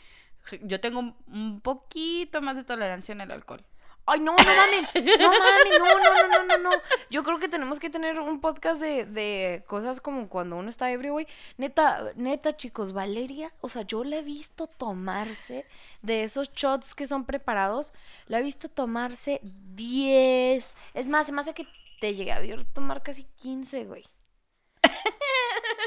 Yo 0.63 0.79
tengo 0.79 0.99
un- 0.99 1.61
poquito 1.61 2.41
más 2.41 2.55
de 2.57 2.63
tolerancia 2.63 3.13
en 3.13 3.21
el 3.21 3.31
alcohol. 3.31 3.63
Ay, 4.07 4.19
no, 4.19 4.35
no 4.35 4.43
mames. 4.43 4.89
No 5.19 5.29
mames, 5.29 5.79
no, 5.79 5.85
no, 5.85 5.93
no, 5.99 6.27
no, 6.27 6.43
no, 6.57 6.57
no. 6.71 6.71
Yo 7.11 7.23
creo 7.23 7.37
que 7.37 7.47
tenemos 7.47 7.79
que 7.79 7.91
tener 7.91 8.19
un 8.19 8.41
podcast 8.41 8.81
de, 8.81 9.05
de 9.05 9.63
cosas 9.67 10.01
como 10.01 10.27
cuando 10.27 10.55
uno 10.55 10.69
está 10.71 10.89
ebrio, 10.91 11.13
güey. 11.13 11.27
Neta, 11.57 12.11
neta, 12.15 12.57
chicos, 12.57 12.93
Valeria, 12.93 13.53
o 13.61 13.69
sea, 13.69 13.83
yo 13.83 14.03
la 14.03 14.17
he 14.17 14.23
visto 14.23 14.65
tomarse 14.65 15.67
de 16.01 16.23
esos 16.23 16.51
shots 16.53 16.95
que 16.95 17.05
son 17.05 17.25
preparados. 17.25 17.93
La 18.25 18.39
he 18.39 18.43
visto 18.43 18.69
tomarse 18.69 19.39
10. 19.43 20.75
Es 20.95 21.07
más, 21.07 21.27
se 21.27 21.31
me 21.31 21.41
hace 21.41 21.53
que 21.53 21.67
te 21.99 22.15
llegué 22.15 22.31
a 22.31 22.39
ver 22.39 22.65
tomar 22.73 23.03
casi 23.03 23.25
15, 23.41 23.85
güey. 23.85 24.03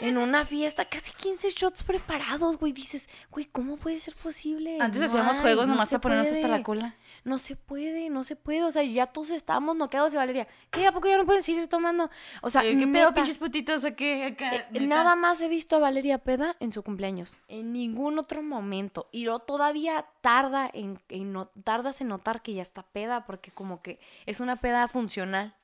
En 0.00 0.18
una 0.18 0.44
fiesta, 0.44 0.84
casi 0.84 1.12
15 1.12 1.50
shots 1.50 1.84
preparados, 1.84 2.58
güey. 2.58 2.72
Dices, 2.72 3.08
güey, 3.30 3.46
¿cómo 3.46 3.76
puede 3.76 4.00
ser 4.00 4.14
posible? 4.16 4.76
Antes 4.80 5.00
No 5.00 5.06
hacíamos 5.06 5.36
hay, 5.36 5.42
juegos 5.42 5.66
no 5.68 5.74
nomás 5.74 5.88
para 5.88 6.00
ponernos 6.00 6.28
hasta 6.32 6.48
la 6.48 6.62
cola. 6.62 6.94
No 7.22 7.38
se 7.38 7.54
puede, 7.56 8.10
no 8.10 8.24
se 8.24 8.34
puede. 8.36 8.64
O 8.64 8.72
sea, 8.72 8.82
ya 8.82 9.06
todos 9.06 9.30
estábamos 9.30 9.76
noqueados 9.76 10.12
y 10.12 10.16
Valeria, 10.16 10.48
¿qué? 10.70 10.86
¿A 10.86 10.92
poco 10.92 11.08
ya 11.08 11.16
no 11.16 11.24
pueden 11.24 11.42
seguir 11.42 11.68
tomando? 11.68 12.10
O 12.42 12.50
sea, 12.50 12.64
Eh, 12.64 12.76
¿Qué 12.76 12.86
neta, 12.86 12.92
pedo, 13.10 13.14
pinches 13.14 13.38
putitos? 13.38 13.84
¿A 13.84 13.92
qué? 13.94 14.24
Acá, 14.26 14.50
eh, 14.72 14.86
nada 14.86 15.14
más 15.14 15.40
he 15.40 15.48
visto 15.48 15.76
a 15.76 15.78
Valeria 15.78 16.18
peda 16.18 16.56
en 16.60 16.72
su 16.72 16.82
cumpleaños. 16.82 17.38
En 17.48 17.72
ningún 17.72 18.18
otro 18.18 18.42
momento. 18.42 19.08
Y 19.12 19.24
lo 19.24 19.38
todavía 19.38 20.06
tarda 20.20 20.68
en, 20.74 20.98
en 21.08 21.32
no- 21.32 21.50
tardas 21.62 22.00
en 22.00 22.08
notar 22.08 22.42
que 22.42 22.52
ya 22.52 22.62
está 22.62 22.82
peda 22.82 23.24
porque 23.26 23.52
como 23.52 23.80
que 23.80 24.00
es 24.26 24.40
una 24.40 24.56
peda 24.56 24.86
funcional. 24.88 25.54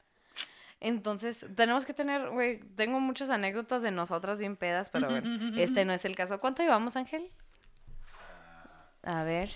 Entonces, 0.81 1.45
tenemos 1.57 1.85
que 1.85 1.93
tener, 1.93 2.31
güey, 2.31 2.61
tengo 2.75 3.01
muchas 3.01 3.29
anécdotas 3.29 3.83
de 3.83 3.91
nosotras 3.91 4.39
bien 4.39 4.57
pedas, 4.57 4.89
pero 4.89 5.09
a 5.09 5.13
ver, 5.13 5.25
este 5.59 5.85
no 5.85 5.93
es 5.93 6.05
el 6.07 6.17
caso. 6.17 6.41
¿Cuánto 6.41 6.63
llevamos, 6.63 6.97
Ángel? 6.97 7.31
A 9.03 9.23
ver. 9.25 9.51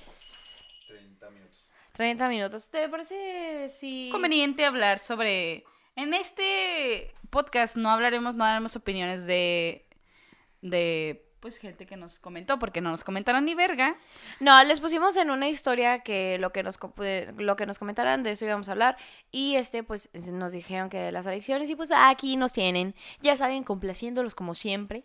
30 0.87 1.31
minutos. 1.31 1.71
30 1.93 2.29
minutos. 2.29 2.69
¿Te 2.69 2.89
parece 2.89 3.69
si... 3.71 4.11
conveniente 4.11 4.65
hablar 4.67 4.99
sobre. 4.99 5.65
En 5.97 6.13
este 6.13 7.15
podcast 7.31 7.77
no 7.77 7.89
hablaremos, 7.89 8.35
no 8.35 8.45
daremos 8.45 8.77
opiniones 8.77 9.27
de. 9.27 9.87
de. 10.61 11.27
Pues 11.45 11.59
gente 11.59 11.85
que 11.85 11.99
nos 11.99 12.21
comentó, 12.21 12.59
porque 12.59 12.81
no 12.81 12.91
nos 12.91 13.05
comentaron 13.05 13.45
ni 13.45 13.55
verga. 13.55 13.99
No, 14.41 14.65
les 14.65 14.81
pusimos 14.81 15.15
en 15.19 15.31
una 15.31 15.47
historia 15.47 15.99
que 15.99 16.39
lo 16.39 16.55
que 16.55 16.63
nos 16.63 16.79
eh, 17.03 17.35
lo 17.37 17.55
que 17.57 17.67
nos 17.67 17.79
comentaran 17.79 18.23
de 18.23 18.31
eso 18.31 18.47
íbamos 18.47 18.71
a 18.71 18.73
hablar 18.73 18.97
y 19.31 19.57
este 19.57 19.83
pues 19.83 20.09
es- 20.15 20.31
nos 20.31 20.53
dijeron 20.53 20.89
que 20.89 20.97
de 20.97 21.13
las 21.13 21.27
adicciones 21.27 21.69
y 21.69 21.77
pues 21.77 21.91
aquí 21.95 22.39
nos 22.39 22.55
tienen, 22.55 22.95
ya 23.21 23.37
saben, 23.37 23.63
complaciéndolos 23.63 24.35
como 24.35 24.55
siempre. 24.55 25.05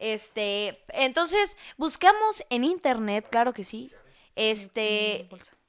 Este, 0.00 0.84
entonces 0.88 1.56
buscamos 1.76 2.42
en 2.50 2.64
internet, 2.64 3.28
claro 3.30 3.52
que 3.52 3.62
sí, 3.62 3.92
este 4.34 5.28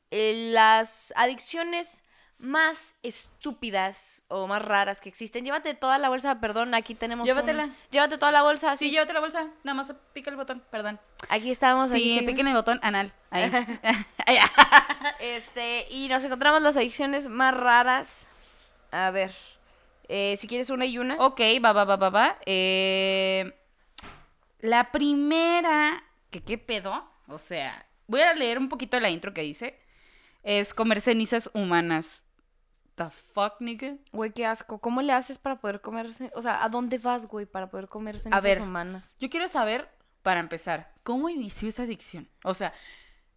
eh, 0.10 0.50
las 0.52 1.14
adicciones 1.16 2.04
más 2.40 2.98
estúpidas 3.04 4.24
o 4.30 4.48
más 4.48 4.62
raras 4.62 5.02
que 5.02 5.10
existen. 5.10 5.44
Llévate 5.44 5.74
toda 5.74 5.98
la 5.98 6.08
bolsa, 6.10 6.40
perdón, 6.40 6.74
aquí 6.74 6.96
tenemos 6.96 7.24
un- 7.24 7.28
Llévatela. 7.28 7.70
Llévate 7.92 8.18
toda 8.18 8.32
la 8.32 8.42
bolsa, 8.44 8.78
Sí, 8.78 8.86
sí. 8.86 8.92
llévate 8.92 9.12
la 9.14 9.20
bolsa. 9.20 9.50
Nada 9.64 9.76
más 9.76 9.94
pica 10.14 10.30
el 10.30 10.38
botón, 10.38 10.64
perdón. 10.72 11.00
Aquí 11.28 11.52
estamos, 11.52 11.92
aquí 11.92 12.02
Sí, 12.14 12.20
sí. 12.20 12.26
piquen 12.26 12.48
el 12.48 12.54
botón 12.54 12.80
anal. 12.82 13.12
Ahí. 13.30 13.44
Ahí. 14.26 14.38
Este, 15.20 15.86
y 15.90 16.08
nos 16.08 16.24
encontramos 16.24 16.62
las 16.62 16.78
adicciones 16.78 17.28
más 17.28 17.54
raras. 17.54 18.28
A 18.92 19.12
ver, 19.12 19.32
eh, 20.08 20.36
si 20.38 20.48
quieres 20.48 20.70
una 20.70 20.86
y 20.86 20.98
una. 20.98 21.16
ok, 21.18 21.42
va, 21.64 21.74
va, 21.74 21.84
va, 21.84 21.96
va, 21.98 22.10
va. 22.10 22.38
Eh, 22.46 23.54
la 24.60 24.92
primera. 24.92 26.04
que 26.30 26.42
qué 26.42 26.58
pedo? 26.58 27.06
O 27.28 27.38
sea, 27.40 27.86
voy 28.08 28.22
a 28.22 28.34
leer 28.34 28.58
un 28.60 28.70
poquito 28.70 29.00
la 29.00 29.10
intro 29.10 29.34
que 29.34 29.42
dice. 29.42 29.80
Es 30.44 30.74
comer 30.74 31.02
cenizas 31.02 31.50
humanas. 31.54 32.24
The 33.00 33.10
fuck, 33.34 33.62
nigga. 33.62 33.96
Güey, 34.12 34.32
qué 34.34 34.46
asco. 34.46 34.80
¿Cómo 34.80 35.02
le 35.02 35.14
haces 35.14 35.38
para 35.38 35.56
poder 35.62 35.80
comer? 35.80 36.14
ce- 36.14 36.32
O 36.36 36.42
sea, 36.42 36.62
¿a 36.64 36.68
dónde 36.68 36.98
vas, 36.98 37.28
güey, 37.28 37.46
para 37.46 37.70
poder 37.70 37.88
comer 37.88 38.20
cenizas 38.20 38.44
ver. 38.44 38.62
humanas? 38.62 39.16
Yo 39.20 39.30
quiero 39.30 39.48
saber, 39.48 39.90
para 40.22 40.42
empezar, 40.42 40.92
¿cómo 41.04 41.30
inició 41.30 41.70
esa 41.70 41.84
adicción? 41.84 42.28
O 42.44 42.54
sea, 42.54 42.74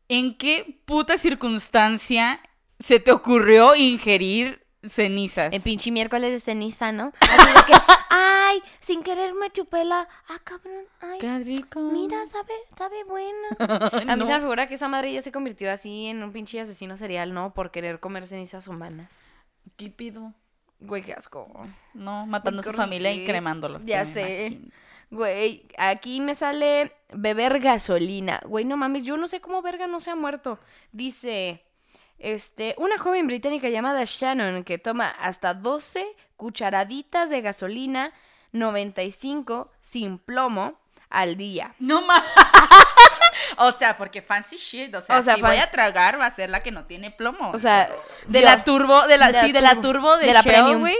¿en 0.08 0.36
qué 0.36 0.80
puta 0.84 1.16
circunstancia 1.16 2.40
se 2.80 2.98
te 2.98 3.12
ocurrió 3.12 3.76
ingerir 3.76 4.66
cenizas? 4.82 5.52
En 5.54 5.62
pinche 5.62 5.92
miércoles 5.92 6.32
de 6.32 6.40
ceniza, 6.40 6.90
¿no? 6.90 7.12
Así 7.20 7.46
de 7.46 7.62
que, 7.66 7.72
ay, 8.10 8.60
sin 8.80 9.04
querer 9.04 9.32
me 9.34 9.48
chupé 9.52 9.84
la... 9.84 10.08
Ah, 10.28 10.40
cabrón, 10.42 10.84
ay, 11.00 11.18
Qué 11.20 11.38
rico. 11.38 11.78
mira, 11.82 12.26
sabe, 12.32 12.52
sabe 12.76 13.04
buena. 13.04 13.48
A 14.12 14.16
mí 14.16 14.22
No. 14.22 14.26
se 14.26 14.32
me 14.34 14.40
figura 14.40 14.66
que 14.66 14.74
esa 14.74 14.88
madre 14.88 15.12
ya 15.12 15.22
se 15.22 15.30
convirtió 15.30 15.70
así 15.70 16.06
en 16.06 16.20
un 16.24 16.32
pinche 16.32 16.60
asesino 16.60 16.96
serial, 16.96 17.32
¿no? 17.32 17.54
Por 17.54 17.70
querer 17.70 18.00
comer 18.00 18.26
cenizas 18.26 18.66
humanas. 18.66 19.20
¿Qué 19.76 19.90
pido? 19.90 20.32
Güey, 20.80 21.02
qué 21.02 21.12
asco. 21.12 21.48
No, 21.94 22.26
matando 22.26 22.60
a 22.60 22.64
su 22.64 22.72
familia 22.72 23.12
y 23.12 23.24
cremándolos. 23.24 23.84
Ya 23.84 24.04
sé. 24.04 24.46
imagino. 24.46 24.72
Güey, 25.12 25.68
aquí 25.76 26.22
me 26.22 26.34
sale 26.34 26.90
beber 27.12 27.60
gasolina. 27.60 28.40
Güey, 28.46 28.64
no 28.64 28.78
mames, 28.78 29.04
yo 29.04 29.18
no 29.18 29.26
sé 29.26 29.42
cómo 29.42 29.60
verga 29.60 29.86
no 29.86 30.00
se 30.00 30.10
ha 30.10 30.16
muerto. 30.16 30.58
Dice, 30.90 31.62
este, 32.18 32.74
una 32.78 32.96
joven 32.96 33.26
británica 33.26 33.68
llamada 33.68 34.04
Shannon 34.06 34.64
que 34.64 34.78
toma 34.78 35.10
hasta 35.10 35.52
12 35.52 36.06
cucharaditas 36.36 37.28
de 37.28 37.42
gasolina 37.42 38.12
95 38.52 39.70
sin 39.82 40.18
plomo 40.18 40.80
al 41.10 41.36
día. 41.36 41.74
No 41.78 42.00
más. 42.00 42.22
O 43.58 43.72
sea, 43.72 43.96
porque 43.96 44.22
fancy 44.22 44.56
shit. 44.56 44.94
O 44.94 45.00
sea, 45.00 45.18
O 45.18 45.22
sea, 45.22 45.34
si 45.36 45.40
fan- 45.40 45.50
voy 45.52 45.58
a 45.60 45.70
tragar, 45.70 46.20
va 46.20 46.26
a 46.26 46.30
ser 46.30 46.50
la 46.50 46.62
que 46.62 46.70
no 46.70 46.84
tiene 46.86 47.10
plomo. 47.10 47.50
O 47.50 47.58
sea, 47.58 47.88
de 48.26 48.40
la 48.42 48.64
turbo, 48.64 49.06
de 49.06 49.18
la, 49.18 49.28
de 49.28 49.32
la 49.34 49.40
sí, 49.42 49.52
de 49.52 49.60
la 49.60 49.70
turbo. 49.76 49.82
turbo 49.92 50.16
de, 50.18 50.26
De 50.26 50.32
la 50.32 50.40
Shell, 50.42 50.52
premium. 50.54 50.80
güey. 50.80 50.96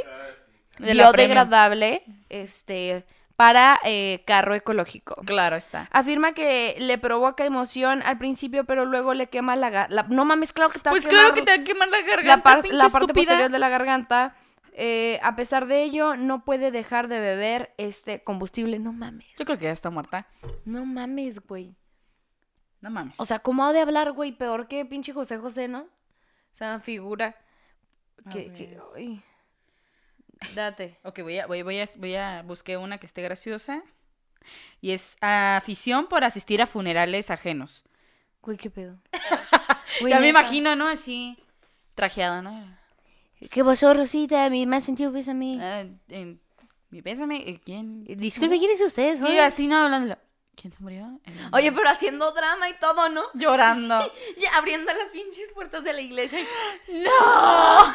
De 0.79 0.95
la 0.95 1.13
premium. 1.13 1.13
biodegradable, 1.13 2.03
este, 2.29 3.05
para 3.37 3.79
eh, 3.85 4.23
carro 4.27 4.55
ecológico. 4.55 5.17
Claro 5.25 5.57
está. 5.57 5.89
Afirma 5.93 6.33
que 6.33 6.77
le 6.79 6.99
provoca 6.99 7.45
emoción 7.45 8.03
al 8.03 8.19
principio, 8.19 8.65
pero 8.65 8.85
luego 8.85 9.15
le 9.15 9.29
quema 9.29 9.55
la... 9.57 9.71
ga- 9.71 9.87
la- 9.91 10.05
no 10.09 10.25
mames, 10.25 10.53
claro 10.53 10.71
que 10.71 10.79
te 10.79 10.89
va 10.89 10.91
a 10.91 10.95
Pues 10.95 11.07
claro 11.07 11.35
quemar 11.35 11.35
que 11.35 11.43
te 11.43 11.57
va 11.57 11.63
a 11.63 11.65
quemar 11.65 11.89
la 11.89 12.01
garganta, 12.03 12.37
la, 12.37 12.43
par- 12.43 12.57
la 12.73 12.79
parte 12.89 12.99
estúpida. 12.99 13.13
posterior 13.15 13.51
de 13.51 13.59
la 13.59 13.69
garganta. 13.69 14.35
Eh, 14.75 15.21
a 15.23 15.37
pesar 15.37 15.67
de 15.67 15.83
ello, 15.83 16.17
no 16.17 16.45
puede 16.45 16.71
dejar 16.71 17.07
de 17.09 17.21
beber 17.21 17.75
este 17.77 18.25
combustible. 18.25 18.79
No 18.79 18.93
mames. 18.93 19.27
Yo 19.39 19.45
creo 19.45 19.59
que 19.59 19.65
ya 19.65 19.71
está 19.71 19.91
muerta. 19.91 20.27
No 20.65 20.87
mames, 20.87 21.47
güey. 21.47 21.77
No 22.83 22.91
mames. 22.91 23.19
O 23.19 23.25
sea, 23.25 23.39
¿cómo 23.39 23.65
ha 23.65 23.73
de 23.73 23.81
hablar, 23.81 24.13
güey? 24.13 24.33
Peor 24.33 24.69
que 24.69 24.85
pinche 24.85 25.13
José 25.15 25.39
José, 25.39 25.69
¿no? 25.69 25.83
O 25.83 26.55
sea, 26.55 26.79
figura. 26.81 27.35
Que, 28.31 28.53
que- 28.53 28.79
ay. 28.95 29.23
Date. 30.55 30.99
Ok, 31.05 31.21
voy 31.23 31.39
a, 31.39 31.47
voy, 31.47 31.63
voy 31.63 31.79
a, 31.81 31.89
voy 31.97 32.15
a 32.17 32.43
busqué 32.43 32.77
una 32.77 32.99
que 32.99 33.07
esté 33.07 33.23
graciosa. 33.23 33.83
Y 34.81 34.91
es 34.91 35.17
afición 35.21 36.09
por 36.09 36.25
asistir 36.25 36.61
a 36.61 36.67
funerales 36.67 37.31
ajenos. 37.31 37.85
Güey, 38.43 38.57
qué 38.57 38.69
pedo. 38.71 38.99
ya 40.09 40.19
me 40.19 40.29
imagino, 40.29 40.75
¿no? 40.75 40.89
Así, 40.89 41.39
trajeado, 41.95 42.43
¿no? 42.43 42.77
¿Qué 43.53 43.65
pasó, 43.65 43.95
Rosita? 43.95 44.51
Mi 44.51 44.67
más 44.67 44.83
sentido 44.85 45.13
pésame. 45.13 45.59
Ah, 45.61 45.85
em, 46.09 46.39
mi 46.91 47.03
pésame, 47.03 47.49
eh, 47.49 47.61
¿quién? 47.65 48.05
Disculpe, 48.05 48.59
¿quién 48.59 48.73
es 48.73 48.81
usted? 48.81 49.19
Sí, 49.25 49.39
así 49.39 49.69
no 49.69 49.77
hablando. 49.85 50.19
¿Quién 50.55 50.73
se 50.73 50.83
murió? 50.83 51.19
Oye, 51.53 51.73
pero 51.73 51.89
haciendo 51.89 52.31
drama 52.33 52.69
y 52.69 52.75
todo, 52.79 53.09
¿no? 53.09 53.23
llorando. 53.35 53.95
Abriendo 54.55 54.93
las 54.93 55.09
pinches 55.09 55.53
puertas 55.53 55.83
de 55.83 55.93
la 55.93 56.01
iglesia. 56.01 56.41
¡No! 56.89 57.95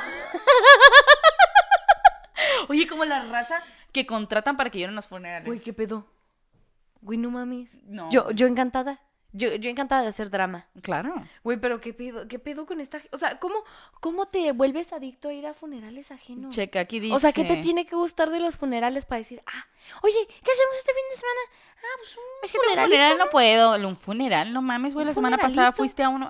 Oye, 2.69 2.87
como 2.87 3.05
la 3.05 3.23
raza 3.25 3.61
que 3.91 4.05
contratan 4.05 4.57
para 4.57 4.69
que 4.69 4.79
lloren 4.79 4.91
en 4.91 4.95
los 4.95 5.07
funerales. 5.07 5.45
Güey, 5.45 5.59
¿qué 5.59 5.73
pedo? 5.73 6.05
Güey, 7.01 7.17
no 7.17 7.29
mames. 7.29 7.77
No. 7.83 8.09
Yo, 8.11 8.31
yo 8.31 8.47
encantada. 8.47 8.99
Yo, 9.37 9.53
yo 9.55 9.69
encantada 9.69 10.01
de 10.01 10.07
hacer 10.07 10.29
drama. 10.29 10.65
Claro. 10.81 11.13
Güey, 11.43 11.59
pero 11.59 11.79
¿qué 11.79 11.93
pedo? 11.93 12.27
¿Qué 12.27 12.39
pedo 12.39 12.65
con 12.65 12.81
esta? 12.81 12.99
O 13.11 13.17
sea, 13.19 13.39
¿cómo, 13.39 13.63
cómo 14.01 14.25
te 14.25 14.51
vuelves 14.51 14.93
adicto 14.93 15.29
a 15.29 15.33
ir 15.33 15.45
a 15.45 15.53
funerales 15.53 16.11
ajenos? 16.11 16.55
Checa, 16.55 16.79
aquí 16.79 16.99
dice. 16.99 17.13
O 17.13 17.19
sea, 17.19 17.31
¿qué 17.31 17.43
te 17.43 17.57
tiene 17.57 17.85
que 17.85 17.95
gustar 17.95 18.31
de 18.31 18.39
los 18.39 18.55
funerales 18.55 19.05
para 19.05 19.19
decir, 19.19 19.41
ah, 19.45 19.67
oye, 20.01 20.27
¿qué 20.27 20.51
hacemos 20.51 20.77
este 20.77 20.91
fin 20.91 21.03
de 21.11 21.15
semana? 21.15 21.39
Ah, 21.77 21.95
pues 21.97 22.17
un 22.17 22.23
Es 22.43 22.51
que 22.51 22.57
un 22.57 22.63
funeral 22.63 23.17
¿no? 23.17 23.25
no 23.25 23.29
puedo. 23.29 23.87
Un 23.87 23.95
funeral, 23.95 24.53
no 24.53 24.61
mames, 24.61 24.93
güey. 24.93 25.03
¿Un 25.03 25.09
La 25.09 25.13
semana 25.13 25.37
pasada 25.37 25.71
fuiste 25.71 26.03
a 26.03 26.09
uno. 26.09 26.29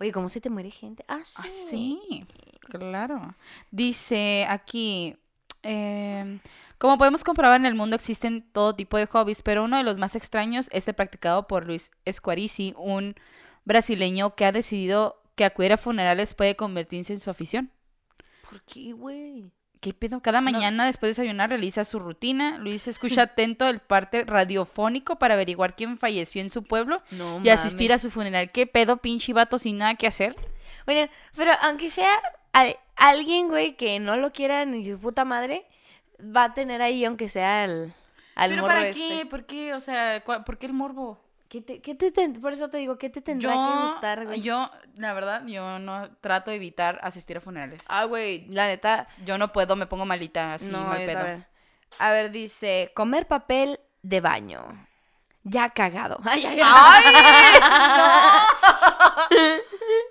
Oye, 0.00 0.12
¿cómo 0.12 0.28
se 0.28 0.40
te 0.40 0.50
muere 0.50 0.70
gente? 0.70 1.04
Ah, 1.08 1.22
sí. 1.24 1.42
Ah, 1.42 1.48
sí, 1.48 2.26
claro. 2.70 3.34
Dice 3.72 4.46
aquí, 4.48 5.16
eh, 5.64 6.38
como 6.78 6.96
podemos 6.96 7.24
comprobar 7.24 7.60
en 7.60 7.66
el 7.66 7.74
mundo 7.74 7.96
existen 7.96 8.42
todo 8.52 8.74
tipo 8.74 8.96
de 8.96 9.06
hobbies, 9.06 9.42
pero 9.42 9.64
uno 9.64 9.76
de 9.76 9.82
los 9.82 9.98
más 9.98 10.14
extraños 10.14 10.68
es 10.72 10.86
el 10.88 10.94
practicado 10.94 11.46
por 11.46 11.66
Luis 11.66 11.90
Esquarici, 12.04 12.74
un 12.76 13.16
brasileño 13.64 14.34
que 14.34 14.46
ha 14.46 14.52
decidido 14.52 15.20
que 15.34 15.44
acudir 15.44 15.72
a 15.72 15.76
funerales 15.76 16.34
puede 16.34 16.56
convertirse 16.56 17.12
en 17.12 17.20
su 17.20 17.30
afición. 17.30 17.70
¿Por 18.48 18.62
qué, 18.62 18.92
güey? 18.92 19.52
¿Qué 19.80 19.92
pedo? 19.92 20.20
Cada 20.20 20.40
mañana 20.40 20.86
después 20.86 21.08
de 21.08 21.22
desayunar 21.22 21.50
realiza 21.50 21.84
su 21.84 22.00
rutina. 22.00 22.58
Luis 22.58 22.88
escucha 22.88 23.22
atento 23.22 23.68
el 23.68 23.78
parte 23.78 24.24
radiofónico 24.24 25.16
para 25.16 25.34
averiguar 25.34 25.76
quién 25.76 25.98
falleció 25.98 26.42
en 26.42 26.50
su 26.50 26.64
pueblo 26.64 27.02
No 27.12 27.40
y 27.44 27.48
asistir 27.48 27.92
a 27.92 27.98
su 27.98 28.10
funeral. 28.10 28.50
¿Qué 28.50 28.66
pedo, 28.66 28.96
pinche 28.96 29.32
vato, 29.32 29.58
sin 29.58 29.78
nada 29.78 29.94
que 29.94 30.08
hacer? 30.08 30.34
Oigan, 30.86 31.10
pero 31.36 31.52
aunque 31.62 31.90
sea 31.90 32.20
alguien, 32.96 33.48
güey, 33.48 33.76
que 33.76 34.00
no 34.00 34.16
lo 34.16 34.30
quiera 34.30 34.64
ni 34.64 34.90
su 34.90 34.98
puta 34.98 35.24
madre, 35.24 35.64
va 36.20 36.44
a 36.44 36.54
tener 36.54 36.82
ahí, 36.82 37.04
aunque 37.04 37.28
sea 37.28 37.62
al, 37.64 37.92
al 38.34 38.50
¿Pero 38.50 38.66
para 38.66 38.88
este. 38.88 39.00
qué? 39.00 39.26
¿Por 39.26 39.44
qué? 39.46 39.74
O 39.74 39.80
sea, 39.80 40.22
¿por 40.24 40.58
qué 40.58 40.66
el 40.66 40.72
morbo? 40.72 41.20
¿Qué 41.48 41.62
te, 41.62 41.80
qué 41.80 41.94
te 41.94 42.10
ten- 42.10 42.38
por 42.42 42.52
eso 42.52 42.68
te 42.68 42.76
digo, 42.76 42.98
¿qué 42.98 43.08
te 43.08 43.22
tendrá 43.22 43.52
que 43.54 43.80
gustar, 43.82 44.26
güey? 44.26 44.42
yo, 44.42 44.70
la 44.96 45.14
verdad, 45.14 45.42
yo 45.46 45.78
no 45.78 46.10
trato 46.20 46.50
de 46.50 46.56
evitar 46.58 46.98
asistir 47.02 47.38
a 47.38 47.40
funerales. 47.40 47.82
Ah, 47.88 48.04
güey, 48.04 48.46
la 48.48 48.66
neta, 48.66 49.08
Yo 49.24 49.38
no 49.38 49.50
puedo, 49.50 49.74
me 49.74 49.86
pongo 49.86 50.04
malita 50.04 50.52
así, 50.54 50.70
no, 50.70 50.84
mal 50.84 51.06
pedo. 51.06 51.18
también. 51.20 51.46
A 51.98 52.10
ver, 52.10 52.30
dice, 52.30 52.92
comer 52.94 53.26
papel 53.26 53.80
de 54.02 54.20
baño. 54.20 54.86
Ya 55.44 55.70
cagado. 55.70 56.18
Ay, 56.24 56.44
ay, 56.44 56.60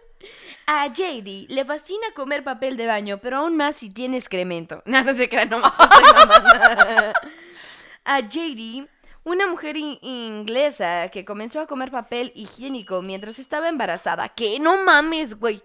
A 0.69 0.87
JD 0.87 1.47
le 1.49 1.63
fascina 1.65 2.07
comer 2.13 2.43
papel 2.43 2.75
de 2.75 2.85
baño, 2.87 3.19
pero 3.19 3.37
aún 3.37 3.55
más 3.55 3.77
si 3.77 3.89
tiene 3.89 4.17
excremento. 4.17 4.83
No, 4.85 5.01
no 5.03 5.13
se 5.13 5.29
crean, 5.29 5.49
nomás 5.49 5.73
estoy 5.79 6.03
mamando. 6.13 7.13
A 8.05 8.19
JD, 8.21 8.87
una 9.23 9.47
mujer 9.47 9.77
in- 9.77 9.97
inglesa 10.01 11.09
que 11.09 11.25
comenzó 11.25 11.59
a 11.61 11.67
comer 11.67 11.89
papel 11.91 12.31
higiénico 12.35 13.01
mientras 13.01 13.39
estaba 13.39 13.67
embarazada. 13.69 14.29
Que 14.29 14.59
no 14.59 14.77
mames, 14.83 15.39
güey. 15.39 15.61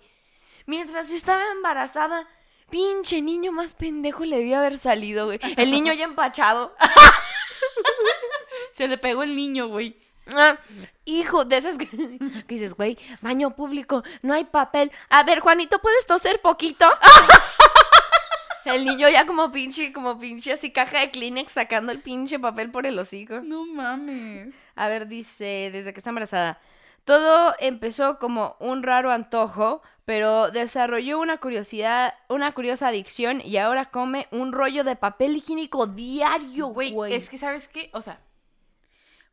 Mientras 0.66 1.11
estaba 1.11 1.42
embarazada, 1.53 2.26
pinche 2.70 3.22
niño 3.22 3.53
más 3.53 3.74
pendejo 3.74 4.24
le 4.24 4.38
debió 4.38 4.59
haber 4.59 4.78
salido, 4.78 5.26
güey. 5.26 5.38
El 5.57 5.70
niño 5.70 5.92
ya 5.92 6.05
empachado. 6.05 6.74
Se 8.72 8.88
le 8.88 8.98
pegó 8.98 9.22
el 9.22 9.36
niño, 9.36 9.68
güey. 9.68 9.96
Ah, 10.35 10.57
hijo, 11.05 11.45
de 11.45 11.57
esas 11.57 11.77
que, 11.79 11.87
que 12.47 12.55
dices, 12.55 12.75
güey, 12.75 12.97
baño 13.20 13.57
público, 13.57 14.03
no 14.23 14.35
hay 14.35 14.45
papel. 14.45 14.93
A 15.09 15.23
ver, 15.25 15.41
Juanito, 15.41 15.79
¿puedes 15.81 16.07
toser 16.07 16.41
poquito? 16.41 16.87
El 18.64 18.85
niño 18.85 19.09
ya 19.09 19.27
como 19.27 19.51
pinche, 19.51 19.93
como 19.93 20.20
pinche 20.20 20.53
así 20.53 20.70
caja 20.70 21.01
de 21.01 21.11
Kleenex 21.11 21.51
sacando 21.51 21.91
el 21.91 22.01
pinche 22.01 22.39
papel 22.39 22.70
por 22.70 22.87
el 22.87 22.97
hocico. 22.97 23.41
No 23.41 23.66
mames. 23.66 24.55
A 24.77 24.87
ver, 24.87 25.09
dice, 25.09 25.70
desde 25.73 25.93
que 25.93 25.99
está 25.99 26.11
embarazada. 26.11 26.61
Todo 27.05 27.55
empezó 27.59 28.20
como 28.20 28.55
un 28.61 28.85
raro 28.85 29.11
antojo, 29.11 29.83
pero 30.05 30.53
desarrolló 30.53 31.18
una 31.18 31.39
curiosidad, 31.39 32.14
una 32.29 32.53
curiosa 32.53 32.87
adicción 32.87 33.41
y 33.45 33.57
ahora 33.57 33.87
come 33.87 34.29
un 34.31 34.53
rollo 34.53 34.85
de 34.85 34.95
papel 34.95 35.37
higiénico 35.37 35.89
diario, 35.89 36.68
Güey, 36.68 36.93
güey. 36.93 37.14
es 37.14 37.29
que, 37.31 37.39
¿sabes 37.39 37.66
qué? 37.66 37.91
O 37.93 38.01
sea, 38.01 38.20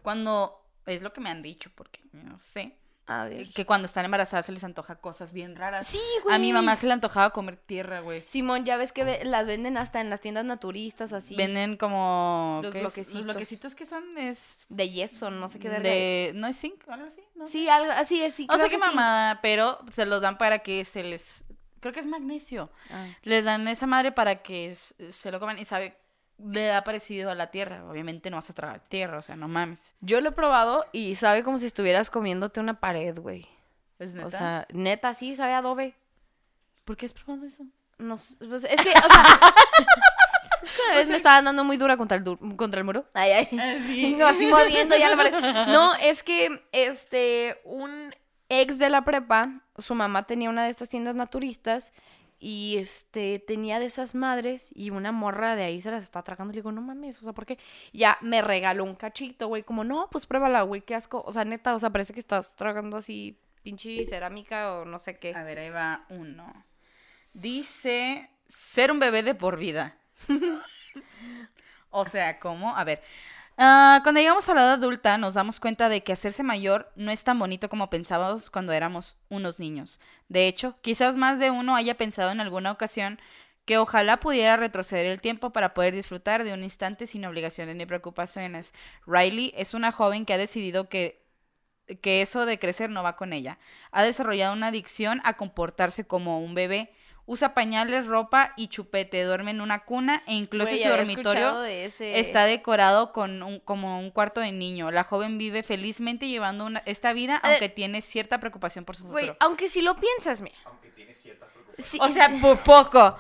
cuando... 0.02 0.56
Es 0.86 1.02
lo 1.02 1.14
que 1.14 1.22
me 1.22 1.30
han 1.30 1.42
dicho, 1.42 1.70
porque 1.76 2.02
no 2.14 2.40
sé. 2.40 2.76
A 3.12 3.24
ver. 3.26 3.50
Que 3.50 3.66
cuando 3.66 3.88
están 3.88 4.06
embarazadas 4.06 4.46
se 4.46 4.52
les 4.52 4.64
antoja 4.64 4.98
cosas 4.98 5.34
bien 5.34 5.56
raras. 5.56 5.88
Sí, 5.88 6.00
güey. 6.24 6.36
A 6.36 6.38
mi 6.38 6.54
mamá 6.54 6.76
se 6.76 6.86
le 6.86 6.94
antojaba 6.94 7.32
comer 7.32 7.56
tierra, 7.56 8.02
güey. 8.02 8.24
Simón, 8.28 8.66
ya 8.66 8.78
ves 8.78 8.92
que 8.92 9.04
ve- 9.04 9.26
las 9.26 9.48
venden 9.48 9.78
hasta 9.78 10.00
en 10.00 10.12
las 10.12 10.22
tiendas 10.22 10.46
naturistas, 10.46 11.12
así. 11.12 11.36
Venden 11.36 11.76
como... 11.76 12.60
Los 12.62 12.72
bloquecitos. 12.72 13.14
Los 13.16 13.24
bloquecitos 13.24 13.74
que 13.74 13.88
son 13.88 14.16
es... 14.20 14.68
De 14.70 14.92
yeso, 14.92 15.32
no 15.32 15.48
sé 15.48 15.58
qué 15.58 15.70
verga 15.70 15.90
De... 15.90 16.28
es. 16.30 16.36
¿No 16.36 16.46
es 16.46 16.60
zinc? 16.60 16.88
¿Algo 16.88 17.08
así? 17.08 17.22
¿No? 17.34 17.48
Sí, 17.48 17.68
algo 17.68 17.92
así 17.94 18.22
es, 18.22 18.36
sí. 18.36 18.46
No 18.46 18.60
sé 18.60 18.70
qué 18.70 18.76
sí. 18.76 18.82
mamada, 18.86 19.42
pero 19.42 19.80
se 19.92 20.06
los 20.06 20.22
dan 20.22 20.38
para 20.38 20.60
que 20.60 20.86
se 20.86 21.04
les... 21.04 21.46
Creo 21.80 21.92
que 21.94 22.02
es 22.02 22.06
magnesio. 22.08 22.70
Ah. 22.92 23.08
Les 23.24 23.44
dan 23.44 23.68
esa 23.68 23.88
madre 23.88 24.12
para 24.12 24.44
que 24.44 24.76
se 24.76 25.32
lo 25.32 25.40
coman 25.40 25.58
y 25.58 25.66
sabe... 25.66 25.98
Le 26.44 26.72
ha 26.74 26.84
parecido 26.84 27.30
a 27.32 27.36
la 27.36 27.48
tierra. 27.52 27.84
Obviamente 27.90 28.30
no 28.30 28.38
vas 28.38 28.50
a 28.50 28.54
tragar 28.54 28.80
tierra, 28.80 29.18
o 29.18 29.22
sea, 29.22 29.36
no 29.36 29.48
mames. 29.48 29.96
Yo 30.02 30.22
lo 30.22 30.30
he 30.30 30.32
probado 30.32 30.86
y 30.92 31.16
sabe 31.16 31.44
como 31.44 31.60
si 31.60 31.66
estuvieras 31.66 32.10
comiéndote 32.10 32.60
una 32.60 32.80
pared, 32.80 33.18
güey. 33.20 33.48
¿Es 34.00 34.14
neta? 34.14 34.28
O 34.28 34.30
sea, 34.30 34.68
neta, 34.74 35.14
sí, 35.14 35.36
sabe 35.36 35.54
adobe. 35.54 35.96
¿por 36.86 36.98
qué 36.98 37.06
has 37.06 37.14
probado 37.14 37.46
eso? 37.46 37.64
No, 38.00 38.16
pues, 38.16 38.64
es 38.64 38.82
que, 38.82 38.90
o 38.90 39.14
sea... 39.14 39.24
es 40.64 40.72
que 40.74 40.82
una 40.88 40.96
vez 40.96 41.08
me 41.10 41.18
estaban 41.18 41.46
dando 41.46 41.64
muy 41.64 41.78
dura 41.78 41.98
contra 41.98 42.18
el, 42.18 42.24
du- 42.24 42.56
contra 42.56 42.80
el 42.80 42.86
muro. 42.86 43.06
Ay, 43.14 43.32
ay. 43.32 44.02
Vengo 44.02 44.26
así 44.28 44.48
mordiendo 44.48 44.96
ya 44.98 45.10
la 45.10 45.16
pared. 45.18 45.34
No, 45.68 45.94
es 45.96 46.24
que, 46.24 46.66
este, 46.72 47.60
un 47.66 48.16
ex 48.48 48.80
de 48.80 48.90
la 48.90 49.04
prepa, 49.04 49.62
su 49.78 49.94
mamá 49.94 50.24
tenía 50.24 50.50
una 50.50 50.64
de 50.64 50.70
estas 50.72 50.90
tiendas 50.90 51.14
naturistas 51.16 51.94
y, 52.40 52.78
este, 52.78 53.40
tenía 53.40 53.80
de 53.80 53.86
esas 53.86 54.16
madres 54.16 54.72
y 54.74 54.90
una 54.90 55.12
morra 55.12 55.56
de 55.56 55.64
ahí 55.64 55.82
se 55.82 55.92
las 55.92 56.04
está 56.04 56.24
tragando. 56.24 56.54
Le 56.54 56.60
digo, 56.60 56.72
no 56.72 56.82
mames, 56.82 57.20
o 57.20 57.24
sea, 57.24 57.34
¿por 57.34 57.46
qué? 57.46 57.58
Ya 57.94 58.18
me 58.22 58.42
regaló 58.42 58.84
un 58.84 58.96
cachito, 58.96 59.48
güey, 59.48 59.64
como, 59.64 59.84
no, 59.84 60.10
pues 60.10 60.26
pruébala, 60.26 60.62
güey, 60.64 60.82
qué 60.82 60.96
asco. 60.96 61.24
O 61.26 61.32
sea, 61.32 61.46
neta, 61.46 61.76
o 61.76 61.80
sea, 61.80 61.90
parece 61.90 62.14
que 62.14 62.20
estás 62.20 62.56
tragando 62.56 62.98
así 62.98 63.38
pinche 63.62 64.06
cerámica 64.06 64.74
o 64.74 64.86
no 64.86 65.00
sé 65.00 65.18
qué. 65.18 65.36
A 65.36 65.44
ver, 65.44 65.60
ahí 65.60 65.70
va 65.70 66.06
uno. 66.10 66.66
Dice 67.34 68.30
ser 68.48 68.92
un 68.92 69.00
bebé 69.00 69.24
de 69.24 69.36
por 69.36 69.58
vida. 69.58 69.98
o 71.90 72.06
sea, 72.06 72.40
¿cómo? 72.40 72.76
A 72.76 72.84
ver. 72.84 73.02
Ah, 73.60 74.00
cuando 74.02 74.20
llegamos 74.20 74.50
a 74.50 74.54
la 74.56 74.62
edad 74.62 74.74
adulta 74.74 75.18
nos 75.18 75.36
damos 75.36 75.60
cuenta 75.60 75.90
de 75.90 76.02
que 76.02 76.14
hacerse 76.14 76.42
mayor 76.42 76.92
no 76.96 77.12
es 77.12 77.24
tan 77.24 77.38
bonito 77.38 77.70
como 77.70 77.90
pensábamos 77.90 78.50
cuando 78.50 78.74
éramos 78.74 79.18
unos 79.30 79.60
niños. 79.60 80.00
De 80.30 80.48
hecho, 80.48 80.78
quizás 80.82 81.16
más 81.16 81.38
de 81.38 81.52
uno 81.52 81.76
haya 81.76 81.96
pensado 81.96 82.32
en 82.32 82.40
alguna 82.42 82.72
ocasión 82.72 83.20
que 83.66 83.78
ojalá 83.78 84.20
pudiera 84.20 84.58
retroceder 84.58 85.06
el 85.06 85.22
tiempo 85.22 85.52
para 85.52 85.76
poder 85.76 85.94
disfrutar 85.94 86.44
de 86.44 86.54
un 86.54 86.64
instante 86.64 87.06
sin 87.06 87.26
obligaciones 87.26 87.76
ni 87.76 87.86
preocupaciones. 87.86 88.74
Riley 89.06 89.54
es 89.56 89.76
una 89.76 89.92
joven 89.92 90.26
que 90.26 90.34
ha 90.34 90.38
decidido 90.40 90.90
que 90.90 91.20
que 91.98 92.22
eso 92.22 92.46
de 92.46 92.60
crecer 92.60 92.90
no 92.90 93.04
va 93.04 93.16
con 93.16 93.34
ella. 93.34 93.58
Ha 93.92 94.04
desarrollado 94.04 94.54
una 94.54 94.68
adicción 94.68 95.22
a 95.24 95.38
comportarse 95.38 96.06
como 96.06 96.40
un 96.40 96.54
bebé. 96.54 96.94
Usa 97.32 97.54
pañales, 97.54 98.08
ropa 98.08 98.54
y 98.58 98.70
chupete. 98.70 99.24
Duerme 99.24 99.52
en 99.52 99.62
una 99.62 99.86
cuna 99.86 100.24
e 100.26 100.34
incluso 100.34 100.76
su 100.76 100.88
dormitorio 100.90 101.60
de 101.60 101.86
está 101.86 102.46
decorado 102.46 103.14
con 103.14 103.44
un, 103.44 103.60
como 103.60 104.00
un 104.00 104.10
cuarto 104.10 104.42
de 104.42 104.52
niño. 104.52 104.90
La 104.90 105.04
joven 105.04 105.38
vive 105.38 105.62
felizmente 105.62 106.28
llevando 106.28 106.66
una- 106.66 106.82
esta 106.88 107.14
vida, 107.14 107.36
A 107.36 107.50
ver. 107.50 107.58
aunque 107.58 107.70
tiene 107.70 108.02
cierta 108.02 108.40
preocupación 108.40 108.84
por 108.84 108.96
su 108.96 109.04
futuro. 109.04 109.38
Aunque 109.42 109.70
si 109.70 109.84
lo 109.84 109.96
piensas, 109.96 110.42
mira. 110.42 110.56
Aunque 110.66 110.90
tiene 110.90 111.14
cierta 111.14 111.46
preocupación. 111.46 111.86
sí, 111.86 112.00
O 112.02 112.10
sea, 112.10 112.30
por 112.42 112.58
poco. 112.64 113.20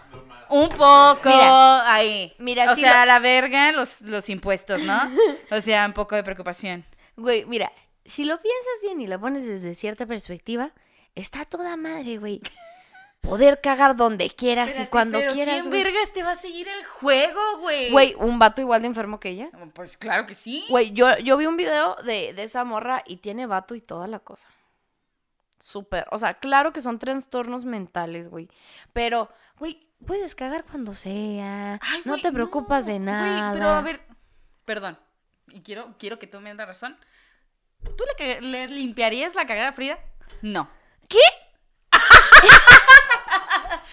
Un 0.49 0.69
poco 0.69 1.29
Mira, 1.29 1.93
ahí. 1.93 2.33
mira, 2.39 2.71
o 2.71 2.75
sea, 2.75 2.91
lo- 2.95 2.99
a 3.01 3.05
la 3.05 3.19
verga 3.19 3.71
los, 3.73 4.01
los 4.01 4.27
impuestos, 4.29 4.81
¿no? 4.81 4.99
O 5.51 5.61
sea, 5.61 5.85
un 5.85 5.93
poco 5.93 6.15
de 6.15 6.23
preocupación. 6.23 6.83
Güey, 7.15 7.45
mira, 7.45 7.71
si 8.05 8.23
lo 8.23 8.41
piensas 8.41 8.73
bien 8.81 8.99
y 9.01 9.05
lo 9.05 9.19
pones 9.19 9.45
desde 9.45 9.75
cierta 9.75 10.07
perspectiva, 10.07 10.71
está 11.13 11.45
toda 11.45 11.77
madre, 11.77 12.17
güey. 12.17 12.41
Poder 13.21 13.59
cagar 13.61 13.95
donde 13.95 14.29
quieras 14.29 14.79
y 14.79 14.85
cuando 14.87 15.19
pero 15.19 15.33
quieras. 15.33 15.55
¿Quién 15.55 15.69
güey. 15.69 15.83
vergas 15.83 16.13
te 16.13 16.23
va 16.23 16.31
a 16.31 16.35
seguir 16.35 16.67
el 16.67 16.85
juego, 16.85 17.39
güey? 17.59 17.91
Güey, 17.91 18.15
un 18.17 18.39
vato 18.39 18.61
igual 18.61 18.81
de 18.81 18.87
enfermo 18.87 19.19
que 19.19 19.29
ella. 19.29 19.49
Pues 19.73 19.97
claro 19.97 20.25
que 20.25 20.33
sí. 20.33 20.65
Güey, 20.69 20.91
yo, 20.93 21.17
yo 21.19 21.37
vi 21.37 21.45
un 21.45 21.57
video 21.57 21.95
de, 21.97 22.33
de 22.33 22.43
esa 22.43 22.63
morra 22.63 23.03
y 23.05 23.17
tiene 23.17 23.45
vato 23.45 23.75
y 23.75 23.81
toda 23.81 24.07
la 24.07 24.19
cosa. 24.19 24.47
Súper. 25.59 26.07
O 26.11 26.17
sea, 26.17 26.35
claro 26.35 26.71
que 26.71 26.81
son 26.81 26.97
trastornos 26.97 27.65
mentales, 27.65 28.29
güey. 28.29 28.47
Pero, 28.93 29.29
güey, 29.57 29.85
puedes 30.05 30.33
cagar 30.33 30.63
cuando 30.63 30.95
sea. 30.95 31.73
Ay, 31.81 32.01
no 32.05 32.13
güey, 32.13 32.21
te 32.21 32.31
preocupas 32.31 32.85
de 32.85 32.93
güey, 32.93 33.05
nada. 33.05 33.53
pero 33.53 33.67
a 33.69 33.81
ver, 33.81 34.01
perdón. 34.63 34.97
Y 35.49 35.61
quiero, 35.61 35.95
quiero 35.99 36.17
que 36.19 36.27
tú 36.27 36.39
me 36.39 36.49
des 36.49 36.57
la 36.57 36.65
razón. 36.65 36.97
¿Tú 37.83 38.03
le, 38.17 38.41
le 38.41 38.67
limpiarías 38.69 39.35
la 39.35 39.45
cagada 39.45 39.69
a 39.69 39.73
Frida? 39.73 39.99
No. 40.41 40.69
¿Qué? 41.09 41.19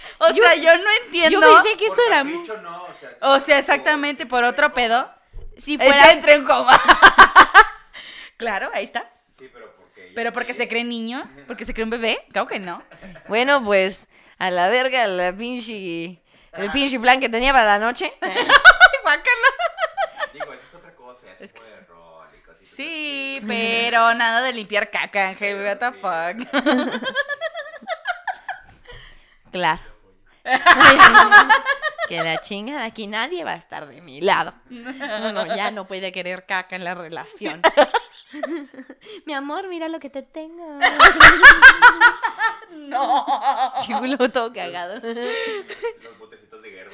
O 0.19 0.33
sea, 0.33 0.55
yo 0.55 0.77
no 0.77 0.91
entiendo. 1.05 1.41
Yo 1.41 1.55
pensé 1.55 1.77
que 1.77 1.87
esto 1.87 1.97
Por 1.97 2.07
era. 2.07 2.19
capricho 2.19 2.57
no, 2.63 2.85
o 2.85 2.95
sea. 2.99 3.11
si 3.11 3.19
O 3.21 3.31
sea, 3.33 3.41
fuera 3.41 3.59
exactamente 3.59 4.27
por- 4.27 4.41
por 4.41 4.45
otro 4.45 4.73
pedo. 4.75 5.11
Si 5.57 5.77
fuera. 5.79 6.13
entré 6.13 6.35
en 6.35 6.45
coma. 6.45 6.79
claro, 8.37 8.71
ahí 8.75 8.85
está. 8.85 9.11
Sí, 9.39 9.49
pero 9.53 9.75
porque. 9.77 10.13
Pero 10.15 10.33
porque 10.33 10.55
se 10.55 10.69
cree 10.69 10.85
niño, 10.85 11.29
porque 11.47 11.65
se 11.65 11.73
cree 11.75 11.85
un 11.85 11.91
bebé, 11.91 12.19
claro 12.33 12.47
que 12.49 12.59
no. 12.59 12.83
Bueno, 13.29 13.63
pues, 13.65 14.09
a 14.39 14.51
la 14.51 14.69
verga, 14.69 15.07
la 15.07 15.33
pinche. 15.35 16.21
El 16.53 16.71
pinche 16.73 16.99
plan 16.99 17.21
que 17.21 17.29
tenía 17.29 17.53
para 17.53 17.65
la 17.67 17.79
noche. 17.79 18.13
Digo, 20.33 20.53
eso 20.53 20.65
es 20.67 20.75
otra 20.75 20.95
cosa. 20.95 21.27
Es, 21.39 21.53
que 21.53 21.61
de 21.61 21.81
rol 21.87 22.27
y 22.35 22.41
cositas 22.43 22.67
Sí, 22.67 23.41
pero 23.47 24.15
nada 24.15 24.41
de 24.41 24.53
limpiar 24.53 24.91
caca, 24.91 25.29
Ángel, 25.29 25.63
what 25.63 25.79
the 25.79 25.93
fuck. 25.93 26.37
Claro. 29.53 29.81
que 32.09 32.23
la 32.23 32.41
chingada, 32.41 32.85
aquí 32.85 33.07
nadie 33.07 33.43
va 33.45 33.53
a 33.53 33.57
estar 33.57 33.87
de 33.87 34.01
mi 34.01 34.21
lado. 34.21 34.55
No, 34.71 35.33
no, 35.33 35.47
ya 35.57 35.71
no 35.71 35.87
puede 35.87 36.13
querer 36.13 36.47
caca 36.47 36.77
en 36.77 36.85
la 36.85 36.95
relación. 36.95 37.63
Mi 39.25 39.35
amor, 39.35 39.67
mira 39.69 39.89
lo 39.89 39.99
que 40.01 40.11
te 40.11 40.23
tengo. 40.23 40.79
No. 42.71 43.27
Chulo, 43.87 44.29
todo 44.31 44.53
cagado. 44.53 44.95
Los 45.01 46.19
botecitos 46.19 46.63
de 46.63 46.71
guerra. 46.71 46.91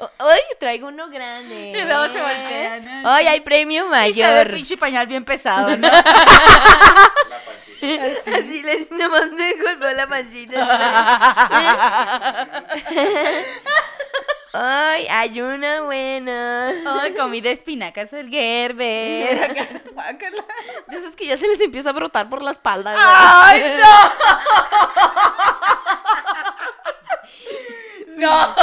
O- 0.00 0.10
Hoy 0.20 0.38
traigo 0.60 0.88
uno 0.88 1.08
grande. 1.08 1.70
Y 1.76 1.84
luego 1.84 2.08
se 2.08 2.20
voltea, 2.20 2.80
¿no? 2.80 3.14
Hoy 3.14 3.26
hay 3.26 3.40
premio 3.40 3.86
Y 4.06 4.14
se 4.14 4.20
ve 4.22 4.28
el 4.28 4.34
mayor. 4.36 4.54
pinche 4.54 4.76
pañal 4.76 5.06
bien 5.08 5.24
pesado, 5.24 5.76
¿no? 5.76 5.88
La 5.90 7.40
pancita. 7.80 8.36
Así 8.36 8.62
les 8.62 8.90
nomás 8.90 9.30
me 9.32 9.54
golpeó 9.54 9.92
la 9.92 10.06
pancita. 10.06 11.58
Ay, 14.52 15.06
hay 15.08 15.40
una 15.40 15.82
buena. 15.82 16.72
Ay, 16.86 17.14
comí 17.14 17.40
de 17.40 17.52
espinacas 17.52 18.12
el 18.12 18.30
Gerber. 18.30 19.54
De 20.88 20.96
esos 20.96 21.14
que 21.14 21.26
ya 21.26 21.36
se 21.36 21.46
les 21.46 21.60
empieza 21.60 21.90
a 21.90 21.92
brotar 21.92 22.28
por 22.28 22.42
la 22.42 22.52
espalda. 22.52 22.94
¡Ay, 22.96 23.78
no! 23.78 24.12
¡No! 28.16 28.54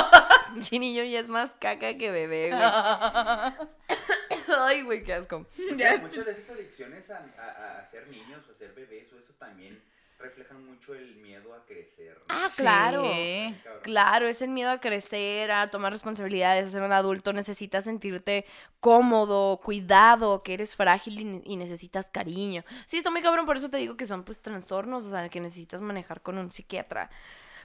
Chinillo 0.59 1.03
ya 1.03 1.20
es 1.20 1.28
más 1.28 1.51
caca 1.59 1.97
que 1.97 2.11
bebé, 2.11 2.49
güey. 2.49 2.61
Ay, 4.60 4.84
güey, 4.84 5.04
qué 5.04 5.14
asco. 5.14 5.46
Muchas, 5.72 6.02
muchas 6.02 6.26
de 6.26 6.32
esas 6.32 6.50
adicciones 6.52 7.10
a, 7.10 7.18
a- 7.38 7.80
a 7.80 7.86
ser 7.86 8.08
niños 8.08 8.43
o 8.48 8.52
a 8.52 8.56
ser 8.56 8.74
bebés 8.74 9.12
o 9.14 9.20
eso 9.20 9.34
también 9.34 9.82
reflejan 10.20 10.66
mucho 10.66 10.93
el 10.96 11.16
miedo 11.18 11.54
a 11.54 11.66
crecer. 11.66 12.18
¿no? 12.28 12.36
Ah, 12.36 12.48
claro. 12.56 13.04
Sí. 13.04 13.56
Claro, 13.82 14.28
es 14.28 14.41
el 14.41 14.50
miedo 14.50 14.72
a 14.72 14.80
crecer, 14.80 15.52
a 15.52 15.70
tomar 15.70 15.91
responsabilidades, 15.91 16.66
a 16.66 16.70
ser 16.72 16.82
un 16.82 16.91
adulto. 16.91 17.34
Necesitas 17.34 17.84
sentirte 17.84 18.46
cómodo, 18.80 19.60
cuidado, 19.62 20.41
que 20.41 20.56
eres 20.56 20.76
frágil 20.76 21.41
y 21.46 21.56
necesitas 21.58 22.08
cariño. 22.08 22.64
Sí, 22.88 22.98
está 22.98 23.12
muy 23.12 23.22
cabrón, 23.22 23.46
por 23.46 23.58
eso 23.58 23.70
te 23.70 23.78
digo 23.78 23.96
que 23.96 24.08
son 24.08 24.24
pues 24.24 24.41
trastornos, 24.41 25.06
o 25.06 25.10
sea, 25.12 25.30
que 25.30 25.39
necesitas 25.39 25.82
manejar 25.82 26.22
con 26.22 26.38
un 26.39 26.52
psiquiatra. 26.52 27.12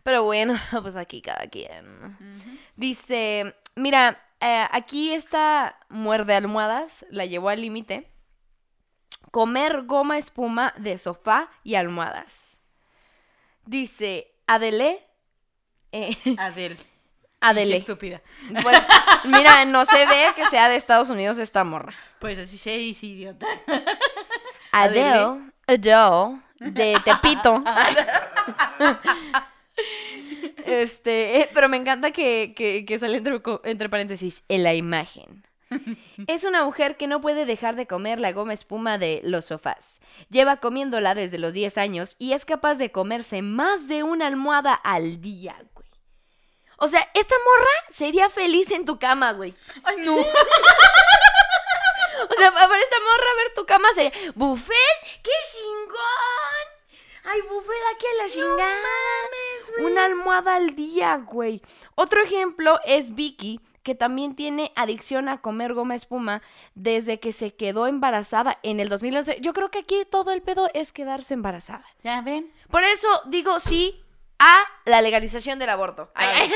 Pero 0.02 0.24
bueno, 0.24 0.54
pues 0.82 0.96
aquí 0.96 1.22
cada 1.22 1.48
quien. 1.48 2.16
Dice, 2.76 3.54
mira, 3.76 4.20
eh, 4.40 4.66
aquí 4.70 5.12
esta 5.14 5.78
muerde 5.88 6.34
almohadas, 6.34 7.04
la 7.10 7.26
llevó 7.26 7.48
al 7.50 7.60
límite. 7.60 8.10
Comer 9.30 9.82
goma 9.82 10.18
espuma 10.18 10.74
de 10.76 10.98
sofá 10.98 11.50
y 11.62 11.74
almohadas. 11.76 12.60
Dice, 13.64 14.32
Adele. 14.46 15.06
eh, 15.92 16.16
Adele. 17.40 17.76
estúpida. 17.76 18.20
Pues 18.62 18.82
mira, 19.24 19.64
no 19.64 19.84
se 19.84 20.06
ve 20.06 20.32
que 20.36 20.46
sea 20.46 20.68
de 20.68 20.76
Estados 20.76 21.08
Unidos 21.10 21.38
esta 21.38 21.64
morra. 21.64 21.94
Pues 22.18 22.38
así 22.38 22.58
se 22.58 22.76
dice, 22.76 23.06
idiota. 23.06 23.46
Adele, 24.72 25.52
Adele, 25.66 26.40
de 26.58 27.00
Tepito. 27.04 27.62
Este, 30.66 31.40
eh, 31.40 31.50
pero 31.54 31.68
me 31.68 31.76
encanta 31.76 32.10
que, 32.10 32.52
que- 32.56 32.84
que 32.86 32.98
sale 32.98 33.18
entre, 33.18 33.40
entre 33.64 33.88
paréntesis 33.88 34.44
en 34.48 34.62
la 34.64 34.74
imagen. 34.74 35.44
Es 36.26 36.42
una 36.44 36.64
mujer 36.64 36.96
que 36.96 37.06
no 37.06 37.20
puede 37.20 37.44
dejar 37.44 37.76
de 37.76 37.86
comer 37.86 38.18
la 38.18 38.32
goma 38.32 38.52
espuma 38.52 38.98
de 38.98 39.20
los 39.22 39.44
sofás. 39.44 40.00
Lleva 40.28 40.56
comiéndola 40.56 41.14
desde 41.14 41.38
los 41.38 41.52
10 41.52 41.78
años 41.78 42.16
y 42.18 42.32
es 42.32 42.44
capaz 42.44 42.74
de 42.78 42.90
comerse 42.90 43.40
más 43.42 43.86
de 43.86 44.02
una 44.02 44.26
almohada 44.26 44.74
al 44.74 45.20
día, 45.20 45.56
güey. 45.74 45.86
O 46.78 46.88
sea, 46.88 47.08
esta 47.14 47.36
morra 47.44 47.70
sería 47.88 48.28
feliz 48.30 48.70
en 48.72 48.84
tu 48.84 48.98
cama, 48.98 49.32
güey. 49.32 49.54
Ay, 49.84 49.98
no. 49.98 50.16
O 52.22 52.34
sea, 52.36 52.52
para 52.52 52.78
esta 52.78 52.96
morra 53.00 53.34
ver 53.38 53.54
tu 53.54 53.64
cama 53.66 53.88
sería 53.94 54.12
buffet, 54.34 54.74
qué 55.22 55.30
chingón. 55.52 56.66
Ay, 57.24 57.40
buffet 57.42 57.82
aquí 57.94 58.06
a 58.06 58.22
la 58.22 58.28
chingada. 58.28 58.88
Una 59.80 60.04
almohada 60.04 60.54
al 60.56 60.74
día, 60.74 61.16
güey. 61.16 61.62
Otro 61.94 62.22
ejemplo 62.22 62.78
es 62.84 63.14
Vicky, 63.14 63.60
que 63.82 63.94
también 63.94 64.34
tiene 64.34 64.72
adicción 64.76 65.28
a 65.28 65.40
comer 65.40 65.74
goma 65.74 65.94
espuma 65.94 66.42
desde 66.74 67.18
que 67.20 67.32
se 67.32 67.54
quedó 67.54 67.86
embarazada 67.86 68.58
en 68.62 68.80
el 68.80 68.88
2011. 68.88 69.38
Yo 69.40 69.52
creo 69.52 69.70
que 69.70 69.80
aquí 69.80 70.02
todo 70.10 70.32
el 70.32 70.42
pedo 70.42 70.68
es 70.74 70.92
quedarse 70.92 71.34
embarazada. 71.34 71.84
¿Ya 72.02 72.20
ven? 72.20 72.52
Por 72.70 72.84
eso 72.84 73.08
digo 73.26 73.58
sí 73.60 74.02
a 74.40 74.64
la 74.86 75.02
legalización 75.02 75.58
del 75.58 75.68
aborto. 75.68 76.10
Ay, 76.14 76.50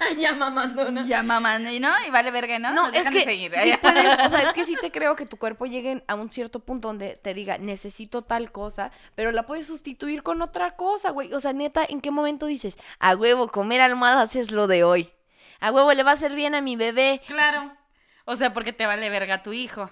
ay, 0.00 0.16
ya 0.18 0.34
mamando, 0.34 0.90
¿no? 0.90 1.06
Ya 1.06 1.22
mamando, 1.22 1.70
¿y 1.70 1.78
no? 1.78 1.92
Y 2.06 2.10
vale 2.10 2.30
verga, 2.30 2.58
¿no? 2.58 2.72
No, 2.72 2.88
Nos 2.88 2.96
es 2.96 3.10
que 3.10 3.22
seguir. 3.22 3.52
sí 3.62 3.74
puedes, 3.80 4.14
o 4.24 4.28
sea, 4.30 4.40
es 4.40 4.54
que 4.54 4.64
sí 4.64 4.74
te 4.80 4.90
creo 4.90 5.14
que 5.16 5.26
tu 5.26 5.36
cuerpo 5.36 5.66
llegue 5.66 6.02
a 6.08 6.14
un 6.14 6.32
cierto 6.32 6.60
punto 6.60 6.88
donde 6.88 7.16
te 7.16 7.34
diga, 7.34 7.58
necesito 7.58 8.22
tal 8.22 8.52
cosa, 8.52 8.90
pero 9.14 9.32
la 9.32 9.44
puedes 9.44 9.66
sustituir 9.66 10.22
con 10.22 10.40
otra 10.40 10.76
cosa, 10.76 11.10
güey. 11.10 11.32
O 11.34 11.38
sea, 11.38 11.52
neta, 11.52 11.84
¿en 11.86 12.00
qué 12.00 12.10
momento 12.10 12.46
dices, 12.46 12.78
a 12.98 13.14
huevo, 13.14 13.48
comer 13.48 13.82
almohadas 13.82 14.34
es 14.34 14.50
lo 14.50 14.66
de 14.66 14.82
hoy? 14.82 15.12
A 15.60 15.70
huevo, 15.70 15.92
le 15.92 16.02
va 16.02 16.12
a 16.12 16.14
hacer 16.14 16.34
bien 16.34 16.54
a 16.54 16.62
mi 16.62 16.76
bebé. 16.76 17.20
Claro. 17.26 17.76
O 18.24 18.34
sea, 18.36 18.54
porque 18.54 18.72
te 18.72 18.86
vale 18.86 19.10
verga 19.10 19.42
tu 19.42 19.52
hijo. 19.52 19.90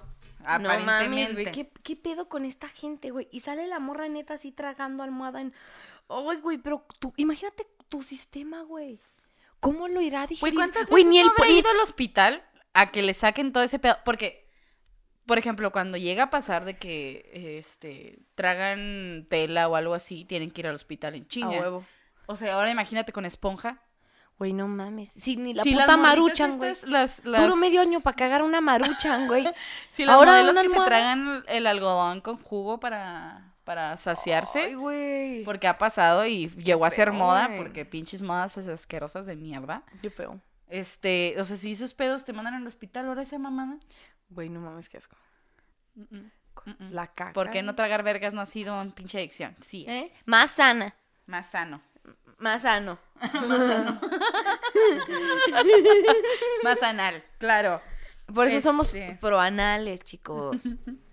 No 0.61 0.78
mames, 0.80 1.32
güey, 1.32 1.53
¿qué, 1.53 1.70
¿qué 1.82 1.97
pedo 1.97 2.28
con 2.28 2.45
esta 2.45 2.68
gente, 2.68 3.11
güey? 3.11 3.28
Y 3.30 3.40
sale 3.40 3.66
la 3.66 3.78
morra 3.78 4.09
neta 4.09 4.34
así 4.34 4.51
tragando 4.53 5.03
almohada 5.03 5.40
en... 5.40 5.55
Ay, 6.09 6.38
güey, 6.40 6.59
pero 6.59 6.86
tú, 6.98 7.12
imagínate 7.16 7.66
tu 7.88 8.02
sistema, 8.02 8.62
güey. 8.62 9.00
¿Cómo 9.61 9.88
lo 9.88 10.00
irá 10.00 10.22
a 10.22 10.26
digerir? 10.26 10.40
Güey, 10.40 10.55
¿cuántas 10.55 10.90
Güey, 10.90 11.05
veces 11.05 11.11
ni 11.11 11.20
el 11.20 11.28
habrá 11.28 11.48
ido 11.48 11.70
al 11.70 11.80
hospital 11.80 12.44
a 12.74 12.90
que 12.90 13.02
le 13.02 13.14
saquen 13.14 13.52
todo 13.52 13.62
ese 13.62 13.78
pedo? 13.78 13.96
Porque, 14.05 14.46
por 15.26 15.38
ejemplo, 15.38 15.72
cuando 15.72 15.96
llega 15.96 16.24
a 16.24 16.30
pasar 16.30 16.64
de 16.66 16.76
que 16.76 17.57
este 17.59 18.18
tragan 18.34 19.26
tela 19.30 19.68
o 19.68 19.76
algo 19.76 19.94
así, 19.94 20.24
tienen 20.26 20.50
que 20.50 20.61
ir 20.61 20.66
al 20.66 20.74
hospital 20.74 21.14
en 21.14 21.22
A 21.24 21.28
chinga. 21.28 21.48
huevo. 21.61 21.84
O 22.26 22.36
sea, 22.36 22.55
ahora 22.55 22.70
imagínate 22.70 23.12
con 23.12 23.24
esponja. 23.24 23.80
Güey, 24.38 24.52
no 24.52 24.66
mames. 24.66 25.11
Sí, 25.11 25.36
ni 25.36 25.55
la 25.55 25.62
Si 25.62 25.72
puta 25.72 25.96
maruchan, 25.96 26.59
güey. 26.59 26.70
las, 26.70 26.84
las... 26.84 27.22
Duró 27.22 27.55
medio 27.57 27.80
año 27.80 28.00
para 28.00 28.16
cagar 28.16 28.42
una 28.42 28.61
maruchan, 28.61 29.28
güey. 29.28 29.44
Si 29.90 30.05
las 30.05 30.16
Ahora 30.16 30.32
modelos 30.32 30.59
que 30.59 30.68
se 30.68 30.80
tragan 30.80 31.44
el 31.46 31.66
algodón 31.68 32.20
con 32.20 32.36
jugo 32.36 32.80
para, 32.80 33.53
para 33.65 33.97
saciarse. 33.97 34.61
Ay, 34.61 34.75
güey. 34.75 35.45
Porque 35.45 35.67
ha 35.67 35.79
pasado 35.79 36.27
y 36.27 36.49
llegó 36.51 36.85
a 36.85 36.91
ser 36.91 37.09
feo, 37.11 37.19
moda, 37.19 37.49
güey. 37.49 37.59
porque 37.62 37.85
pinches 37.85 38.23
modas 38.23 38.57
asquerosas 38.59 39.27
de 39.27 39.37
mierda. 39.37 39.83
Qué 40.03 40.11
feo. 40.11 40.41
Este, 40.69 41.35
o 41.39 41.45
sea, 41.45 41.57
si 41.57 41.73
esos 41.73 41.95
pedos 41.95 42.25
te 42.25 42.33
mandan 42.33 42.55
al 42.55 42.67
hospital, 42.67 43.07
ahora 43.07 43.23
esa 43.23 43.39
mamada. 43.39 43.79
Güey, 44.29 44.49
no 44.49 44.61
mames, 44.61 44.89
qué 44.89 44.99
asco. 44.99 45.17
Mm, 45.95 46.17
mm. 46.17 46.31
La 46.91 47.09
caca. 47.09 47.33
¿Por 47.33 47.51
qué 47.51 47.62
no 47.62 47.75
tragar 47.75 48.03
vergas 48.03 48.33
no 48.35 48.41
ha 48.41 48.47
sido 48.47 48.81
una 48.81 48.95
pinche 48.95 49.19
adicción? 49.19 49.57
Sí, 49.61 49.85
es 49.89 50.05
¿Eh? 50.07 50.12
Más 50.25 50.51
sana. 50.53 50.95
más 51.27 51.51
sano. 51.51 51.81
Más 52.39 52.62
sano. 52.62 52.99
Más 56.62 56.83
anal, 56.83 57.23
claro. 57.39 57.81
Por 58.35 58.49
eso 58.49 58.61
somos 58.61 58.95
Este. 58.95 59.17
proanales, 59.21 60.01
chicos. 60.01 60.69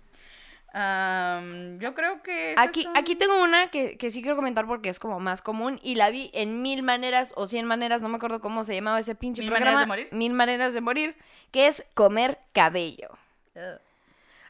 Yo 0.74 1.94
creo 1.94 2.22
que... 2.22 2.54
Aquí, 2.56 2.82
son- 2.84 2.96
aquí 2.96 3.14
tengo 3.14 3.42
una 3.42 3.70
que, 3.70 3.98
que 3.98 4.10
sí 4.10 4.22
quiero 4.22 4.36
comentar 4.36 4.66
porque 4.66 4.88
es 4.88 4.98
como 4.98 5.20
más 5.20 5.42
común 5.42 5.78
y 5.82 5.96
la 5.96 6.08
vi 6.10 6.30
en 6.32 6.62
mil 6.62 6.82
maneras 6.82 7.32
o 7.36 7.46
cien 7.46 7.66
maneras, 7.66 8.00
no 8.02 8.08
me 8.08 8.16
acuerdo 8.16 8.40
cómo 8.40 8.64
se 8.64 8.74
llamaba 8.74 8.98
ese 8.98 9.14
pinche 9.14 9.42
¿Mil 9.42 9.50
programa. 9.50 9.72
maneras 9.86 9.86
de 9.86 10.04
morir? 10.04 10.08
Mil 10.18 10.32
maneras 10.32 10.74
de 10.74 10.80
morir, 10.80 11.16
que 11.50 11.66
es 11.66 11.84
comer 11.94 12.38
cabello. 12.52 13.10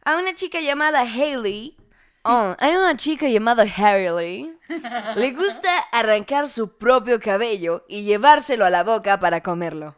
A 0.04 0.16
una 0.16 0.34
chica 0.34 0.60
llamada 0.60 1.00
Hailey. 1.00 1.76
Oh, 2.24 2.54
hay 2.60 2.76
una 2.76 2.96
chica 2.96 3.26
llamada 3.28 3.64
Hailey. 3.64 4.52
Le 5.16 5.32
gusta 5.32 5.76
arrancar 5.90 6.46
su 6.48 6.76
propio 6.78 7.18
cabello 7.20 7.84
y 7.88 8.04
llevárselo 8.04 8.64
a 8.64 8.70
la 8.70 8.84
boca 8.84 9.18
para 9.18 9.40
comerlo. 9.42 9.96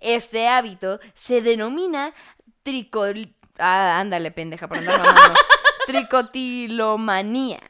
Este 0.00 0.46
hábito 0.48 1.00
se 1.14 1.40
denomina 1.42 2.12
tricol... 2.62 3.35
Ah, 3.58 3.98
ándale, 4.00 4.30
pendeja, 4.30 4.68
por 4.68 4.78
andar 4.78 4.98
mamando. 4.98 5.34
Tricotilomanía. 5.86 7.60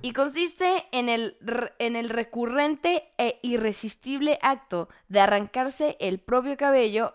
Y 0.00 0.12
consiste 0.14 0.86
en 0.90 1.08
el, 1.08 1.36
en 1.78 1.94
el 1.96 2.08
recurrente 2.08 3.12
e 3.18 3.38
irresistible 3.42 4.38
acto 4.42 4.88
de 5.08 5.20
arrancarse 5.20 5.96
el 6.00 6.18
propio 6.18 6.56
cabello 6.56 7.14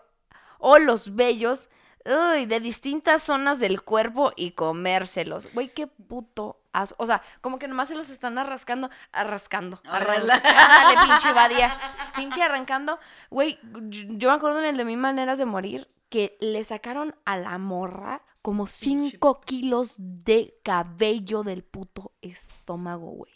o 0.58 0.78
los 0.78 1.14
vellos 1.14 1.68
uy, 2.06 2.46
de 2.46 2.60
distintas 2.60 3.22
zonas 3.22 3.60
del 3.60 3.82
cuerpo 3.82 4.32
y 4.36 4.52
comérselos. 4.52 5.52
Güey, 5.52 5.68
qué 5.68 5.86
puto 5.86 6.62
asco. 6.72 6.96
O 7.02 7.04
sea, 7.06 7.20
como 7.42 7.58
que 7.58 7.68
nomás 7.68 7.88
se 7.88 7.94
los 7.94 8.08
están 8.08 8.38
arrascando, 8.38 8.88
arrascando. 9.12 9.82
Órale. 9.86 10.32
arran- 10.32 10.42
Ándale, 10.46 11.06
pinche 11.10 11.32
vadia. 11.34 11.78
Pinche 12.16 12.42
arrancando. 12.42 12.98
Güey, 13.28 13.58
yo, 13.90 14.04
yo 14.08 14.30
me 14.30 14.36
acuerdo 14.36 14.60
en 14.60 14.64
el 14.64 14.76
de 14.78 14.86
Mil 14.86 14.96
Maneras 14.96 15.36
de 15.38 15.44
Morir 15.44 15.88
que 16.08 16.36
le 16.40 16.64
sacaron 16.64 17.14
a 17.24 17.36
la 17.36 17.58
morra 17.58 18.24
como 18.42 18.66
5 18.66 19.40
kilos 19.42 19.96
de 19.98 20.58
cabello 20.62 21.42
del 21.42 21.64
puto 21.64 22.12
estómago, 22.22 23.10
güey. 23.10 23.32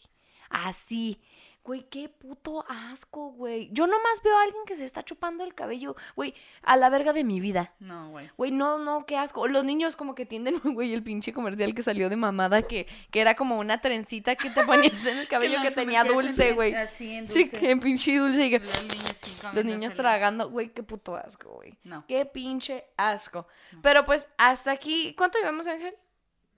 Así. 0.49 1.20
Güey, 1.65 1.85
qué 1.89 2.09
puto 2.09 2.65
asco, 2.69 3.31
güey. 3.31 3.69
Yo 3.71 3.87
nomás 3.87 4.21
veo 4.25 4.37
a 4.37 4.43
alguien 4.43 4.65
que 4.67 4.75
se 4.75 4.85
está 4.85 5.05
chupando 5.05 5.45
el 5.45 5.55
cabello, 5.55 5.95
güey, 6.17 6.35
a 6.63 6.77
la 6.77 6.91
verga 6.91 7.13
de 7.13 7.23
mi 7.23 7.39
vida. 7.39 7.73
No, 7.79 8.11
güey. 8.11 8.29
Güey, 8.37 8.51
no, 8.51 8.79
no, 8.79 9.07
qué 9.07 9.17
asco. 9.17 9.47
Los 9.47 9.63
niños 9.65 9.95
como 9.95 10.17
que 10.17 10.27
tienden, 10.27 10.59
güey, 10.75 10.93
el 10.93 11.05
pinche 11.05 11.33
comercial 11.33 11.73
que 11.73 11.85
salió 11.85 12.09
de 12.11 12.17
mamada, 12.17 12.63
que, 12.63 12.89
que 13.13 13.21
era 13.21 13.37
como 13.37 13.61
una 13.61 13.81
trencita 13.81 14.35
que 14.35 14.51
te 14.51 14.65
ponías 14.65 15.07
en 15.07 15.19
el 15.19 15.29
cabello 15.29 15.63
que, 15.63 15.71
tenía 15.71 16.03
dulce, 16.03 16.53
güey. 16.55 16.75
Así 16.75 17.15
en 17.15 17.29
Sí, 17.29 17.45
dulce. 17.45 17.59
que 17.61 17.71
en 17.71 17.79
pinche 17.79 18.17
dulce. 18.19 18.47
y 18.47 18.51
que- 18.51 18.59
Los 18.59 18.83
niños, 18.83 19.17
sí, 19.21 19.31
Los 19.31 19.41
comiéndoselo. 19.43 19.75
niños 19.79 19.95
tragando, 19.95 20.51
güey, 20.51 20.71
qué 20.73 20.83
puto 20.83 21.15
asco, 21.15 21.49
güey. 21.51 21.79
No. 21.85 22.05
Qué 22.09 22.27
pinche 22.27 22.87
asco. 22.97 23.47
Pero 23.83 24.05
pues 24.05 24.29
hasta 24.37 24.73
aquí, 24.73 25.15
¿cuánto 25.17 25.39
llevamos, 25.39 25.69
Ángel? 25.69 25.95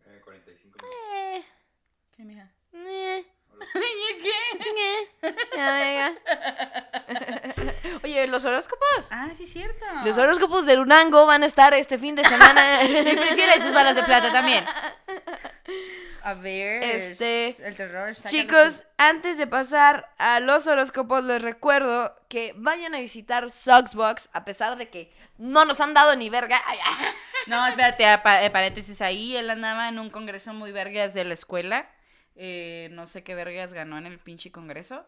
Eh, 0.06 0.20
45 0.24 0.78
Eh, 1.14 1.42
¿Qué, 2.16 2.24
mija? 2.24 2.50
eh. 2.72 3.26
Eh. 5.56 6.14
Oye, 8.02 8.26
los 8.26 8.44
horóscopos. 8.44 9.08
Ah, 9.10 9.30
sí, 9.34 9.46
cierto. 9.46 9.84
Los 10.04 10.18
horóscopos 10.18 10.66
de 10.66 10.78
Unango 10.78 11.26
van 11.26 11.42
a 11.42 11.46
estar 11.46 11.74
este 11.74 11.98
fin 11.98 12.14
de 12.14 12.24
semana. 12.24 12.82
Y 12.84 13.16
Priscila 13.16 13.56
y 13.56 13.60
sus 13.60 13.72
balas 13.72 13.94
de 13.96 14.02
plata 14.02 14.32
también. 14.32 14.64
A 16.22 16.34
ver. 16.34 16.82
Este, 16.82 17.54
El 17.66 17.76
terror. 17.76 18.14
Chicos, 18.14 18.84
antes 18.96 19.36
de 19.38 19.46
pasar 19.46 20.10
a 20.18 20.40
los 20.40 20.66
horóscopos, 20.66 21.22
les 21.24 21.42
recuerdo 21.42 22.14
que 22.28 22.54
vayan 22.56 22.94
a 22.94 22.98
visitar 22.98 23.50
Socksbox, 23.50 24.30
a 24.32 24.44
pesar 24.44 24.76
de 24.76 24.88
que 24.88 25.12
no 25.38 25.64
nos 25.64 25.80
han 25.80 25.94
dado 25.94 26.16
ni 26.16 26.30
verga. 26.30 26.60
Ay, 26.66 26.78
ay. 26.84 27.06
No, 27.46 27.66
espérate, 27.66 28.04
eh, 28.10 28.50
paréntesis 28.50 29.00
ahí. 29.02 29.36
Él 29.36 29.50
andaba 29.50 29.88
en 29.88 29.98
un 29.98 30.08
congreso 30.08 30.54
muy 30.54 30.72
vergas 30.72 31.12
de 31.12 31.24
la 31.24 31.34
escuela. 31.34 31.86
Eh, 32.36 32.88
no 32.92 33.06
sé 33.06 33.22
qué 33.22 33.34
vergas 33.34 33.72
ganó 33.72 33.98
en 33.98 34.06
el 34.06 34.18
pinche 34.18 34.50
congreso. 34.50 35.04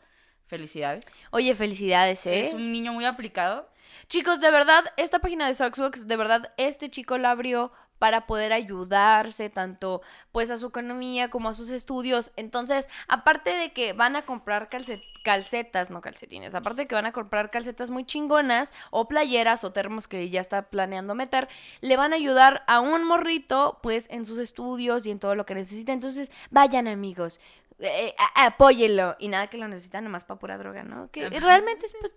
Felicidades. 0.46 1.06
Oye, 1.30 1.54
felicidades, 1.56 2.24
¿eh? 2.26 2.42
Es 2.42 2.54
un 2.54 2.70
niño 2.70 2.92
muy 2.92 3.04
aplicado. 3.04 3.68
Chicos, 4.08 4.40
de 4.40 4.50
verdad, 4.50 4.84
esta 4.96 5.18
página 5.18 5.48
de 5.48 5.54
Socksbox, 5.54 6.06
de 6.06 6.16
verdad, 6.16 6.52
este 6.56 6.88
chico 6.88 7.18
la 7.18 7.32
abrió 7.32 7.72
para 7.98 8.26
poder 8.26 8.52
ayudarse 8.52 9.50
tanto 9.50 10.02
pues 10.32 10.50
a 10.50 10.58
su 10.58 10.66
economía 10.66 11.28
como 11.30 11.48
a 11.48 11.54
sus 11.54 11.70
estudios. 11.70 12.32
Entonces, 12.36 12.88
aparte 13.08 13.50
de 13.50 13.72
que 13.72 13.92
van 13.92 14.16
a 14.16 14.22
comprar 14.22 14.68
calce- 14.68 15.02
calcetas, 15.24 15.90
no 15.90 16.00
calcetines, 16.00 16.54
aparte 16.54 16.82
de 16.82 16.86
que 16.88 16.94
van 16.94 17.06
a 17.06 17.12
comprar 17.12 17.50
calcetas 17.50 17.90
muy 17.90 18.04
chingonas 18.04 18.72
o 18.90 19.08
playeras 19.08 19.64
o 19.64 19.72
termos 19.72 20.06
que 20.08 20.28
ya 20.30 20.40
está 20.40 20.62
planeando 20.70 21.14
meter, 21.14 21.48
le 21.80 21.96
van 21.96 22.12
a 22.12 22.16
ayudar 22.16 22.62
a 22.66 22.80
un 22.80 23.04
morrito 23.04 23.78
pues 23.82 24.08
en 24.10 24.24
sus 24.26 24.38
estudios 24.38 25.06
y 25.06 25.10
en 25.10 25.18
todo 25.18 25.34
lo 25.34 25.46
que 25.46 25.54
necesita. 25.54 25.92
Entonces, 25.92 26.30
vayan 26.50 26.86
amigos. 26.88 27.40
Eh, 27.78 28.14
apóyenlo 28.34 29.16
y 29.18 29.28
nada 29.28 29.48
que 29.48 29.58
lo 29.58 29.68
necesitan 29.68 30.04
nomás 30.04 30.24
para 30.24 30.38
pura 30.38 30.56
droga, 30.56 30.82
¿no? 30.82 31.10
Que 31.10 31.26
Ajá. 31.26 31.40
realmente 31.40 31.86
es, 31.86 31.94
pues, 32.00 32.12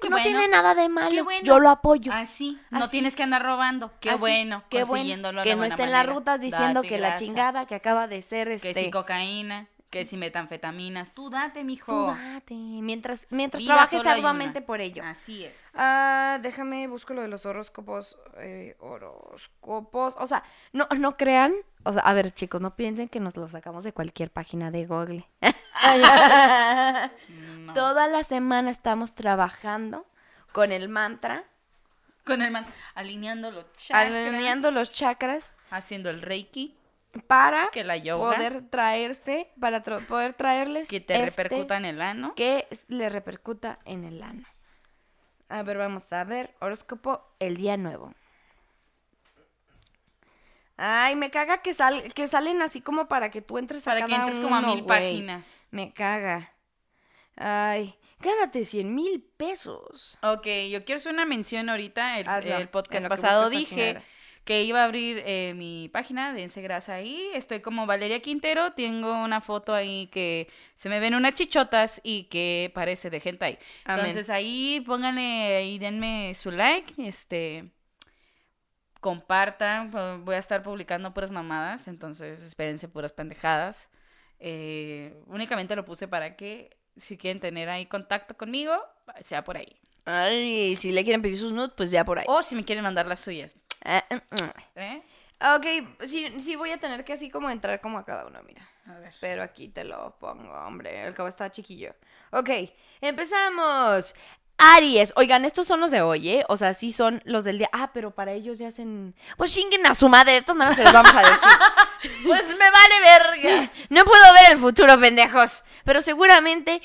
qué 0.00 0.08
no 0.08 0.16
bueno. 0.16 0.24
tiene 0.24 0.48
nada 0.48 0.74
de 0.74 0.88
malo. 0.88 1.24
Bueno. 1.24 1.44
Yo 1.44 1.58
lo 1.60 1.68
apoyo. 1.68 2.12
Así. 2.12 2.58
No 2.70 2.78
Así 2.78 2.92
tienes 2.92 3.12
es. 3.12 3.16
que 3.16 3.22
andar 3.22 3.42
robando. 3.42 3.90
Qué 4.00 4.10
Así, 4.10 4.20
bueno. 4.20 4.64
qué 4.70 4.84
bueno, 4.84 5.42
que 5.42 5.54
no 5.54 5.64
esté 5.64 5.84
en 5.84 5.92
las 5.92 6.06
rutas 6.06 6.40
diciendo 6.40 6.80
Date 6.80 6.88
que 6.88 6.98
la 6.98 7.16
chingada 7.16 7.66
que 7.66 7.74
acaba 7.74 8.08
de 8.08 8.22
ser 8.22 8.48
Que 8.48 8.54
este 8.54 8.74
si 8.74 8.90
cocaína, 8.90 9.68
que 9.92 10.06
si 10.06 10.16
metanfetaminas. 10.16 11.12
Tú 11.12 11.28
date, 11.28 11.60
tú 11.60 11.66
mijo. 11.66 12.06
date, 12.06 12.54
mientras 12.54 13.26
mientras 13.28 13.62
Vida 13.62 13.74
trabajes 13.74 14.06
arduamente 14.06 14.62
por 14.62 14.80
ello. 14.80 15.04
Así 15.04 15.44
es. 15.44 15.54
Ah, 15.74 16.38
déjame 16.40 16.88
busco 16.88 17.12
lo 17.12 17.20
de 17.20 17.28
los 17.28 17.44
horóscopos 17.44 18.16
eh, 18.38 18.74
horóscopos, 18.80 20.16
o 20.18 20.26
sea, 20.26 20.42
no 20.72 20.88
no 20.98 21.18
crean, 21.18 21.52
o 21.84 21.92
sea, 21.92 22.00
a 22.02 22.14
ver, 22.14 22.32
chicos, 22.32 22.62
no 22.62 22.74
piensen 22.74 23.08
que 23.10 23.20
nos 23.20 23.36
lo 23.36 23.46
sacamos 23.50 23.84
de 23.84 23.92
cualquier 23.92 24.30
página 24.30 24.70
de 24.72 24.86
Google. 24.86 25.28
No. 27.28 27.74
Toda 27.74 28.06
la 28.06 28.22
semana 28.22 28.70
estamos 28.70 29.14
trabajando 29.14 30.06
con 30.52 30.72
el 30.72 30.88
mantra, 30.88 31.44
Con 32.24 32.40
el 32.42 32.50
man 32.50 32.66
alineando 32.94 33.50
los 33.50 33.70
chakras. 33.74 34.10
alineando 34.10 34.70
los 34.70 34.92
chakras 34.92 35.52
Haciendo 35.70 36.10
el 36.10 36.22
reiki. 36.22 36.76
Para 37.26 37.68
Que 37.70 37.84
la 37.84 37.96
yoga. 37.96 38.34
poder 38.34 38.68
traerse, 38.70 39.50
para 39.60 39.82
tra- 39.82 40.04
poder 40.06 40.32
traerles 40.32 40.88
Que 40.88 41.00
te 41.00 41.14
este- 41.14 41.24
repercuta 41.26 41.76
en 41.76 41.84
el 41.84 42.00
ano. 42.00 42.34
que 42.34 42.66
le 42.88 43.08
repercuta 43.08 43.78
en 43.84 44.04
el 44.04 44.22
ano. 44.22 44.42
A 45.48 45.62
ver, 45.62 45.76
vamos 45.78 46.10
a 46.12 46.24
ver. 46.24 46.54
Horóscopo, 46.60 47.22
el 47.38 47.56
día 47.58 47.76
nuevo. 47.76 48.14
Ay, 50.76 51.14
me 51.16 51.30
caga 51.30 51.58
que, 51.62 51.74
sal, 51.74 52.12
que 52.14 52.26
salen 52.26 52.62
así 52.62 52.80
como 52.80 53.06
para 53.06 53.30
que 53.30 53.42
tú 53.42 53.58
entres 53.58 53.86
a 53.86 53.92
Para 53.92 54.06
que 54.06 54.12
cada 54.12 54.22
entres 54.24 54.40
como 54.40 54.56
a 54.56 54.62
mil 54.62 54.84
páginas. 54.84 55.62
Me 55.70 55.92
caga. 55.92 56.52
Ay, 57.36 57.94
gánate 58.20 58.64
100 58.64 58.94
mil 58.94 59.22
pesos. 59.36 60.18
Ok, 60.22 60.46
yo 60.70 60.84
quiero 60.84 60.96
hacer 60.98 61.12
una 61.12 61.26
mención 61.26 61.68
ahorita. 61.68 62.18
El, 62.18 62.28
Hazlo, 62.28 62.56
el 62.56 62.68
podcast 62.68 63.04
que 63.04 63.08
pasado 63.08 63.50
dije 63.50 63.66
chingadera. 63.74 64.02
Que 64.44 64.64
iba 64.64 64.80
a 64.80 64.84
abrir 64.84 65.22
eh, 65.24 65.54
mi 65.54 65.88
página, 65.88 66.32
dense 66.32 66.62
grasa 66.62 66.94
ahí. 66.94 67.28
Estoy 67.34 67.60
como 67.60 67.86
Valeria 67.86 68.20
Quintero. 68.20 68.72
Tengo 68.72 69.22
una 69.22 69.40
foto 69.40 69.74
ahí 69.74 70.08
que 70.08 70.48
se 70.74 70.88
me 70.88 70.98
ven 70.98 71.14
unas 71.14 71.34
chichotas 71.34 72.00
y 72.02 72.24
que 72.24 72.70
parece 72.74 73.08
de 73.10 73.22
hentai. 73.24 73.58
Amén. 73.84 74.06
Entonces 74.06 74.30
ahí 74.30 74.82
pónganle 74.84 75.64
y 75.66 75.78
denme 75.78 76.34
su 76.34 76.50
like. 76.50 76.94
Este. 77.06 77.70
Compartan. 79.00 79.90
Voy 80.24 80.34
a 80.34 80.38
estar 80.38 80.62
publicando 80.62 81.14
puras 81.14 81.30
mamadas. 81.30 81.86
Entonces 81.86 82.42
espérense 82.42 82.88
puras 82.88 83.12
pendejadas. 83.12 83.90
Eh, 84.40 85.14
únicamente 85.26 85.76
lo 85.76 85.84
puse 85.84 86.08
para 86.08 86.34
que 86.34 86.76
si 86.96 87.16
quieren 87.16 87.38
tener 87.38 87.68
ahí 87.68 87.86
contacto 87.86 88.36
conmigo, 88.36 88.72
sea 89.22 89.44
por 89.44 89.56
ahí. 89.56 89.76
Ay, 90.04 90.74
si 90.76 90.90
le 90.90 91.04
quieren 91.04 91.22
pedir 91.22 91.38
sus 91.38 91.52
nudes, 91.52 91.72
pues 91.76 91.90
ya 91.90 92.04
por 92.04 92.18
ahí. 92.18 92.24
O 92.28 92.42
si 92.42 92.56
me 92.56 92.64
quieren 92.64 92.82
mandar 92.82 93.06
las 93.06 93.20
suyas. 93.20 93.56
¿Eh? 93.84 95.02
Ok, 95.56 95.66
sí, 96.04 96.40
sí 96.40 96.56
voy 96.56 96.70
a 96.70 96.78
tener 96.78 97.04
que 97.04 97.14
así 97.14 97.30
como 97.30 97.50
entrar 97.50 97.80
como 97.80 97.98
a 97.98 98.04
cada 98.04 98.26
uno, 98.26 98.40
mira. 98.44 98.68
A 98.86 98.94
ver. 98.98 99.12
Pero 99.20 99.42
aquí 99.42 99.68
te 99.68 99.84
lo 99.84 100.16
pongo, 100.18 100.52
hombre. 100.52 101.06
El 101.06 101.14
cabo 101.14 101.28
está 101.28 101.50
chiquillo. 101.50 101.94
Ok, 102.30 102.50
empezamos. 103.00 104.14
Aries. 104.58 105.12
Oigan, 105.16 105.44
estos 105.44 105.66
son 105.66 105.80
los 105.80 105.90
de 105.90 106.02
hoy, 106.02 106.28
¿eh? 106.28 106.44
O 106.48 106.56
sea, 106.56 106.74
sí 106.74 106.92
son 106.92 107.20
los 107.24 107.44
del 107.44 107.58
día. 107.58 107.68
Ah, 107.72 107.90
pero 107.92 108.12
para 108.12 108.32
ellos 108.32 108.58
ya 108.58 108.68
hacen. 108.68 109.14
Pues 109.36 109.52
chinguen 109.52 109.84
a 109.86 109.94
su 109.94 110.08
madre. 110.08 110.34
De 110.34 110.42
todas 110.42 110.56
maneras 110.56 110.76
se 110.76 110.84
los 110.84 110.92
vamos 110.92 111.14
a 111.14 111.30
decir. 111.30 111.48
Pues 112.26 112.48
me 112.48 112.70
vale 112.70 113.00
verga. 113.00 113.72
No 113.88 114.04
puedo 114.04 114.32
ver 114.34 114.52
el 114.52 114.58
futuro, 114.58 114.98
pendejos. 114.98 115.62
Pero 115.84 116.02
seguramente, 116.02 116.82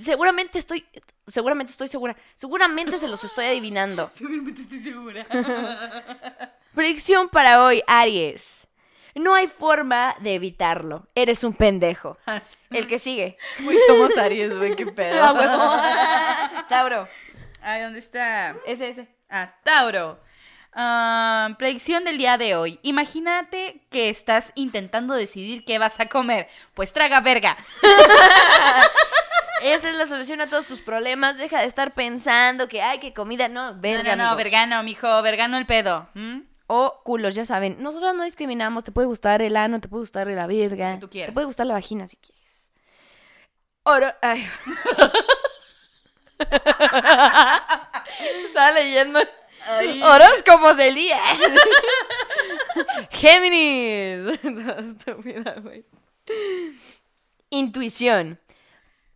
seguramente 0.00 0.58
estoy. 0.58 0.84
Seguramente 1.26 1.72
estoy 1.72 1.88
segura. 1.88 2.16
Seguramente 2.34 2.98
se 2.98 3.08
los 3.08 3.24
estoy 3.24 3.46
adivinando. 3.46 4.10
Seguramente 4.14 4.62
estoy 4.62 4.78
segura. 4.78 5.26
Predicción 6.74 7.28
para 7.28 7.64
hoy, 7.64 7.82
Aries. 7.86 8.68
No 9.14 9.34
hay 9.34 9.46
forma 9.46 10.14
de 10.20 10.34
evitarlo. 10.34 11.08
Eres 11.14 11.42
un 11.42 11.54
pendejo. 11.54 12.18
El 12.70 12.86
que 12.86 12.98
sigue. 12.98 13.38
Muy 13.60 13.76
somos 13.86 14.16
Aries, 14.16 14.54
güey, 14.54 14.76
qué 14.76 14.86
pedo. 14.86 15.18
Ah. 15.22 16.66
Tauro. 16.68 17.08
Ay, 17.62 17.82
¿dónde 17.82 17.98
está? 17.98 18.54
Ese, 18.66 18.88
ese. 18.88 19.08
Ah, 19.30 19.54
Tauro. 19.64 20.20
Ah, 20.74 21.56
predicción 21.58 22.04
del 22.04 22.18
día 22.18 22.36
de 22.36 22.54
hoy. 22.54 22.78
Imagínate 22.82 23.80
que 23.90 24.10
estás 24.10 24.52
intentando 24.54 25.14
decidir 25.14 25.64
qué 25.64 25.78
vas 25.78 25.98
a 25.98 26.06
comer. 26.06 26.48
Pues 26.74 26.92
traga 26.92 27.20
verga. 27.20 27.56
Esa 29.62 29.90
es 29.90 29.96
la 29.96 30.06
solución 30.06 30.40
a 30.40 30.48
todos 30.48 30.66
tus 30.66 30.80
problemas. 30.80 31.38
Deja 31.38 31.60
de 31.60 31.66
estar 31.66 31.94
pensando 31.94 32.68
que, 32.68 32.82
ay, 32.82 32.98
que 32.98 33.14
comida. 33.14 33.48
No, 33.48 33.78
verga, 33.78 34.02
no, 34.02 34.10
no, 34.10 34.16
no, 34.16 34.22
amigos. 34.30 34.44
vergano, 34.44 34.82
mijo, 34.82 35.22
vergano 35.22 35.56
el 35.58 35.66
pedo. 35.66 36.08
O 36.66 37.00
culos, 37.04 37.34
ya 37.34 37.44
saben. 37.44 37.82
Nosotros 37.82 38.14
no 38.14 38.24
discriminamos. 38.24 38.84
Te 38.84 38.92
puede 38.92 39.06
gustar 39.06 39.40
el 39.42 39.56
ano, 39.56 39.80
te 39.80 39.88
puede 39.88 40.02
gustar 40.02 40.26
la 40.26 40.46
verga. 40.46 40.98
Tú. 40.98 41.08
Te 41.08 41.32
puede 41.32 41.46
gustar 41.46 41.66
la 41.66 41.74
vagina 41.74 42.06
si 42.08 42.16
quieres. 42.16 42.72
Oro. 43.84 44.12
Ay. 44.20 44.46
Estaba 48.46 48.72
leyendo 48.72 49.20
horóscopos 50.02 50.76
del 50.76 50.94
día. 50.94 51.18
Géminis. 53.10 54.38
Estúpida, 54.78 55.54
güey. 55.62 55.84
Intuición. 57.50 58.40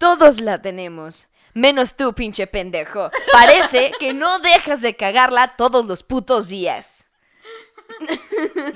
Todos 0.00 0.40
la 0.40 0.62
tenemos. 0.62 1.28
Menos 1.52 1.94
tú, 1.94 2.14
pinche 2.14 2.46
pendejo. 2.46 3.10
Parece 3.32 3.92
que 3.98 4.14
no 4.14 4.38
dejas 4.38 4.80
de 4.80 4.96
cagarla 4.96 5.56
todos 5.58 5.84
los 5.84 6.02
putos 6.02 6.48
días. 6.48 7.10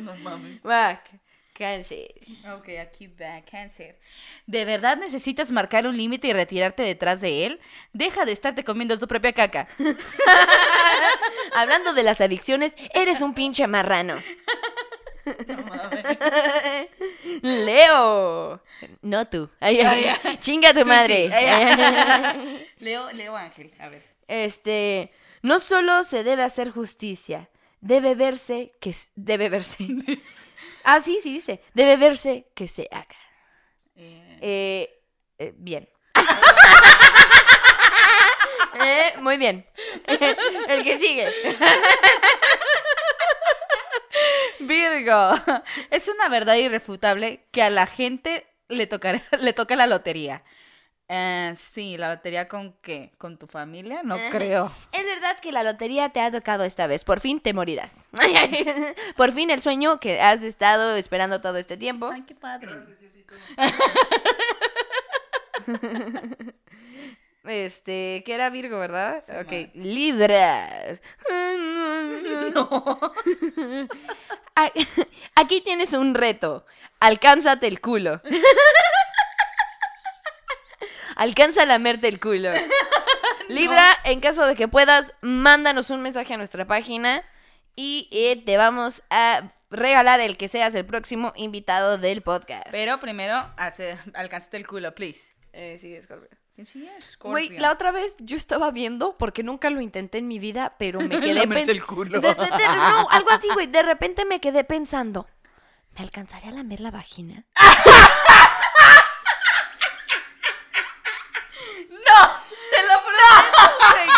No 0.01 0.15
mames. 0.17 0.61
Va, 0.67 1.03
cáncer. 1.55 2.13
Ok, 2.55 2.69
aquí 2.79 3.07
va, 3.07 3.43
cáncer. 3.51 3.99
¿De 4.47 4.67
verdad 4.67 4.99
necesitas 4.99 5.51
marcar 5.51 5.87
un 5.87 5.97
límite 5.97 6.29
y 6.29 6.35
retirarte 6.35 6.83
detrás 6.83 7.23
de 7.23 7.47
él? 7.47 7.61
Deja 7.95 8.27
de 8.27 8.33
estarte 8.33 8.63
comiendo 8.63 8.99
tu 8.99 9.09
propia 9.09 9.33
caca. 9.33 9.67
Hablando 11.55 11.95
de 11.95 12.03
las 12.03 12.21
adicciones, 12.21 12.75
eres 12.93 13.23
un 13.23 13.33
pinche 13.33 13.67
marrano. 13.67 14.17
No 15.49 15.57
mames. 15.65 16.89
Leo. 17.43 18.61
No 19.03 19.27
tú. 19.29 19.51
Ay, 19.61 19.81
ay, 19.81 20.15
ay. 20.23 20.39
Chinga 20.39 20.73
tu 20.75 20.85
madre. 20.85 21.31
sí. 21.31 22.67
Leo, 22.85 23.11
Leo 23.13 23.37
Ángel, 23.37 23.73
a 23.79 23.89
ver. 23.89 24.03
Este, 24.29 25.13
no 25.43 25.59
solo 25.59 26.05
se 26.05 26.25
debe 26.25 26.43
hacer 26.43 26.71
justicia, 26.71 27.49
debe 27.81 28.15
verse 28.15 28.73
que 28.81 28.95
debe 29.15 29.49
verse. 29.49 29.87
ah, 30.85 31.01
sí, 31.01 31.19
sí 31.23 31.33
dice, 31.35 31.61
debe 31.75 31.97
verse 31.97 32.47
que 32.55 32.69
se 32.69 32.89
haga. 32.91 33.17
Eh, 33.97 34.39
Eh, 34.41 35.01
eh, 35.39 35.53
bien. 35.57 35.89
Muy 39.21 39.39
bien. 39.39 39.65
El 40.69 40.85
que 40.85 40.99
sigue. 40.99 41.33
Virgo, 44.67 45.35
es 45.91 46.09
una 46.09 46.29
verdad 46.29 46.55
irrefutable 46.57 47.45
que 47.51 47.63
a 47.63 47.71
la 47.71 47.87
gente 47.87 48.47
le, 48.69 48.87
tocará, 48.87 49.23
le 49.41 49.53
toca 49.53 49.77
la 49.77 49.87
lotería. 49.87 50.43
Eh, 51.07 51.55
sí, 51.57 51.99
la 51.99 52.15
lotería 52.15 52.49
con 52.49 52.73
qué? 52.81 53.13
¿Con 53.19 53.37
tu 53.37 53.47
familia? 53.47 54.03
No 54.03 54.17
creo. 54.31 54.73
Es 54.91 55.05
verdad 55.05 55.39
que 55.39 55.53
la 55.53 55.63
lotería 55.63 56.09
te 56.09 56.21
ha 56.21 56.31
tocado 56.31 56.65
esta 56.65 56.87
vez. 56.87 57.05
Por 57.05 57.21
fin 57.21 57.41
te 57.41 57.53
morirás. 57.53 58.09
Por 59.17 59.33
fin 59.33 59.51
el 59.51 59.61
sueño 59.61 60.01
que 60.01 60.21
has 60.21 60.43
estado 60.43 60.97
esperando 60.97 61.43
todo 61.43 61.59
este 61.59 61.77
tiempo. 61.77 62.11
Ay, 62.11 62.23
qué 62.23 62.35
padre. 62.35 62.69
Gracias, 62.73 62.99
Diosito. 62.99 63.35
Este, 67.45 68.23
que 68.25 68.35
era 68.35 68.49
Virgo, 68.49 68.79
¿verdad? 68.79 69.23
Sí, 69.27 69.33
ok. 69.33 69.75
ma. 69.75 69.85
Libra. 69.85 70.99
No. 72.55 73.01
Aquí 75.35 75.61
tienes 75.63 75.93
un 75.93 76.15
reto. 76.15 76.65
Alcánzate 77.01 77.67
el 77.67 77.81
culo. 77.81 78.21
Alcanza 81.17 81.63
a 81.63 81.67
lamerte 81.67 82.09
el 82.09 82.21
culo. 82.21 82.51
Libra, 83.49 83.89
en 84.05 84.21
caso 84.21 84.47
de 84.47 84.57
que 84.57 84.69
puedas, 84.69 85.13
mándanos 85.21 85.91
un 85.91 86.03
mensaje 86.03 86.35
a 86.35 86.37
nuestra 86.37 86.67
página 86.67 87.23
y 87.77 88.09
eh, 88.11 88.43
te 88.45 88.57
vamos 88.57 89.03
a 89.11 89.53
regalar 89.71 90.21
el 90.21 90.37
que 90.37 90.49
seas 90.49 90.75
el 90.75 90.87
próximo 90.87 91.33
invitado 91.37 91.99
del 91.99 92.23
podcast. 92.23 92.69
Pero 92.71 93.01
primero, 93.01 93.39
alcánzate 94.15 94.57
el 94.57 94.67
culo, 94.67 94.95
please. 94.95 95.35
Eh, 95.53 95.77
sí, 95.79 96.01
Scorpio. 96.01 96.29
¿Quién 96.55 96.67
sí 96.67 96.89
es? 96.97 97.19
Güey, 97.19 97.49
la 97.59 97.73
otra 97.73 97.91
vez 97.91 98.17
yo 98.21 98.37
estaba 98.37 98.71
viendo, 98.71 99.17
porque 99.19 99.43
nunca 99.43 99.71
lo 99.71 99.81
intenté 99.81 100.19
en 100.19 100.29
mi 100.29 100.39
vida, 100.39 100.75
pero 100.79 101.01
me 101.01 101.09
quedé 101.21 101.35
Lamerse 101.35 101.67
pen- 101.67 101.77
el 101.77 101.85
culo. 101.85 102.21
De- 102.21 102.29
de- 102.29 102.35
de- 102.35 102.69
no, 102.77 103.09
algo 103.11 103.31
así, 103.31 103.49
güey. 103.55 103.67
De 103.67 103.83
repente 103.83 104.25
me 104.25 104.41
quedé 104.41 104.63
pensando, 104.63 105.27
¿me 105.97 106.03
alcanzaría 106.05 106.51
a 106.51 106.53
lamer 106.55 106.81
la 106.81 106.91
vagina? 106.93 107.45
¡Te 112.71 112.83
lo 112.83 112.95
prometo, 113.03 113.77
güey! 113.79 114.09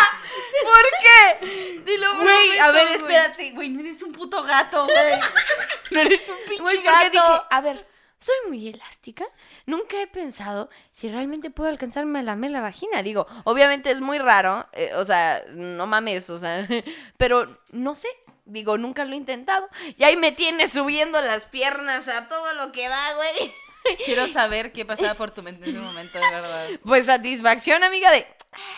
¿Por 0.63 0.85
qué? 1.01 1.81
Te 1.85 1.97
lo 1.97 2.15
Güey, 2.17 2.59
a 2.59 2.71
ver, 2.71 2.87
espérate, 2.89 3.51
güey, 3.51 3.69
no 3.69 3.79
eres 3.81 4.01
un 4.03 4.11
puto 4.11 4.43
gato, 4.43 4.85
güey. 4.85 5.19
No 5.91 6.01
eres 6.01 6.27
un 6.27 6.35
pinche 6.49 6.81
gato. 6.81 7.09
dije, 7.11 7.23
a 7.49 7.61
ver, 7.61 7.87
soy 8.19 8.35
muy 8.47 8.67
elástica. 8.67 9.25
Nunca 9.65 10.01
he 10.01 10.07
pensado 10.07 10.69
si 10.91 11.09
realmente 11.09 11.49
puedo 11.49 11.69
alcanzarme 11.69 12.23
la 12.23 12.61
vagina. 12.61 13.03
Digo, 13.03 13.27
obviamente 13.43 13.91
es 13.91 14.01
muy 14.01 14.17
raro, 14.17 14.67
eh, 14.73 14.91
o 14.95 15.03
sea, 15.03 15.43
no 15.49 15.87
mames, 15.87 16.29
o 16.29 16.37
sea, 16.37 16.67
pero 17.17 17.59
no 17.71 17.95
sé. 17.95 18.09
Digo, 18.45 18.77
nunca 18.77 19.03
lo 19.03 19.11
he 19.11 19.17
intentado. 19.17 19.67
Y 19.97 20.05
ahí 20.05 20.15
me 20.15 20.31
tienes 20.31 20.71
subiendo 20.71 21.21
las 21.21 21.45
piernas 21.45 22.07
a 22.07 22.29
todo 22.29 22.53
lo 22.53 22.71
que 22.71 22.87
da, 22.87 23.13
güey. 23.15 23.53
Quiero 24.05 24.27
saber 24.27 24.71
qué 24.71 24.85
pasaba 24.85 25.15
por 25.15 25.31
tu 25.31 25.43
mente 25.43 25.69
en 25.69 25.75
ese 25.75 25.83
momento, 25.83 26.17
de 26.17 26.29
verdad. 26.29 26.67
Pues 26.85 27.07
satisfacción, 27.07 27.83
amiga, 27.83 28.09
de. 28.11 28.25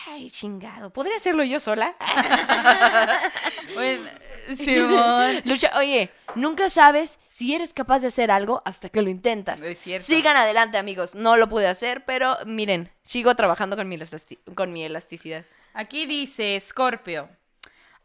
Ay, 0.08 0.32
chingado. 0.32 0.90
¿Podría 0.90 1.16
hacerlo 1.16 1.44
yo 1.44 1.60
sola? 1.60 1.96
Bueno, 3.76 4.10
Simón. 4.58 5.42
Lucha, 5.46 5.72
oye, 5.78 6.10
nunca 6.36 6.70
sabes 6.70 7.20
si 7.30 7.54
eres 7.54 7.74
capaz 7.74 8.00
de 8.00 8.08
hacer 8.08 8.32
algo 8.32 8.62
hasta 8.66 8.90
que 8.90 9.02
lo 9.02 9.10
intentas. 9.10 9.62
Es 9.64 9.80
cierto. 9.80 10.06
Sigan 10.06 10.36
adelante, 10.38 10.78
amigos. 10.78 11.16
No 11.16 11.38
lo 11.38 11.50
pude 11.50 11.68
hacer, 11.68 12.06
pero 12.06 12.38
miren, 12.46 12.92
sigo 13.02 13.36
trabajando 13.36 13.76
con 13.76 13.88
mi, 13.90 13.98
elasti- 13.98 14.40
con 14.56 14.74
mi 14.74 14.84
elasticidad. 14.84 15.46
Aquí 15.74 16.06
dice 16.06 16.60
Scorpio. 16.60 17.30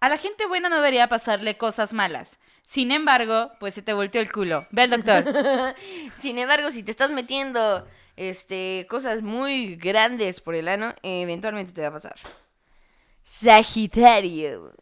A 0.01 0.09
la 0.09 0.19
gente 0.19 0.47
buena 0.47 0.69
no 0.69 0.77
debería 0.77 1.09
pasarle 1.09 1.57
cosas 1.57 1.93
malas. 1.95 2.39
Sin 2.63 2.93
embargo, 2.93 3.53
pues 3.61 3.75
se 3.75 3.83
te 3.83 3.93
volteó 3.93 4.21
el 4.21 4.31
culo. 4.33 4.67
Ve 4.71 4.83
al 4.83 4.91
doctor. 4.91 5.25
Sin 6.15 6.39
embargo, 6.39 6.71
si 6.71 6.83
te 6.83 6.91
estás 6.91 7.11
metiendo 7.11 7.87
este, 8.17 8.87
cosas 8.89 9.23
muy 9.23 9.77
grandes 9.77 10.41
por 10.41 10.55
el 10.55 10.69
ano, 10.69 10.95
eventualmente 11.03 11.73
te 11.73 11.83
va 11.83 11.89
a 11.89 11.93
pasar. 11.93 12.17
Sagitario. 13.23 14.73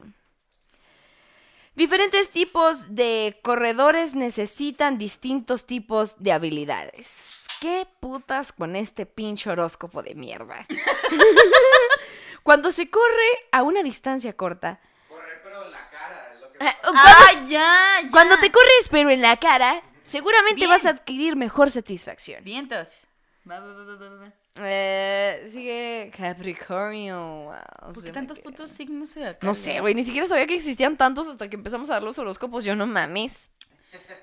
Diferentes 1.75 2.31
tipos 2.31 2.95
de 2.95 3.41
corredores 3.43 4.14
necesitan 4.14 4.99
distintos 4.99 5.64
tipos 5.66 6.18
de 6.18 6.33
habilidades. 6.33 7.47
¿Qué 7.61 7.87
putas 8.01 8.53
con 8.53 8.77
este 8.77 9.07
pinche 9.07 9.49
horóscopo 9.49 10.03
de 10.03 10.14
mierda? 10.14 10.66
Cuando 12.43 12.73
se 12.73 12.91
corre 12.91 13.31
a 13.53 13.62
una 13.62 13.83
distancia 13.83 14.35
corta, 14.35 14.81
Correr, 15.09 15.41
pero 15.43 15.68
la 15.70 15.89
cara, 15.89 16.33
es 16.35 16.41
lo 16.41 16.53
que 16.53 16.59
me 16.59 16.64
pasa. 16.66 16.93
¡Ah, 16.93 17.33
ya, 17.45 18.01
ya! 18.03 18.11
cuando 18.11 18.37
te 18.39 18.51
corres 18.51 18.89
pero 18.91 19.11
en 19.11 19.23
la 19.23 19.37
cara, 19.39 19.83
seguramente 20.03 20.57
Bien. 20.57 20.70
vas 20.70 20.85
a 20.85 20.91
adquirir 20.91 21.37
mejor 21.37 21.70
satisfacción. 21.70 22.43
Vientos. 22.45 23.07
Va, 23.49 23.59
va, 23.59 23.72
va, 23.72 24.09
va. 24.09 24.32
Eh, 24.61 25.47
sigue 25.49 26.12
Capricornio. 26.16 27.45
wow, 27.45 27.55
¿Por 27.80 27.95
se 27.95 28.03
qué 28.05 28.12
tantos 28.12 28.38
putos 28.38 28.70
signos 28.70 29.14
de 29.14 29.26
acá? 29.26 29.47
No 29.47 29.55
sé, 29.55 29.80
güey, 29.80 29.95
ni 29.95 30.05
siquiera 30.05 30.26
sabía 30.26 30.47
que 30.47 30.55
existían 30.55 30.97
tantos 30.97 31.26
hasta 31.26 31.49
que 31.49 31.57
empezamos 31.57 31.90
a 31.90 31.95
dar 31.95 32.03
los 32.03 32.18
horóscopos. 32.18 32.64
Yo 32.64 32.76
no 32.76 32.86
mames. 32.86 33.49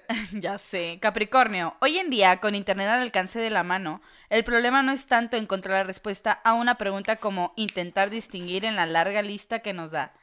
Ya 0.34 0.58
sé. 0.58 0.98
Capricornio, 1.02 1.76
hoy 1.82 1.98
en 2.00 2.10
día, 2.10 2.40
con 2.40 2.56
internet 2.56 2.88
al 2.88 3.02
alcance 3.02 3.40
de 3.40 3.50
la 3.50 3.64
mano, 3.64 4.02
el 4.30 4.44
problema 4.44 4.82
no 4.82 4.92
es 4.92 5.06
tanto 5.06 5.38
encontrar 5.38 5.78
la 5.78 5.84
respuesta 5.84 6.32
a 6.32 6.54
una 6.54 6.76
pregunta 6.78 7.18
como 7.18 7.54
intentar 7.56 8.10
distinguir 8.10 8.66
en 8.66 8.76
la 8.76 8.86
larga 8.86 9.22
lista 9.22 9.60
que 9.60 9.74
nos 9.74 9.92
da. 9.92 10.14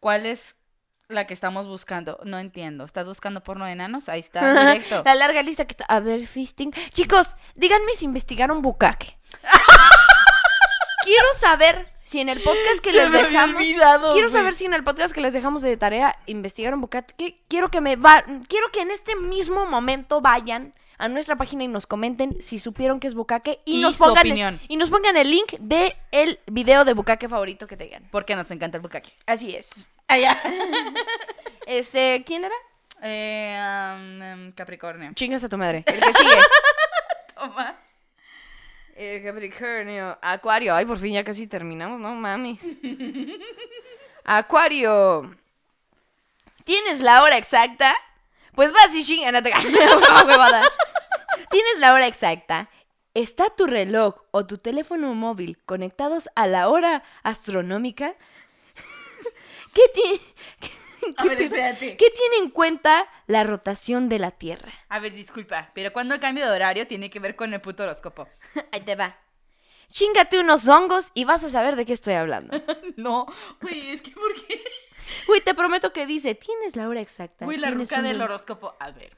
¿Cuál 0.00 0.26
es 0.26 0.56
la 1.12 1.26
que 1.26 1.34
estamos 1.34 1.66
buscando? 1.66 2.18
No 2.24 2.38
entiendo. 2.38 2.84
¿Estás 2.84 3.06
buscando 3.06 3.42
porno 3.42 3.64
de 3.66 3.72
enanos? 3.72 4.08
Ahí 4.08 4.20
está, 4.20 4.52
directo. 4.72 5.02
La 5.04 5.14
larga 5.14 5.42
lista 5.42 5.64
que 5.64 5.72
está. 5.72 5.84
A 5.84 6.00
ver, 6.00 6.26
fisting. 6.26 6.72
Chicos, 6.92 7.36
díganme 7.54 7.92
si 7.94 8.04
investigaron 8.04 8.62
bucaque. 8.62 9.16
Quiero 11.04 11.26
saber 11.34 11.88
si 12.04 12.20
en 12.20 12.28
el 12.28 12.40
podcast 12.40 12.80
que 12.82 12.92
Se 12.92 12.98
les 12.98 13.10
me 13.10 13.18
había 13.18 13.28
dejamos. 13.30 13.56
olvidado, 13.56 14.12
Quiero 14.14 14.28
saber 14.28 14.54
si 14.54 14.64
en 14.66 14.74
el 14.74 14.84
podcast 14.84 15.12
que 15.14 15.20
les 15.20 15.32
dejamos 15.32 15.62
de 15.62 15.76
tarea 15.76 16.16
investigaron 16.26 16.80
bucaque. 16.80 17.40
Quiero 17.48 17.70
que 17.70 17.80
me 17.80 17.96
va. 17.96 18.24
Quiero 18.48 18.68
que 18.72 18.80
en 18.82 18.90
este 18.90 19.16
mismo 19.16 19.66
momento 19.66 20.20
vayan 20.20 20.74
a 20.98 21.08
nuestra 21.08 21.34
página 21.34 21.64
y 21.64 21.68
nos 21.68 21.86
comenten 21.86 22.40
si 22.40 22.60
supieron 22.60 23.00
que 23.00 23.08
es 23.08 23.14
bucaque 23.14 23.58
y, 23.64 23.80
Y 23.80 23.82
nos 23.82 23.96
su 23.96 24.04
pongan 24.04 24.18
opinión. 24.20 24.60
y 24.68 24.76
nos 24.76 24.88
pongan 24.90 25.16
el 25.16 25.28
link 25.32 25.54
de 25.58 25.96
el 26.12 26.38
video 26.46 26.84
de 26.84 26.94
bucaque 26.94 27.28
favorito 27.28 27.66
que 27.66 27.76
tengan. 27.76 28.06
Porque 28.12 28.36
nos 28.36 28.48
encanta 28.52 28.76
el 28.76 28.82
bucaque. 28.82 29.10
Así 29.26 29.56
es. 29.56 29.84
Ya. 30.18 30.40
Este, 31.64 32.24
¿quién 32.26 32.44
era? 32.44 32.54
Eh, 33.02 33.56
um, 33.94 34.20
um, 34.20 34.52
Capricornio. 34.52 35.12
Chingas 35.14 35.44
a 35.44 35.48
tu 35.48 35.56
madre. 35.56 35.84
El 35.86 36.00
que 36.00 36.12
sigue. 36.12 36.36
Toma. 37.36 37.78
Eh, 38.96 39.22
Capricornio. 39.24 40.18
Acuario. 40.20 40.74
Ay, 40.74 40.86
por 40.86 40.98
fin 40.98 41.12
ya 41.12 41.22
casi 41.22 41.46
terminamos, 41.46 42.00
no 42.00 42.14
mames. 42.16 42.60
Acuario. 44.24 45.36
¿Tienes 46.64 47.00
la 47.00 47.22
hora 47.22 47.36
exacta? 47.36 47.96
Pues 48.56 48.72
vas 48.72 48.94
y 48.94 49.04
chinga. 49.04 49.30
No 49.30 49.42
te 49.42 49.52
huevada. 49.52 50.64
¿Tienes 51.48 51.78
la 51.78 51.94
hora 51.94 52.08
exacta? 52.08 52.68
¿Está 53.14 53.50
tu 53.50 53.66
reloj 53.66 54.14
o 54.30 54.46
tu 54.46 54.58
teléfono 54.58 55.14
móvil 55.14 55.58
conectados 55.66 56.30
a 56.34 56.46
la 56.46 56.68
hora 56.68 57.02
astronómica? 57.22 58.14
¿Qué 59.74 59.82
tiene? 59.94 60.20
A 61.16 61.24
ver, 61.24 61.42
espérate. 61.42 61.96
¿Qué 61.96 62.10
tiene 62.10 62.36
en 62.44 62.50
cuenta 62.50 63.08
la 63.26 63.42
rotación 63.42 64.08
de 64.08 64.18
la 64.20 64.30
Tierra? 64.30 64.70
A 64.88 65.00
ver, 65.00 65.12
disculpa, 65.12 65.70
pero 65.74 65.92
cuando 65.92 66.14
el 66.14 66.20
cambio 66.20 66.46
de 66.46 66.52
horario 66.54 66.86
tiene 66.86 67.10
que 67.10 67.18
ver 67.18 67.34
con 67.34 67.52
el 67.52 67.60
puto 67.60 67.82
horóscopo. 67.82 68.28
Ahí 68.72 68.82
te 68.82 68.94
va. 68.94 69.16
Chíngate 69.88 70.38
unos 70.38 70.68
hongos 70.68 71.10
y 71.12 71.24
vas 71.24 71.42
a 71.44 71.50
saber 71.50 71.76
de 71.76 71.84
qué 71.86 71.92
estoy 71.92 72.14
hablando. 72.14 72.56
No, 72.96 73.26
güey, 73.60 73.90
es 73.90 74.02
que 74.02 74.10
¿por 74.12 74.32
qué? 74.46 74.62
Uy, 75.28 75.40
te 75.40 75.54
prometo 75.54 75.92
que 75.92 76.06
dice, 76.06 76.34
tienes 76.34 76.76
la 76.76 76.88
hora 76.88 77.00
exacta. 77.00 77.44
Güey, 77.46 77.58
la 77.58 77.70
ruca 77.70 77.96
un 77.96 78.02
del 78.04 78.12
reloj". 78.12 78.24
horóscopo. 78.26 78.76
A 78.78 78.90
ver. 78.92 79.16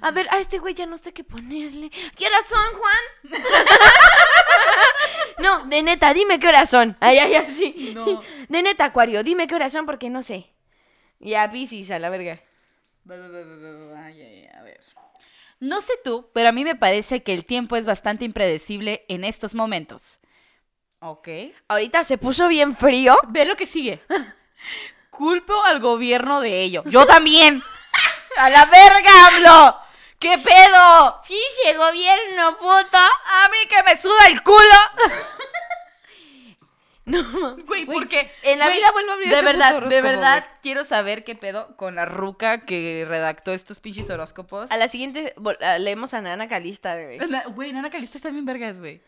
A 0.00 0.10
ver, 0.10 0.28
a 0.30 0.38
este 0.38 0.58
güey 0.58 0.74
ya 0.74 0.86
no 0.86 0.96
sé 0.98 1.12
qué 1.12 1.24
ponerle. 1.24 1.90
¿Qué 2.16 2.26
horas 2.26 2.44
son, 2.48 2.78
Juan? 2.78 3.42
no, 5.38 5.64
de 5.64 5.82
neta, 5.82 6.14
dime 6.14 6.38
qué 6.38 6.48
horas 6.48 6.70
son. 6.70 6.96
Ay, 7.00 7.18
ay, 7.18 7.34
así. 7.34 7.92
No. 7.94 8.22
De 8.48 8.62
neta, 8.62 8.86
Acuario, 8.86 9.22
dime 9.22 9.46
qué 9.46 9.54
horas 9.54 9.72
son 9.72 9.86
porque 9.86 10.10
no 10.10 10.22
sé. 10.22 10.52
Ya, 11.20 11.50
Piscis, 11.50 11.90
a 11.90 11.98
la 11.98 12.10
verga. 12.10 12.40
Ay, 13.08 14.22
ay, 14.22 14.48
a 14.54 14.62
ver. 14.62 14.80
No 15.60 15.80
sé 15.80 15.94
tú, 16.04 16.30
pero 16.32 16.50
a 16.50 16.52
mí 16.52 16.64
me 16.64 16.76
parece 16.76 17.22
que 17.22 17.34
el 17.34 17.44
tiempo 17.44 17.76
es 17.76 17.84
bastante 17.84 18.24
impredecible 18.24 19.04
en 19.08 19.24
estos 19.24 19.54
momentos. 19.54 20.20
Ok. 21.00 21.28
Ahorita 21.68 22.04
se 22.04 22.18
puso 22.18 22.48
bien 22.48 22.76
frío. 22.76 23.16
Ve 23.28 23.44
lo 23.44 23.56
que 23.56 23.66
sigue. 23.66 24.00
Culpo 25.10 25.64
al 25.64 25.80
gobierno 25.80 26.40
de 26.40 26.62
ello. 26.62 26.84
Yo 26.86 27.06
también. 27.06 27.62
¡A 28.36 28.50
la 28.50 28.66
verga 28.66 29.26
hablo! 29.26 29.87
¿Qué 30.18 30.36
pedo? 30.38 31.20
Fiche, 31.22 31.76
gobierno, 31.76 32.56
puta. 32.58 33.06
A 33.06 33.48
mí 33.50 33.58
que 33.68 33.82
me 33.84 33.96
suda 33.96 34.26
el 34.28 34.42
culo. 34.42 34.58
No, 37.04 37.56
Güey, 37.64 37.86
porque 37.86 38.30
En 38.42 38.58
la 38.58 38.66
güey, 38.66 38.76
vida 38.78 38.92
vuelvo 38.92 39.12
a 39.12 39.14
abrir 39.14 39.28
De 39.30 39.34
este 39.36 39.44
verdad, 39.46 39.80
de 39.82 40.02
verdad 40.02 40.38
güey. 40.40 40.50
quiero 40.60 40.84
saber 40.84 41.24
qué 41.24 41.34
pedo 41.34 41.74
con 41.76 41.94
la 41.94 42.04
ruca 42.04 42.66
que 42.66 43.06
redactó 43.08 43.52
estos 43.54 43.80
pinches 43.80 44.10
horóscopos. 44.10 44.70
A 44.70 44.76
la 44.76 44.88
siguiente 44.88 45.34
leemos 45.78 46.12
a 46.12 46.20
Nana 46.20 46.48
Calista, 46.48 47.00
güey. 47.02 47.16
Na- 47.18 47.44
Güey, 47.46 47.72
Nana 47.72 47.88
Calista 47.88 48.18
está 48.18 48.28
bien 48.28 48.44
vergas, 48.44 48.78
güey. 48.78 49.00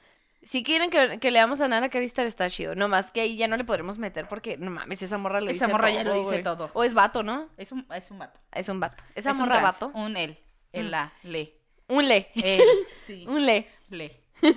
Si 0.43 0.63
quieren 0.63 0.89
que, 0.89 1.19
que 1.21 1.31
leamos 1.31 1.61
a 1.61 1.69
Nana 1.69 1.91
Calista, 1.91 2.23
está 2.23 2.49
chido. 2.49 2.75
No 2.75 2.89
más 2.89 3.11
que 3.11 3.21
ahí 3.21 3.37
ya 3.37 3.49
no 3.49 3.59
le 3.59 3.65
podremos 3.65 3.99
meter 3.99 4.27
porque, 4.29 4.57
no 4.57 4.71
mames, 4.71 5.03
esa 5.03 5.19
morra 5.19 5.43
lo 5.43 5.51
Esa 5.51 5.67
dice 5.67 5.73
morra 5.73 5.89
todo. 5.89 5.97
ya 5.99 6.05
lo 6.05 6.15
dice 6.15 6.27
güey. 6.31 6.43
todo. 6.43 6.71
O 6.73 6.85
es 6.85 6.95
vato, 6.95 7.23
¿no? 7.23 7.51
Es 7.59 7.71
un, 7.71 7.87
es 7.95 8.11
un 8.11 8.19
vato. 8.19 8.41
Es 8.53 8.71
un 8.71 8.81
vato. 8.81 9.03
Esa 9.15 9.33
Es 9.33 9.37
un 9.37 9.43
morra 9.43 9.61
trans, 9.61 9.79
vato. 9.81 9.93
Un 9.99 10.17
él. 10.17 10.39
El 10.73 10.87
Mm. 10.87 10.91
la, 10.91 11.13
le. 11.25 11.55
Un 11.89 12.09
le. 12.09 12.29
Él. 12.37 12.63
Sí. 13.07 13.25
Un 13.27 13.45
le. 13.47 13.67
Le. 13.91 14.21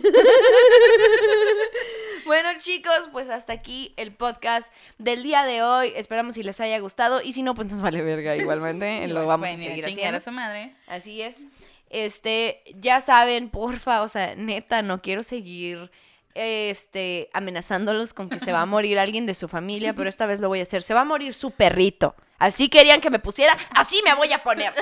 Bueno, 2.25 2.49
chicos, 2.57 3.09
pues 3.11 3.29
hasta 3.29 3.51
aquí 3.51 3.93
el 3.97 4.13
podcast 4.15 4.71
del 4.97 5.23
día 5.23 5.43
de 5.43 5.61
hoy. 5.61 5.91
Esperamos 5.95 6.35
si 6.35 6.43
les 6.43 6.59
haya 6.61 6.79
gustado. 6.79 7.21
Y 7.21 7.33
si 7.33 7.43
no, 7.43 7.53
pues 7.53 7.69
nos 7.69 7.81
vale 7.81 8.01
verga 8.01 8.35
igualmente. 8.37 9.05
Lo 9.09 9.15
vas, 9.15 9.27
vamos 9.27 9.49
a 9.49 9.57
seguir 9.57 9.85
haciendo. 9.85 10.17
a 10.17 10.21
su 10.21 10.31
madre. 10.31 10.73
Así 10.87 11.21
es. 11.21 11.45
Este, 11.89 12.63
ya 12.75 13.01
saben, 13.01 13.49
porfa, 13.49 14.01
o 14.03 14.07
sea, 14.07 14.35
neta, 14.35 14.81
no 14.81 15.01
quiero 15.01 15.21
seguir 15.21 15.91
este 16.33 17.29
amenazándolos 17.33 18.13
con 18.13 18.29
que 18.29 18.39
se 18.39 18.51
va 18.51 18.61
a 18.61 18.65
morir 18.65 18.97
alguien 18.97 19.25
de 19.27 19.35
su 19.35 19.47
familia, 19.47 19.93
pero 19.93 20.09
esta 20.09 20.25
vez 20.25 20.39
lo 20.39 20.47
voy 20.47 20.59
a 20.59 20.63
hacer. 20.63 20.81
Se 20.81 20.93
va 20.93 21.01
a 21.01 21.05
morir 21.05 21.33
su 21.33 21.51
perrito. 21.51 22.15
Así 22.39 22.69
querían 22.69 23.01
que 23.01 23.09
me 23.11 23.19
pusiera, 23.19 23.55
así 23.75 24.01
me 24.03 24.15
voy 24.15 24.31
a 24.33 24.41
poner. 24.41 24.73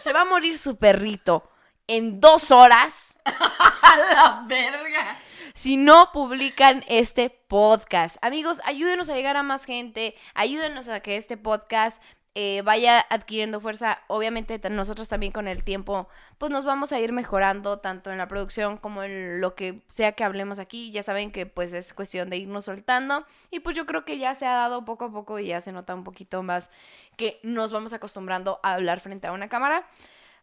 Se 0.00 0.14
va 0.14 0.22
a 0.22 0.24
morir 0.24 0.56
su 0.56 0.76
perrito 0.76 1.50
en 1.86 2.20
dos 2.20 2.50
horas 2.50 3.20
¡A 3.24 3.96
la 4.14 4.44
verga! 4.46 5.18
si 5.54 5.76
no 5.76 6.10
publican 6.12 6.84
este 6.88 7.28
podcast. 7.28 8.16
Amigos, 8.22 8.62
ayúdenos 8.64 9.10
a 9.10 9.14
llegar 9.14 9.36
a 9.36 9.42
más 9.42 9.66
gente, 9.66 10.14
ayúdenos 10.34 10.88
a 10.88 11.00
que 11.00 11.16
este 11.16 11.36
podcast 11.36 12.02
eh, 12.34 12.62
vaya 12.64 13.04
adquiriendo 13.10 13.60
fuerza. 13.60 13.98
Obviamente 14.06 14.60
nosotros 14.70 15.08
también 15.08 15.32
con 15.32 15.48
el 15.48 15.64
tiempo, 15.64 16.08
pues 16.38 16.52
nos 16.52 16.64
vamos 16.64 16.92
a 16.92 17.00
ir 17.00 17.12
mejorando 17.12 17.80
tanto 17.80 18.12
en 18.12 18.18
la 18.18 18.28
producción 18.28 18.76
como 18.76 19.02
en 19.02 19.40
lo 19.40 19.54
que 19.54 19.82
sea 19.88 20.12
que 20.12 20.22
hablemos 20.22 20.58
aquí. 20.60 20.92
Ya 20.92 21.02
saben 21.02 21.32
que 21.32 21.46
pues 21.46 21.74
es 21.74 21.92
cuestión 21.92 22.30
de 22.30 22.36
irnos 22.36 22.66
soltando 22.66 23.26
y 23.50 23.60
pues 23.60 23.74
yo 23.74 23.84
creo 23.84 24.04
que 24.04 24.18
ya 24.18 24.34
se 24.34 24.46
ha 24.46 24.54
dado 24.54 24.84
poco 24.84 25.06
a 25.06 25.12
poco 25.12 25.38
y 25.38 25.46
ya 25.46 25.60
se 25.60 25.72
nota 25.72 25.94
un 25.94 26.04
poquito 26.04 26.42
más 26.42 26.70
que 27.16 27.40
nos 27.42 27.72
vamos 27.72 27.92
acostumbrando 27.92 28.60
a 28.62 28.74
hablar 28.74 29.00
frente 29.00 29.26
a 29.26 29.32
una 29.32 29.48
cámara. 29.48 29.88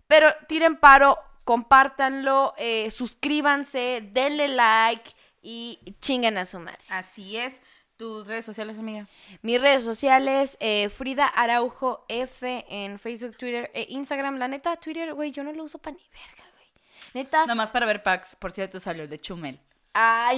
Pero 0.08 0.28
tiren 0.48 0.78
paro, 0.78 1.18
compártanlo, 1.46 2.54
eh, 2.58 2.92
suscríbanse, 2.92 4.10
denle 4.12 4.50
like 4.50 5.12
y 5.42 5.96
chinguen 6.02 6.38
a 6.38 6.44
su 6.44 6.60
madre. 6.60 6.80
Así 6.90 7.38
es. 7.38 7.62
Tus 7.98 8.28
redes 8.28 8.46
sociales, 8.46 8.78
amiga. 8.78 9.08
Mis 9.42 9.60
redes 9.60 9.84
sociales, 9.84 10.56
eh, 10.60 10.90
Frida 10.90 11.26
Araujo 11.26 12.06
F 12.08 12.66
en 12.70 13.00
Facebook, 13.00 13.36
Twitter 13.38 13.72
e 13.74 13.88
Instagram. 13.90 14.38
La 14.38 14.48
neta, 14.48 14.76
Twitter, 14.76 15.16
güey, 15.16 15.32
yo 15.32 15.44
no 15.44 15.52
lo 15.52 15.64
uso 15.64 15.80
para 15.80 15.96
ni 15.96 16.04
verga, 16.12 16.44
güey. 16.54 16.68
Neta. 17.16 17.48
Nomás 17.48 17.72
para 17.72 17.88
ver 17.88 18.04
packs. 18.04 18.36
Por 18.36 18.52
cierto, 18.52 18.80
salió 18.80 19.02
el 19.04 19.10
de 19.10 19.18
Chumel. 19.18 19.60
Ay, 19.94 20.38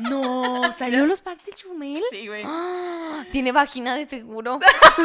no. 0.00 0.10
no, 0.62 0.72
salió 0.72 1.06
los 1.06 1.20
packs 1.20 1.44
de 1.44 1.52
Chumel. 1.52 2.02
Sí, 2.10 2.26
güey. 2.26 2.42
Ah, 2.44 3.24
Tiene 3.30 3.52
vagina 3.52 3.94
de 3.94 4.06
seguro. 4.06 4.58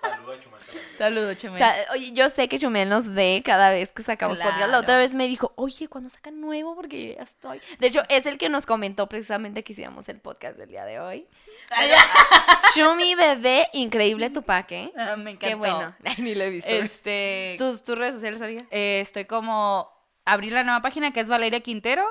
Saludo 0.00 0.32
a 0.32 0.40
Chumel 0.40 0.60
también. 0.64 0.85
Saludos, 0.98 1.36
Chumel. 1.36 1.62
oye, 1.92 2.12
yo 2.12 2.28
sé 2.30 2.48
que 2.48 2.58
Chumel 2.58 2.88
nos 2.88 3.12
ve 3.12 3.42
cada 3.44 3.70
vez 3.70 3.90
que 3.90 4.02
sacamos 4.02 4.38
podcast. 4.38 4.58
La 4.58 4.66
Claro. 4.66 4.82
otra 4.82 4.96
vez 4.98 5.14
me 5.14 5.26
dijo, 5.26 5.52
oye, 5.56 5.88
¿cuándo 5.88 6.08
sacan 6.10 6.40
nuevo? 6.40 6.74
Porque 6.74 7.08
yo 7.08 7.14
ya 7.16 7.22
estoy. 7.22 7.60
De 7.78 7.86
hecho, 7.88 8.02
es 8.08 8.26
el 8.26 8.38
que 8.38 8.48
nos 8.48 8.66
comentó 8.66 9.08
precisamente 9.08 9.62
que 9.64 9.72
hiciéramos 9.72 10.08
el 10.08 10.20
podcast 10.20 10.56
del 10.56 10.68
día 10.70 10.84
de 10.84 11.00
hoy. 11.00 11.26
Shumi 12.74 13.14
bebé, 13.14 13.68
increíble 13.72 14.30
tu 14.30 14.42
paque. 14.42 14.92
Ah, 14.96 15.16
me 15.16 15.32
encantó. 15.32 15.46
Qué 15.48 15.54
bueno. 15.54 15.94
Ni 16.18 16.34
lo 16.34 16.44
he 16.44 16.50
visto. 16.50 16.68
Este. 16.70 17.56
¿Tus, 17.58 17.84
tus 17.84 17.96
redes 17.98 18.14
sociales, 18.14 18.40
amiga? 18.42 18.64
eh, 18.70 19.00
estoy 19.00 19.24
como. 19.24 19.94
Abrí 20.24 20.50
la 20.50 20.64
nueva 20.64 20.82
página 20.82 21.12
que 21.12 21.20
es 21.20 21.28
Valeria 21.28 21.60
Quintero. 21.60 22.04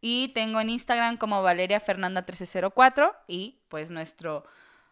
Y 0.00 0.28
tengo 0.28 0.60
en 0.60 0.70
Instagram 0.70 1.16
como 1.16 1.42
Valeria 1.42 1.80
Fernanda 1.80 2.20
1304. 2.22 3.14
Y 3.26 3.58
pues 3.68 3.90
nuestro 3.90 4.44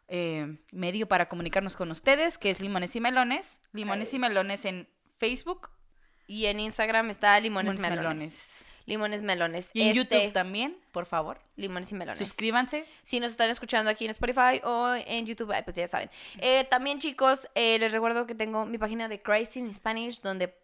eh, 0.08 0.58
medio 0.72 1.08
para 1.08 1.28
comunicarnos 1.28 1.76
con 1.76 1.90
ustedes, 1.90 2.38
que 2.38 2.50
es 2.50 2.60
Limones 2.60 2.94
y 2.96 3.00
Melones. 3.00 3.60
Limones 3.72 4.12
y 4.14 4.18
Melones 4.18 4.64
en 4.64 4.88
Facebook. 5.18 5.70
Y 6.26 6.46
en 6.46 6.60
Instagram 6.60 7.10
está 7.10 7.38
Limones, 7.40 7.76
Limones 7.76 7.92
y 7.92 7.96
Melones. 7.96 8.64
Limones 8.86 9.22
Melones. 9.22 9.70
Y 9.72 9.82
en 9.82 9.88
Este, 9.88 10.16
YouTube 10.18 10.32
también, 10.32 10.76
por 10.92 11.06
favor. 11.06 11.40
Limones 11.56 11.90
y 11.90 11.94
Melones. 11.94 12.18
Suscríbanse. 12.18 12.84
Si 13.02 13.18
nos 13.20 13.32
están 13.32 13.50
escuchando 13.50 13.90
aquí 13.90 14.04
en 14.04 14.12
Spotify 14.12 14.60
o 14.64 14.94
en 14.94 15.26
YouTube, 15.26 15.52
pues 15.64 15.76
ya 15.76 15.88
saben. 15.88 16.08
Eh, 16.38 16.64
también, 16.70 17.00
chicos, 17.00 17.48
eh, 17.54 17.78
les 17.78 17.92
recuerdo 17.92 18.26
que 18.26 18.34
tengo 18.34 18.64
mi 18.64 18.78
página 18.78 19.08
de 19.08 19.18
Crazy 19.18 19.58
in 19.58 19.74
Spanish, 19.74 20.22
donde 20.22 20.54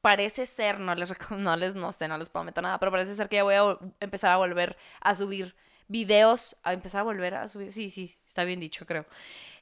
parece 0.00 0.46
ser, 0.46 0.80
no 0.80 0.94
les, 0.94 1.12
no 1.30 1.56
les, 1.56 1.74
no 1.74 1.92
sé, 1.92 2.08
no 2.08 2.18
les 2.18 2.28
prometo 2.28 2.60
nada, 2.60 2.78
pero 2.78 2.90
parece 2.90 3.14
ser 3.14 3.28
que 3.28 3.36
ya 3.36 3.44
voy 3.44 3.54
a 3.54 3.78
empezar 4.00 4.32
a 4.32 4.36
volver 4.36 4.76
a 5.00 5.14
subir 5.14 5.54
videos, 5.90 6.56
a 6.62 6.72
empezar 6.72 7.00
a 7.00 7.04
volver 7.04 7.34
a 7.34 7.48
subir, 7.48 7.72
sí, 7.72 7.90
sí, 7.90 8.16
está 8.24 8.44
bien 8.44 8.60
dicho, 8.60 8.86
creo. 8.86 9.06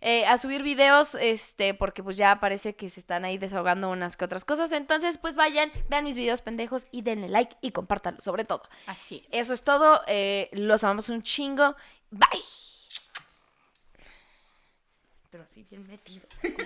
Eh, 0.03 0.27
a 0.27 0.37
subir 0.37 0.63
videos, 0.63 1.15
este, 1.15 1.73
porque 1.73 2.03
pues 2.03 2.19
ya 2.19 2.39
parece 2.39 2.77
que 2.77 2.91
se 2.91 3.01
están 3.01 3.25
ahí 3.25 3.39
desahogando 3.39 3.89
unas 3.91 4.17
que 4.17 4.27
otras 4.27 4.45
cosas. 4.45 4.73
Entonces, 4.73 5.17
pues 5.17 5.35
vayan, 5.35 5.73
vean 5.89 6.05
mis 6.05 6.15
videos 6.15 6.43
pendejos 6.43 6.87
y 6.93 7.01
denle 7.03 7.29
like 7.29 7.57
y 7.63 7.71
compártanlo, 7.73 8.21
sobre 8.21 8.45
todo. 8.45 8.63
Así 8.87 9.23
es. 9.25 9.33
Eso 9.33 9.55
es 9.55 9.65
todo. 9.65 10.03
eh, 10.07 10.51
los 10.53 10.85
amamos 10.85 11.09
un 11.09 11.23
chingo. 11.23 11.75
Bye. 12.11 12.29
Pero 15.31 15.45
así 15.45 15.65
bien 15.71 15.87
metido. 15.89 16.27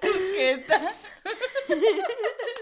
¿Qué 0.00 0.64
tal? 0.68 0.94